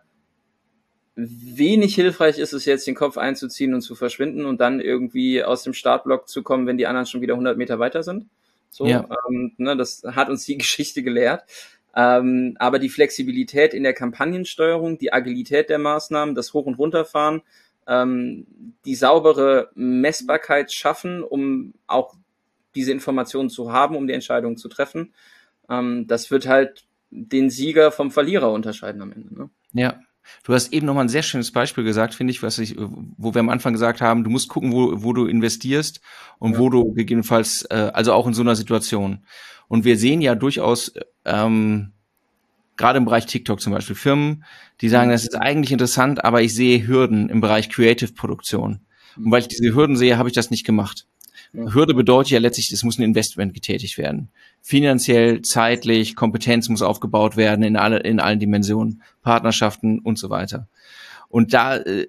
wenig 1.16 1.94
hilfreich 1.94 2.38
ist, 2.38 2.52
ist 2.52 2.64
jetzt 2.64 2.86
den 2.86 2.94
Kopf 2.94 3.18
einzuziehen 3.18 3.74
und 3.74 3.82
zu 3.82 3.94
verschwinden 3.94 4.46
und 4.46 4.60
dann 4.60 4.80
irgendwie 4.80 5.42
aus 5.44 5.62
dem 5.62 5.74
Startblock 5.74 6.28
zu 6.28 6.42
kommen, 6.42 6.66
wenn 6.66 6.78
die 6.78 6.86
anderen 6.86 7.06
schon 7.06 7.20
wieder 7.20 7.34
100 7.34 7.56
Meter 7.56 7.78
weiter 7.78 8.02
sind. 8.02 8.26
So, 8.70 8.86
ja. 8.86 9.06
ähm, 9.28 9.52
ne, 9.58 9.76
das 9.76 10.02
hat 10.04 10.30
uns 10.30 10.44
die 10.46 10.56
Geschichte 10.58 11.02
gelehrt. 11.02 11.44
Ähm, 11.94 12.56
aber 12.60 12.78
die 12.78 12.88
Flexibilität 12.88 13.74
in 13.74 13.82
der 13.82 13.94
Kampagnensteuerung, 13.94 14.98
die 14.98 15.12
Agilität 15.12 15.70
der 15.70 15.78
Maßnahmen, 15.78 16.36
das 16.36 16.54
Hoch- 16.54 16.66
und 16.66 16.78
Runterfahren, 16.78 17.42
ähm, 17.88 18.46
die 18.84 18.94
saubere 18.94 19.70
Messbarkeit 19.74 20.72
schaffen, 20.72 21.24
um 21.24 21.74
auch 21.88 22.14
diese 22.74 22.92
Informationen 22.92 23.50
zu 23.50 23.72
haben, 23.72 23.96
um 23.96 24.06
die 24.06 24.12
Entscheidung 24.12 24.56
zu 24.56 24.68
treffen, 24.68 25.14
ähm, 25.68 26.06
das 26.06 26.30
wird 26.30 26.46
halt 26.46 26.84
den 27.10 27.50
Sieger 27.50 27.90
vom 27.90 28.10
Verlierer 28.10 28.52
unterscheiden 28.52 29.02
am 29.02 29.12
Ende. 29.12 29.34
Ne? 29.34 29.50
Ja. 29.72 30.00
Du 30.44 30.54
hast 30.54 30.72
eben 30.72 30.86
nochmal 30.86 31.06
ein 31.06 31.08
sehr 31.08 31.22
schönes 31.22 31.50
Beispiel 31.50 31.82
gesagt, 31.82 32.14
finde 32.14 32.30
ich, 32.30 32.42
was 32.42 32.58
ich, 32.58 32.76
wo 32.78 33.34
wir 33.34 33.40
am 33.40 33.48
Anfang 33.48 33.72
gesagt 33.72 34.00
haben, 34.00 34.22
du 34.22 34.30
musst 34.30 34.48
gucken, 34.48 34.72
wo, 34.72 35.02
wo 35.02 35.12
du 35.12 35.26
investierst 35.26 36.00
und 36.38 36.52
ja. 36.52 36.58
wo 36.58 36.68
du 36.68 36.92
gegebenenfalls, 36.92 37.62
äh, 37.70 37.90
also 37.92 38.12
auch 38.12 38.26
in 38.26 38.34
so 38.34 38.42
einer 38.42 38.54
Situation. 38.54 39.24
Und 39.66 39.84
wir 39.84 39.96
sehen 39.96 40.20
ja 40.20 40.34
durchaus, 40.34 40.92
ähm, 41.24 41.92
gerade 42.76 42.98
im 42.98 43.06
Bereich 43.06 43.26
TikTok 43.26 43.60
zum 43.60 43.72
Beispiel, 43.72 43.96
Firmen, 43.96 44.44
die 44.80 44.88
sagen, 44.88 45.08
mhm. 45.08 45.12
das 45.12 45.22
ist 45.22 45.34
eigentlich 45.34 45.72
interessant, 45.72 46.24
aber 46.24 46.42
ich 46.42 46.54
sehe 46.54 46.86
Hürden 46.86 47.28
im 47.28 47.40
Bereich 47.40 47.68
Creative-Produktion. 47.68 48.80
Und 49.16 49.30
weil 49.30 49.42
ich 49.42 49.48
diese 49.48 49.74
Hürden 49.74 49.96
sehe, 49.96 50.16
habe 50.18 50.28
ich 50.28 50.34
das 50.34 50.50
nicht 50.50 50.64
gemacht. 50.64 51.06
Hürde 51.52 51.94
bedeutet 51.94 52.30
ja 52.30 52.38
letztlich, 52.38 52.70
es 52.70 52.84
muss 52.84 52.98
ein 52.98 53.02
Investment 53.02 53.54
getätigt 53.54 53.98
werden. 53.98 54.30
Finanziell, 54.62 55.42
zeitlich, 55.42 56.14
Kompetenz 56.14 56.68
muss 56.68 56.82
aufgebaut 56.82 57.36
werden 57.36 57.64
in, 57.64 57.76
alle, 57.76 57.98
in 57.98 58.20
allen 58.20 58.38
Dimensionen, 58.38 59.02
Partnerschaften 59.22 59.98
und 59.98 60.18
so 60.18 60.30
weiter. 60.30 60.68
Und 61.28 61.52
da, 61.52 61.76
äh, 61.76 62.06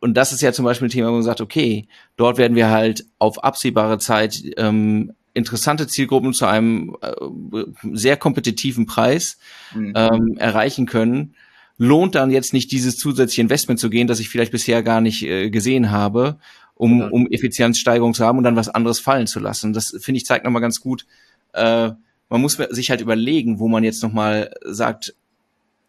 und 0.00 0.14
das 0.14 0.32
ist 0.32 0.42
ja 0.42 0.52
zum 0.52 0.64
Beispiel 0.64 0.88
ein 0.88 0.90
Thema, 0.90 1.08
wo 1.08 1.14
man 1.14 1.22
sagt, 1.22 1.40
okay, 1.40 1.88
dort 2.16 2.38
werden 2.38 2.54
wir 2.54 2.70
halt 2.70 3.06
auf 3.18 3.42
absehbare 3.42 3.98
Zeit 3.98 4.42
ähm, 4.56 5.12
interessante 5.32 5.86
Zielgruppen 5.86 6.32
zu 6.32 6.46
einem 6.46 6.96
äh, 7.02 7.64
sehr 7.92 8.16
kompetitiven 8.16 8.86
Preis 8.86 9.38
mhm. 9.74 9.92
ähm, 9.94 10.36
erreichen 10.38 10.86
können, 10.86 11.34
lohnt 11.78 12.14
dann 12.14 12.30
jetzt 12.30 12.52
nicht 12.52 12.72
dieses 12.72 12.96
zusätzliche 12.96 13.42
Investment 13.42 13.78
zu 13.78 13.90
gehen, 13.90 14.06
das 14.06 14.20
ich 14.20 14.28
vielleicht 14.28 14.52
bisher 14.52 14.82
gar 14.82 15.00
nicht 15.00 15.22
äh, 15.22 15.50
gesehen 15.50 15.90
habe 15.90 16.38
um, 16.76 17.00
um 17.10 17.26
Effizienzsteigerung 17.30 18.14
zu 18.14 18.24
haben 18.24 18.38
und 18.38 18.44
dann 18.44 18.56
was 18.56 18.68
anderes 18.68 19.00
fallen 19.00 19.26
zu 19.26 19.40
lassen. 19.40 19.72
Das 19.72 19.96
finde 19.98 20.18
ich 20.18 20.26
zeigt 20.26 20.44
nochmal 20.44 20.62
ganz 20.62 20.80
gut, 20.80 21.06
äh, 21.52 21.90
man 22.28 22.40
muss 22.40 22.54
sich 22.70 22.90
halt 22.90 23.00
überlegen, 23.00 23.58
wo 23.58 23.68
man 23.68 23.84
jetzt 23.84 24.02
nochmal 24.02 24.54
sagt, 24.62 25.14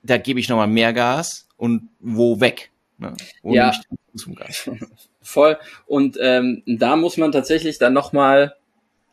da 0.03 0.17
gebe 0.17 0.39
ich 0.39 0.49
nochmal 0.49 0.67
mehr 0.67 0.93
Gas 0.93 1.47
und 1.57 1.89
wo 1.99 2.39
weg. 2.39 2.71
Ne? 2.97 3.13
Wo 3.41 3.53
ja, 3.53 3.73
voll. 5.21 5.57
Und 5.85 6.17
ähm, 6.21 6.63
da 6.65 6.95
muss 6.95 7.17
man 7.17 7.31
tatsächlich 7.31 7.79
dann 7.79 7.93
nochmal 7.93 8.55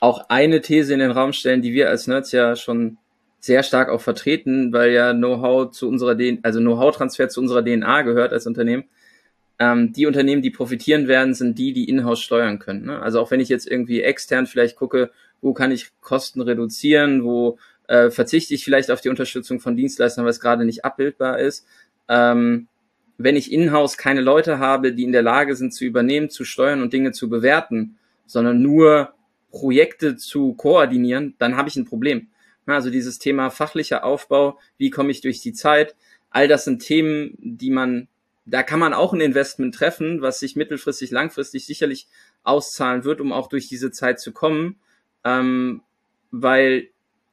auch 0.01 0.29
eine 0.29 0.61
These 0.61 0.93
in 0.93 1.01
den 1.01 1.11
Raum 1.11 1.33
stellen, 1.33 1.63
die 1.63 1.73
wir 1.73 1.89
als 1.89 2.07
Nerds 2.07 2.31
ja 2.33 2.57
schon 2.57 2.99
sehr 3.41 3.63
stark 3.63 3.89
auch 3.89 4.01
vertreten, 4.01 4.73
weil 4.73 4.93
ja 4.93 5.13
Know-how 5.13 5.71
zu 5.71 5.89
unserer 5.89 6.15
DNA, 6.15 6.41
also 6.43 6.61
Know-how-Transfer 6.61 7.29
zu 7.29 7.41
unserer 7.41 7.65
DNA 7.65 8.03
gehört 8.03 8.33
als 8.33 8.47
Unternehmen 8.47 8.85
ähm, 9.59 9.93
die 9.93 10.07
Unternehmen, 10.07 10.43
die 10.43 10.51
profitieren 10.51 11.09
werden, 11.09 11.35
sind 11.35 11.59
die, 11.59 11.73
die 11.73 11.88
in-house 11.88 12.21
steuern 12.21 12.59
können. 12.59 12.87
Ne? 12.87 13.01
Also 13.01 13.21
auch 13.21 13.31
wenn 13.31 13.40
ich 13.40 13.49
jetzt 13.49 13.67
irgendwie 13.67 14.03
extern 14.03 14.47
vielleicht 14.47 14.77
gucke, 14.77 15.11
wo 15.40 15.53
kann 15.53 15.71
ich 15.71 15.90
Kosten 16.01 16.40
reduzieren, 16.40 17.25
wo 17.25 17.59
äh, 17.87 18.11
verzichte 18.11 18.55
ich 18.55 18.64
vielleicht 18.64 18.90
auf 18.90 19.01
die 19.01 19.11
Unterstützung 19.11 19.61
von 19.61 19.77
Dienstleistern, 19.77 20.25
weil 20.25 20.31
es 20.31 20.40
gerade 20.40 20.64
nicht 20.64 20.85
abbildbar 20.85 21.38
ist. 21.38 21.67
Ähm, 22.09 22.69
wenn 23.17 23.37
ich 23.37 23.53
in-house 23.53 23.97
keine 23.97 24.21
Leute 24.21 24.59
habe, 24.59 24.93
die 24.93 25.05
in 25.05 25.12
der 25.12 25.23
Lage 25.23 25.55
sind 25.55 25.73
zu 25.73 25.85
übernehmen, 25.85 26.31
zu 26.31 26.45
steuern 26.45 26.83
und 26.83 26.93
Dinge 26.93 27.12
zu 27.12 27.29
bewerten, 27.29 27.97
sondern 28.27 28.61
nur 28.61 29.14
Projekte 29.51 30.17
zu 30.17 30.55
koordinieren, 30.55 31.35
dann 31.38 31.57
habe 31.57 31.69
ich 31.69 31.77
ein 31.77 31.85
Problem. 31.85 32.29
Also 32.67 32.90
dieses 32.90 33.19
Thema 33.19 33.51
fachlicher 33.51 34.05
Aufbau, 34.05 34.59
wie 34.79 34.90
komme 34.90 35.11
ich 35.11 35.21
durch 35.21 35.40
die 35.40 35.53
Zeit, 35.53 35.95
all 36.31 36.49
das 36.49 36.64
sind 36.64 36.81
Themen, 36.81 37.37
die 37.38 37.71
man 37.71 38.09
da 38.47 38.63
kann 38.63 38.79
man 38.79 38.93
auch 38.93 39.13
ein 39.13 39.21
Investment 39.21 39.75
treffen, 39.75 40.21
was 40.21 40.39
sich 40.39 40.57
mittelfristig, 40.57 41.11
langfristig 41.11 41.67
sicherlich 41.67 42.09
auszahlen 42.43 43.05
wird, 43.05 43.21
um 43.21 43.33
auch 43.33 43.49
durch 43.49 43.69
diese 43.69 43.91
Zeit 43.91 44.21
zu 44.21 44.33
kommen, 44.33 44.81
ähm, 45.25 45.83
weil 46.31 46.89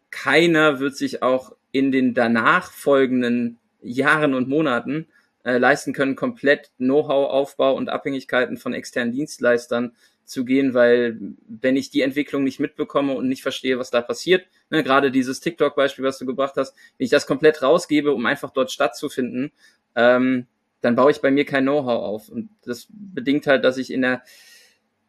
keiner 0.09 0.79
wird 0.79 0.95
sich 0.95 1.21
auch 1.21 1.55
in 1.71 1.91
den 1.91 2.13
danach 2.13 2.71
folgenden 2.71 3.59
Jahren 3.81 4.33
und 4.33 4.47
Monaten 4.47 5.07
äh, 5.43 5.57
leisten 5.57 5.93
können, 5.93 6.15
komplett 6.15 6.71
Know-how-Aufbau 6.77 7.73
und 7.75 7.89
Abhängigkeiten 7.89 8.57
von 8.57 8.73
externen 8.73 9.13
Dienstleistern 9.13 9.93
zu 10.23 10.45
gehen, 10.45 10.73
weil 10.73 11.17
wenn 11.47 11.75
ich 11.75 11.89
die 11.89 12.01
Entwicklung 12.01 12.43
nicht 12.43 12.59
mitbekomme 12.59 13.13
und 13.13 13.27
nicht 13.27 13.41
verstehe, 13.41 13.79
was 13.79 13.89
da 13.89 14.01
passiert, 14.01 14.45
ne, 14.69 14.83
gerade 14.83 15.11
dieses 15.11 15.39
TikTok-Beispiel, 15.41 16.05
was 16.05 16.19
du 16.19 16.25
gebracht 16.25 16.55
hast, 16.55 16.73
wenn 16.97 17.05
ich 17.05 17.11
das 17.11 17.27
komplett 17.27 17.61
rausgebe, 17.61 18.13
um 18.13 18.25
einfach 18.25 18.51
dort 18.51 18.71
stattzufinden, 18.71 19.51
ähm, 19.95 20.47
dann 20.81 20.95
baue 20.95 21.11
ich 21.11 21.21
bei 21.21 21.31
mir 21.31 21.45
kein 21.45 21.63
Know-how 21.63 22.03
auf. 22.03 22.29
Und 22.29 22.49
das 22.65 22.87
bedingt 22.89 23.47
halt, 23.47 23.63
dass 23.63 23.77
ich 23.77 23.91
in 23.91 24.03
einer 24.03 24.21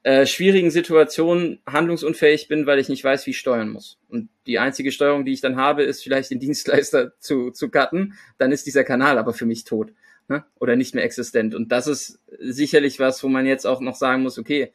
äh, 0.04 0.26
schwierigen 0.26 0.70
Situation 0.70 1.61
handlungsunfähig 1.66 2.48
bin, 2.48 2.66
weil 2.66 2.78
ich 2.78 2.88
nicht 2.88 3.04
weiß, 3.04 3.26
wie 3.26 3.30
ich 3.30 3.38
steuern 3.38 3.68
muss. 3.68 3.98
Und 4.08 4.28
die 4.46 4.58
einzige 4.58 4.92
Steuerung, 4.92 5.24
die 5.24 5.32
ich 5.32 5.40
dann 5.40 5.56
habe, 5.56 5.85
ist 5.85 6.02
vielleicht 6.02 6.30
den 6.30 6.40
Dienstleister 6.40 7.12
zu, 7.18 7.50
zu 7.50 7.70
cutten. 7.70 8.14
Dann 8.38 8.52
ist 8.52 8.66
dieser 8.66 8.85
Kanal 8.85 9.18
aber 9.18 9.32
für 9.32 9.46
mich 9.46 9.64
tot 9.64 9.92
ne? 10.28 10.44
oder 10.58 10.76
nicht 10.76 10.94
mehr 10.94 11.04
existent. 11.04 11.54
Und 11.54 11.70
das 11.72 11.87
ist 11.87 12.20
sicherlich 12.38 12.98
was, 12.98 13.22
wo 13.22 13.28
man 13.28 13.46
jetzt 13.46 13.66
auch 13.66 13.80
noch 13.80 13.96
sagen 13.96 14.22
muss, 14.22 14.38
okay, 14.38 14.72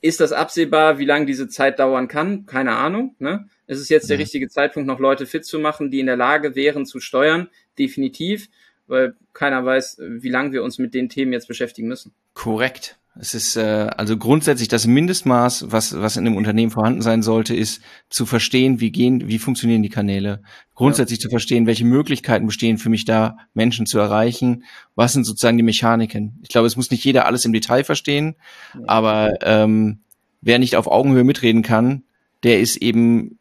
ist 0.00 0.20
das 0.20 0.32
absehbar, 0.32 0.98
wie 0.98 1.06
lange 1.06 1.26
diese 1.26 1.48
Zeit 1.48 1.78
dauern 1.78 2.06
kann? 2.06 2.46
Keine 2.46 2.76
Ahnung. 2.76 3.16
Ne? 3.18 3.48
Ist 3.66 3.80
es 3.80 3.88
jetzt 3.88 4.08
der 4.08 4.18
richtige 4.18 4.48
Zeitpunkt, 4.48 4.86
noch 4.86 5.00
Leute 5.00 5.26
fit 5.26 5.44
zu 5.44 5.58
machen, 5.58 5.90
die 5.90 6.00
in 6.00 6.06
der 6.06 6.16
Lage 6.16 6.54
wären 6.54 6.86
zu 6.86 7.00
steuern? 7.00 7.48
Definitiv 7.78 8.48
weil 8.86 9.14
keiner 9.32 9.64
weiß, 9.64 9.98
wie 10.00 10.28
lange 10.28 10.52
wir 10.52 10.62
uns 10.62 10.78
mit 10.78 10.94
den 10.94 11.08
Themen 11.08 11.32
jetzt 11.32 11.48
beschäftigen 11.48 11.88
müssen. 11.88 12.12
Korrekt. 12.34 12.98
Es 13.18 13.34
ist 13.34 13.56
äh, 13.56 13.88
also 13.96 14.18
grundsätzlich 14.18 14.68
das 14.68 14.86
Mindestmaß, 14.86 15.72
was 15.72 15.98
was 15.98 16.16
in 16.16 16.26
einem 16.26 16.36
Unternehmen 16.36 16.70
vorhanden 16.70 17.00
sein 17.00 17.22
sollte, 17.22 17.54
ist 17.54 17.80
zu 18.10 18.26
verstehen, 18.26 18.80
wie 18.80 18.90
gehen, 18.90 19.26
wie 19.26 19.38
funktionieren 19.38 19.82
die 19.82 19.88
Kanäle. 19.88 20.42
Grundsätzlich 20.74 21.20
ja. 21.20 21.22
zu 21.22 21.30
verstehen, 21.30 21.66
welche 21.66 21.86
Möglichkeiten 21.86 22.46
bestehen 22.46 22.76
für 22.76 22.90
mich 22.90 23.06
da, 23.06 23.38
Menschen 23.54 23.86
zu 23.86 23.98
erreichen. 23.98 24.64
Was 24.94 25.14
sind 25.14 25.24
sozusagen 25.24 25.56
die 25.56 25.62
Mechaniken? 25.62 26.38
Ich 26.42 26.50
glaube, 26.50 26.66
es 26.66 26.76
muss 26.76 26.90
nicht 26.90 27.04
jeder 27.04 27.24
alles 27.24 27.44
im 27.46 27.54
Detail 27.54 27.84
verstehen, 27.84 28.36
ja. 28.74 28.80
aber 28.86 29.38
ähm, 29.40 30.00
wer 30.42 30.58
nicht 30.58 30.76
auf 30.76 30.86
Augenhöhe 30.86 31.24
mitreden 31.24 31.62
kann, 31.62 32.02
der 32.42 32.60
ist 32.60 32.76
eben 32.76 33.38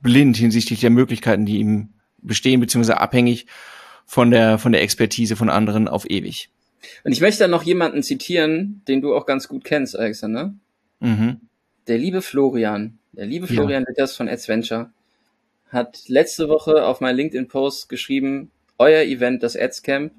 blind 0.00 0.38
hinsichtlich 0.38 0.80
der 0.80 0.90
Möglichkeiten, 0.90 1.44
die 1.44 1.58
ihm 1.58 1.90
bestehen, 2.22 2.60
beziehungsweise 2.60 3.00
abhängig 3.00 3.46
von 4.10 4.32
der, 4.32 4.58
von 4.58 4.72
der 4.72 4.82
Expertise 4.82 5.36
von 5.36 5.48
anderen 5.48 5.86
auf 5.86 6.10
ewig. 6.10 6.50
Und 7.04 7.12
ich 7.12 7.20
möchte 7.20 7.44
dann 7.44 7.52
noch 7.52 7.62
jemanden 7.62 8.02
zitieren, 8.02 8.82
den 8.88 9.02
du 9.02 9.14
auch 9.14 9.24
ganz 9.24 9.46
gut 9.46 9.62
kennst, 9.62 9.96
Alexander. 9.96 10.52
Mhm. 10.98 11.42
Der 11.86 11.96
liebe 11.96 12.20
Florian, 12.20 12.98
der 13.12 13.26
liebe 13.26 13.46
Florian 13.46 13.84
ja. 13.84 13.88
Litters 13.88 14.16
von 14.16 14.28
Adventure 14.28 14.90
hat 15.68 16.08
letzte 16.08 16.48
Woche 16.48 16.86
auf 16.86 17.00
meinen 17.00 17.18
LinkedIn-Post 17.18 17.88
geschrieben, 17.88 18.50
euer 18.78 19.02
Event, 19.02 19.44
das 19.44 19.56
Adscamp, 19.56 20.12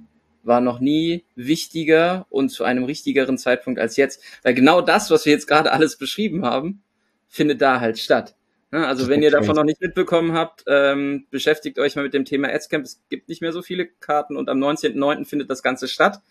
war 0.43 0.62
noch 0.62 0.80
nie 0.80 1.25
wichtiger 1.36 2.27
und 2.30 2.47
zu 2.47 2.63
einem 2.63 2.86
richtigeren 2.86 3.38
Zeitpunkt 3.38 3.77
als 3.77 3.97
jetzt. 3.97 4.23
Weil 4.41 4.54
genau 4.54 4.80
das, 4.80 5.12
was 5.12 5.25
wir 5.25 5.34
jetzt 5.34 5.47
gerade 5.47 5.73
alles 5.73 5.97
beschrieben 5.97 6.45
haben, 6.45 6.82
findet 7.27 7.62
da 7.62 7.82
halt 7.82 7.99
statt. 7.99 8.36
Ne, 8.73 8.88
also 8.88 9.10
wenn 9.10 9.21
ihr 9.21 9.31
davon 9.31 9.55
noch 9.55 9.65
nicht 9.65 9.81
mitbekommen 9.81 10.31
habt, 10.31 10.63
ähm, 10.65 11.25
beschäftigt 11.29 11.77
euch 11.77 11.97
mal 11.97 12.03
mit 12.03 12.13
dem 12.13 12.23
Thema 12.23 12.47
Adscamp. 12.47 12.86
Es 12.86 13.01
gibt 13.10 13.27
nicht 13.27 13.41
mehr 13.41 13.51
so 13.51 13.62
viele 13.62 13.86
Karten 13.86 14.38
und 14.38 14.47
am 14.47 14.60
19.09. 14.60 15.25
findet 15.25 15.49
das 15.49 15.62
Ganze 15.62 15.89
statt. 15.89 16.21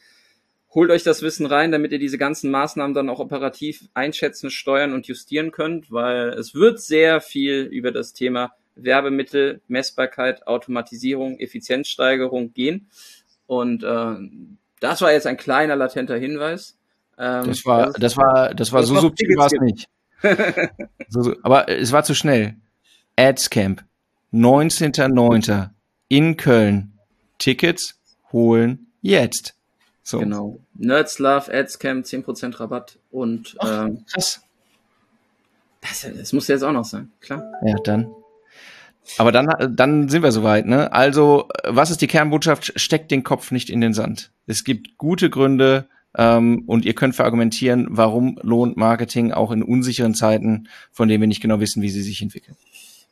Holt 0.72 0.90
euch 0.90 1.03
das 1.03 1.20
Wissen 1.20 1.44
rein, 1.44 1.70
damit 1.70 1.92
ihr 1.92 1.98
diese 1.98 2.16
ganzen 2.16 2.50
Maßnahmen 2.50 2.94
dann 2.94 3.11
auch 3.11 3.18
operativ 3.18 3.88
einschätzen, 3.92 4.50
steuern 4.50 4.94
und 4.94 5.07
justieren 5.07 5.50
könnt, 5.50 5.92
weil 5.92 6.31
es 6.31 6.55
wird 6.55 6.81
sehr 6.81 7.20
viel 7.20 7.64
über 7.64 7.92
das 7.92 8.14
Thema 8.14 8.55
Werbemittel, 8.74 9.61
Messbarkeit, 9.68 10.46
Automatisierung, 10.46 11.38
Effizienzsteigerung 11.38 12.55
gehen. 12.55 12.88
Und 13.46 13.83
äh, 13.83 14.14
das 14.81 15.03
war 15.03 15.12
jetzt 15.12 15.26
ein 15.26 15.37
kleiner 15.37 15.76
latenter 15.76 16.16
Hinweis. 16.16 16.79
Ähm, 17.18 17.48
das 17.48 17.66
war, 17.66 17.92
das 17.92 18.16
war, 18.16 18.55
das 18.55 18.72
war 18.72 18.83
so 18.83 18.98
subtil 18.98 19.37
war 19.37 19.46
es 19.46 19.53
nicht 19.61 19.88
so, 21.09 21.22
so, 21.22 21.37
aber 21.42 21.68
es 21.68 21.92
war 21.92 22.04
zu 22.04 22.14
schnell. 22.14 22.56
Adscamp, 23.16 23.85
19.09. 24.33 25.70
in 26.09 26.37
Köln. 26.37 26.92
Tickets 27.38 27.98
holen 28.33 28.87
jetzt. 29.02 29.54
So. 30.02 30.18
Genau. 30.18 30.59
Nerds 30.74 31.18
Love 31.18 31.52
Adscamp, 31.52 32.04
10% 32.04 32.59
Rabatt 32.61 32.98
und 33.11 33.56
Ach, 33.59 33.87
ähm, 33.87 34.04
krass. 34.12 34.40
Das, 35.80 36.06
das 36.14 36.33
muss 36.33 36.48
jetzt 36.48 36.62
auch 36.62 36.72
noch 36.72 36.85
sein, 36.85 37.11
klar. 37.20 37.42
Ja, 37.64 37.76
dann. 37.85 38.11
Aber 39.18 39.33
dann, 39.33 39.48
dann 39.74 40.09
sind 40.09 40.22
wir 40.22 40.30
soweit, 40.30 40.66
ne? 40.66 40.92
Also, 40.92 41.48
was 41.64 41.90
ist 41.90 42.00
die 42.00 42.06
Kernbotschaft? 42.06 42.72
Steckt 42.76 43.11
den 43.11 43.24
Kopf 43.24 43.50
nicht 43.50 43.70
in 43.70 43.80
den 43.80 43.94
Sand. 43.94 44.30
Es 44.46 44.62
gibt 44.62 44.98
gute 44.98 45.30
Gründe, 45.30 45.87
Ähm, 46.16 46.64
und 46.66 46.85
ihr 46.85 46.94
könnt 46.94 47.14
verargumentieren, 47.14 47.87
warum 47.90 48.38
lohnt 48.42 48.77
Marketing 48.77 49.33
auch 49.33 49.51
in 49.53 49.62
unsicheren 49.62 50.14
Zeiten, 50.14 50.68
von 50.90 51.09
denen 51.09 51.20
wir 51.20 51.29
nicht 51.29 51.42
genau 51.42 51.61
wissen, 51.61 51.83
wie 51.83 51.90
sie 51.90 52.03
sich 52.03 52.20
entwickeln. 52.23 52.57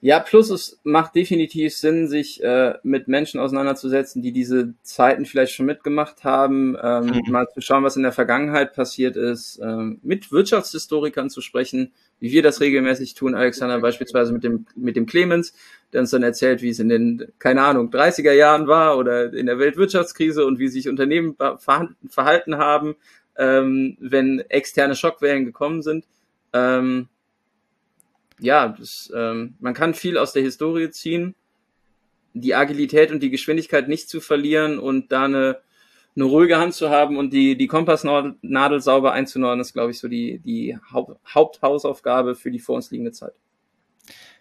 Ja, 0.01 0.21
plus 0.21 0.51
es 0.51 0.79
macht 0.85 1.17
definitiv 1.17 1.77
Sinn, 1.77 2.07
sich 2.07 2.41
äh, 2.45 2.75
mit 2.85 3.09
Menschen 3.09 3.41
auseinanderzusetzen, 3.41 4.23
die 4.23 4.31
diese 4.31 4.75
Zeiten 4.83 5.27
vielleicht 5.27 5.55
schon 5.55 5.67
mitgemacht 5.67 6.23
haben, 6.23 6.77
ähm, 6.81 7.07
mhm. 7.07 7.33
mal 7.33 7.49
zu 7.53 7.61
schauen, 7.61 7.83
was 7.83 7.97
in 7.97 8.05
der 8.05 8.13
Vergangenheit 8.13 8.75
passiert 8.75 9.17
ist, 9.17 9.59
ähm, 9.61 9.99
mit 10.05 10.31
Wirtschaftshistorikern 10.31 11.31
zu 11.31 11.41
sprechen, 11.41 11.93
wie 12.21 12.31
wir 12.31 12.45
das 12.45 12.61
regelmäßig 12.61 13.15
tun, 13.15 13.35
Alexander 13.35 13.81
beispielsweise 13.81 14.33
mit 14.33 14.45
dem, 14.45 14.67
mit 14.77 14.95
dem 14.95 15.07
Clemens, 15.07 15.53
der 15.93 16.03
uns 16.03 16.11
dann 16.11 16.23
erzählt, 16.23 16.63
wie 16.63 16.71
es 16.71 16.79
in 16.79 16.89
den, 16.89 17.33
keine 17.41 17.63
Ahnung, 17.63 17.91
30er 17.91 18.33
Jahren 18.33 18.69
war 18.69 18.99
oder 18.99 19.33
in 19.33 19.47
der 19.47 19.59
Weltwirtschaftskrise 19.59 20.47
und 20.47 20.61
wie 20.61 20.69
sich 20.69 20.89
Unternehmen 20.89 21.37
verhalten 22.09 22.59
haben, 22.59 22.95
ähm, 23.37 23.97
wenn 23.99 24.41
externe 24.49 24.95
Schockwellen 24.95 25.45
gekommen 25.45 25.83
sind. 25.83 26.07
Ähm, 26.53 27.09
ja, 28.39 28.69
das, 28.69 29.13
ähm, 29.15 29.55
man 29.61 29.75
kann 29.75 29.95
viel 29.95 30.19
aus 30.19 30.33
der 30.33 30.43
Historie 30.43 30.91
ziehen, 30.91 31.35
die 32.35 32.55
Agilität 32.55 33.11
und 33.11 33.23
die 33.23 33.31
Geschwindigkeit 33.31 33.89
nicht 33.89 34.09
zu 34.09 34.21
verlieren 34.21 34.79
und 34.79 35.13
da 35.13 35.25
eine, 35.25 35.59
eine 36.15 36.25
ruhige 36.25 36.59
Hand 36.59 36.75
zu 36.75 36.91
haben 36.91 37.17
und 37.17 37.33
die, 37.33 37.57
die 37.57 37.67
Kompassnadel 37.67 38.81
sauber 38.81 39.13
einzunordnen, 39.13 39.61
ist, 39.61 39.73
glaube 39.73 39.91
ich, 39.91 39.99
so 39.99 40.09
die, 40.09 40.39
die 40.41 40.77
Haupt, 40.93 41.19
Haupthausaufgabe 41.35 42.35
für 42.35 42.51
die 42.51 42.59
vor 42.59 42.77
uns 42.77 42.91
liegende 42.91 43.13
Zeit. 43.13 43.35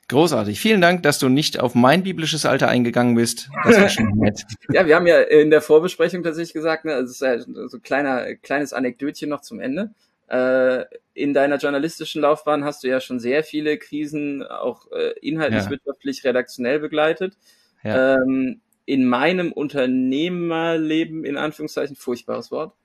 Großartig. 0.10 0.60
Vielen 0.62 0.80
Dank, 0.80 1.04
dass 1.04 1.20
du 1.20 1.28
nicht 1.28 1.60
auf 1.60 1.76
mein 1.76 2.04
biblisches 2.04 2.46
Alter 2.46 2.70
eingegangen 2.70 3.16
bist. 3.16 3.50
Das 3.66 3.82
war 3.82 3.90
schon 3.90 4.08
nett. 4.16 4.46
ja, 4.72 4.86
wir 4.86 4.96
haben 4.96 5.06
ja 5.06 5.20
in 5.20 5.50
der 5.50 5.62
Vorbesprechung 5.62 6.24
tatsächlich 6.24 6.54
gesagt, 6.54 6.86
ne, 6.86 6.94
es 6.94 7.12
ist 7.12 7.22
ja 7.22 7.40
so 7.40 7.78
ein 7.78 7.82
kleiner, 7.82 8.36
kleines 8.36 8.72
Anekdötchen 8.72 9.30
noch 9.30 9.42
zum 9.42 9.60
Ende. 9.60 9.92
Äh, 10.30 10.86
in 11.18 11.34
deiner 11.34 11.58
journalistischen 11.58 12.22
Laufbahn 12.22 12.64
hast 12.64 12.84
du 12.84 12.88
ja 12.88 13.02
schon 13.02 13.20
sehr 13.20 13.44
viele 13.44 13.80
Krisen 13.80 14.44
auch 14.44 14.92
äh, 14.92 15.14
inhaltlich, 15.20 15.64
ja. 15.64 15.70
wirtschaftlich, 15.72 16.24
redaktionell 16.24 16.80
begleitet. 16.80 17.38
Ja. 17.84 18.16
Ähm, 18.16 18.62
in 18.86 19.06
meinem 19.06 19.52
Unternehmerleben, 19.52 21.26
in 21.26 21.36
Anführungszeichen, 21.36 21.96
furchtbares 21.96 22.52
Wort, 22.52 22.76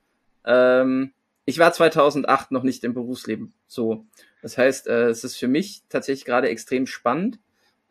ähm, 0.45 1.13
ich 1.45 1.59
war 1.59 1.71
2008 1.73 2.51
noch 2.51 2.63
nicht 2.63 2.83
im 2.83 2.93
Berufsleben. 2.93 3.53
So, 3.67 4.05
das 4.41 4.57
heißt, 4.57 4.87
äh, 4.87 5.09
es 5.09 5.23
ist 5.23 5.37
für 5.37 5.47
mich 5.47 5.83
tatsächlich 5.87 6.25
gerade 6.25 6.49
extrem 6.49 6.87
spannend 6.87 7.39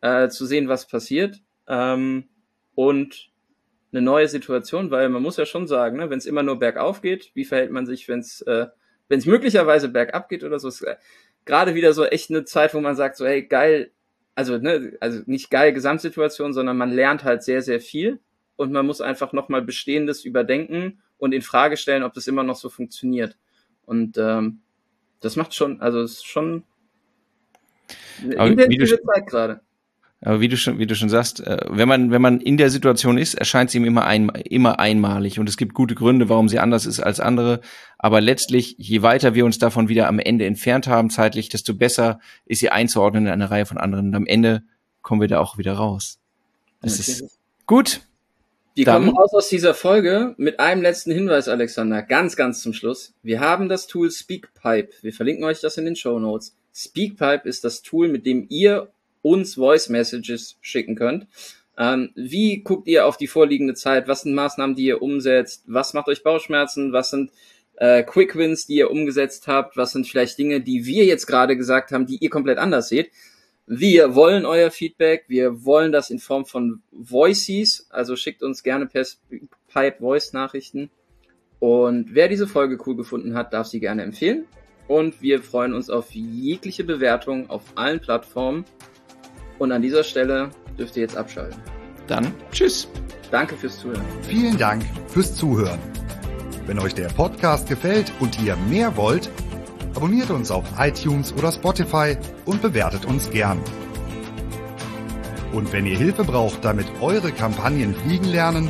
äh, 0.00 0.28
zu 0.28 0.44
sehen, 0.44 0.68
was 0.68 0.88
passiert 0.88 1.40
ähm, 1.68 2.28
und 2.74 3.30
eine 3.92 4.02
neue 4.02 4.26
Situation, 4.26 4.90
weil 4.90 5.08
man 5.08 5.22
muss 5.22 5.36
ja 5.36 5.46
schon 5.46 5.68
sagen, 5.68 5.98
ne, 5.98 6.10
wenn 6.10 6.18
es 6.18 6.26
immer 6.26 6.42
nur 6.42 6.58
bergauf 6.58 7.00
geht, 7.00 7.30
wie 7.34 7.44
verhält 7.44 7.70
man 7.70 7.86
sich, 7.86 8.08
wenn 8.08 8.20
es 8.20 8.40
äh, 8.42 8.66
wenn 9.12 9.18
es 9.18 9.26
möglicherweise 9.26 9.90
bergab 9.90 10.30
geht 10.30 10.42
oder 10.42 10.58
so, 10.58 10.68
ist 10.68 10.80
äh, 10.80 10.96
gerade 11.44 11.74
wieder 11.74 11.92
so 11.92 12.06
echt 12.06 12.30
eine 12.30 12.46
Zeit, 12.46 12.72
wo 12.72 12.80
man 12.80 12.96
sagt, 12.96 13.18
so, 13.18 13.26
hey, 13.26 13.42
geil, 13.42 13.90
also, 14.34 14.56
ne, 14.56 14.96
also 15.00 15.20
nicht 15.26 15.50
geil 15.50 15.74
Gesamtsituation, 15.74 16.54
sondern 16.54 16.78
man 16.78 16.90
lernt 16.90 17.22
halt 17.22 17.42
sehr, 17.42 17.60
sehr 17.60 17.78
viel 17.78 18.20
und 18.56 18.72
man 18.72 18.86
muss 18.86 19.02
einfach 19.02 19.34
nochmal 19.34 19.60
Bestehendes 19.60 20.24
überdenken 20.24 21.02
und 21.18 21.34
in 21.34 21.42
Frage 21.42 21.76
stellen, 21.76 22.04
ob 22.04 22.14
das 22.14 22.26
immer 22.26 22.42
noch 22.42 22.56
so 22.56 22.70
funktioniert. 22.70 23.36
Und 23.84 24.16
ähm, 24.16 24.62
das 25.20 25.36
macht 25.36 25.54
schon, 25.54 25.82
also 25.82 26.00
es 26.00 26.12
ist 26.12 26.26
schon 26.26 26.64
eine 28.22 28.46
intensive 28.46 28.98
Zeit 29.02 29.26
gerade. 29.26 29.60
Aber 30.24 30.40
wie 30.40 30.48
du 30.48 30.56
schon, 30.56 30.78
wie 30.78 30.86
du 30.86 30.94
schon 30.94 31.08
sagst, 31.08 31.40
äh, 31.40 31.58
wenn 31.68 31.88
man, 31.88 32.12
wenn 32.12 32.22
man 32.22 32.40
in 32.40 32.56
der 32.56 32.70
Situation 32.70 33.18
ist, 33.18 33.34
erscheint 33.34 33.70
sie 33.70 33.78
ihm 33.78 33.84
immer, 33.84 34.06
ein, 34.06 34.28
immer 34.28 34.78
einmalig 34.78 35.40
und 35.40 35.48
es 35.48 35.56
gibt 35.56 35.74
gute 35.74 35.96
Gründe, 35.96 36.28
warum 36.28 36.48
sie 36.48 36.60
anders 36.60 36.86
ist 36.86 37.00
als 37.00 37.18
andere. 37.18 37.60
Aber 37.98 38.20
letztlich, 38.20 38.76
je 38.78 39.02
weiter 39.02 39.34
wir 39.34 39.44
uns 39.44 39.58
davon 39.58 39.88
wieder 39.88 40.06
am 40.06 40.20
Ende 40.20 40.46
entfernt 40.46 40.86
haben 40.86 41.10
zeitlich, 41.10 41.48
desto 41.48 41.74
besser 41.74 42.20
ist 42.46 42.60
sie 42.60 42.70
einzuordnen 42.70 43.26
in 43.26 43.32
eine 43.32 43.50
Reihe 43.50 43.66
von 43.66 43.78
anderen. 43.78 44.08
Und 44.08 44.14
am 44.14 44.26
Ende 44.26 44.62
kommen 45.02 45.20
wir 45.20 45.28
da 45.28 45.40
auch 45.40 45.58
wieder 45.58 45.72
raus. 45.72 46.20
Das 46.80 47.00
okay. 47.00 47.10
ist 47.10 47.38
gut. 47.66 48.02
Wir 48.74 48.84
Dann. 48.84 49.04
kommen 49.04 49.16
raus 49.16 49.34
aus 49.34 49.48
dieser 49.48 49.74
Folge 49.74 50.34
mit 50.38 50.60
einem 50.60 50.82
letzten 50.82 51.10
Hinweis, 51.10 51.48
Alexander. 51.48 52.00
Ganz, 52.00 52.36
ganz 52.36 52.62
zum 52.62 52.72
Schluss. 52.72 53.12
Wir 53.22 53.40
haben 53.40 53.68
das 53.68 53.88
Tool 53.88 54.10
Speakpipe. 54.10 54.90
Wir 55.02 55.12
verlinken 55.12 55.44
euch 55.44 55.60
das 55.60 55.76
in 55.78 55.84
den 55.84 55.96
Show 55.96 56.18
Notes. 56.20 56.54
Speakpipe 56.72 57.46
ist 57.48 57.64
das 57.64 57.82
Tool, 57.82 58.08
mit 58.08 58.24
dem 58.24 58.46
ihr 58.48 58.88
uns 59.22 59.54
Voice 59.54 59.88
Messages 59.88 60.58
schicken 60.60 60.94
könnt. 60.96 61.26
Ähm, 61.78 62.10
wie 62.14 62.62
guckt 62.62 62.86
ihr 62.86 63.06
auf 63.06 63.16
die 63.16 63.26
vorliegende 63.26 63.74
Zeit? 63.74 64.08
Was 64.08 64.22
sind 64.22 64.34
Maßnahmen, 64.34 64.76
die 64.76 64.84
ihr 64.84 65.00
umsetzt? 65.00 65.64
Was 65.66 65.94
macht 65.94 66.08
euch 66.08 66.22
Bauchschmerzen? 66.22 66.92
Was 66.92 67.10
sind 67.10 67.30
äh, 67.76 68.02
Quick 68.02 68.36
Wins, 68.36 68.66
die 68.66 68.74
ihr 68.76 68.90
umgesetzt 68.90 69.46
habt? 69.46 69.76
Was 69.76 69.92
sind 69.92 70.06
vielleicht 70.06 70.38
Dinge, 70.38 70.60
die 70.60 70.84
wir 70.84 71.04
jetzt 71.04 71.26
gerade 71.26 71.56
gesagt 71.56 71.92
haben, 71.92 72.06
die 72.06 72.18
ihr 72.18 72.30
komplett 72.30 72.58
anders 72.58 72.88
seht? 72.88 73.10
Wir 73.66 74.14
wollen 74.14 74.44
euer 74.44 74.70
Feedback. 74.70 75.24
Wir 75.28 75.64
wollen 75.64 75.92
das 75.92 76.10
in 76.10 76.18
Form 76.18 76.44
von 76.44 76.82
Voices. 76.90 77.86
Also 77.90 78.16
schickt 78.16 78.42
uns 78.42 78.62
gerne 78.62 78.86
per 78.86 79.06
Pipe 79.68 79.98
Voice 79.98 80.32
Nachrichten. 80.32 80.90
Und 81.58 82.14
wer 82.14 82.28
diese 82.28 82.48
Folge 82.48 82.76
cool 82.86 82.96
gefunden 82.96 83.34
hat, 83.34 83.52
darf 83.52 83.68
sie 83.68 83.80
gerne 83.80 84.02
empfehlen. 84.02 84.46
Und 84.88 85.22
wir 85.22 85.40
freuen 85.42 85.74
uns 85.74 85.90
auf 85.90 86.10
jegliche 86.10 86.84
Bewertung 86.84 87.48
auf 87.48 87.62
allen 87.76 88.00
Plattformen. 88.00 88.64
Und 89.62 89.70
an 89.70 89.80
dieser 89.80 90.02
Stelle 90.02 90.50
dürft 90.76 90.96
ihr 90.96 91.02
jetzt 91.02 91.16
abschalten. 91.16 91.56
Dann 92.08 92.34
tschüss. 92.50 92.88
Danke 93.30 93.54
fürs 93.54 93.78
Zuhören. 93.78 94.02
Vielen 94.22 94.58
Dank 94.58 94.82
fürs 95.06 95.36
Zuhören. 95.36 95.78
Wenn 96.66 96.80
euch 96.80 96.94
der 96.94 97.06
Podcast 97.06 97.68
gefällt 97.68 98.12
und 98.18 98.42
ihr 98.42 98.56
mehr 98.56 98.96
wollt, 98.96 99.30
abonniert 99.94 100.30
uns 100.30 100.50
auf 100.50 100.64
iTunes 100.80 101.32
oder 101.34 101.52
Spotify 101.52 102.16
und 102.44 102.60
bewertet 102.60 103.04
uns 103.04 103.30
gern. 103.30 103.60
Und 105.52 105.72
wenn 105.72 105.86
ihr 105.86 105.96
Hilfe 105.96 106.24
braucht, 106.24 106.64
damit 106.64 106.88
eure 107.00 107.30
Kampagnen 107.30 107.94
fliegen 107.94 108.24
lernen, 108.24 108.68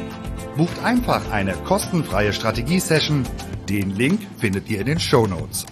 bucht 0.59 0.85
einfach 0.85 1.31
eine 1.31 1.55
kostenfreie 1.65 2.35
Strategie-Session. 2.35 3.25
Den 3.67 3.97
Link 3.97 4.21
findet 4.37 4.69
ihr 4.69 4.81
in 4.81 4.87
den 4.89 5.01
Show 5.01 5.27
Notes. 5.27 5.65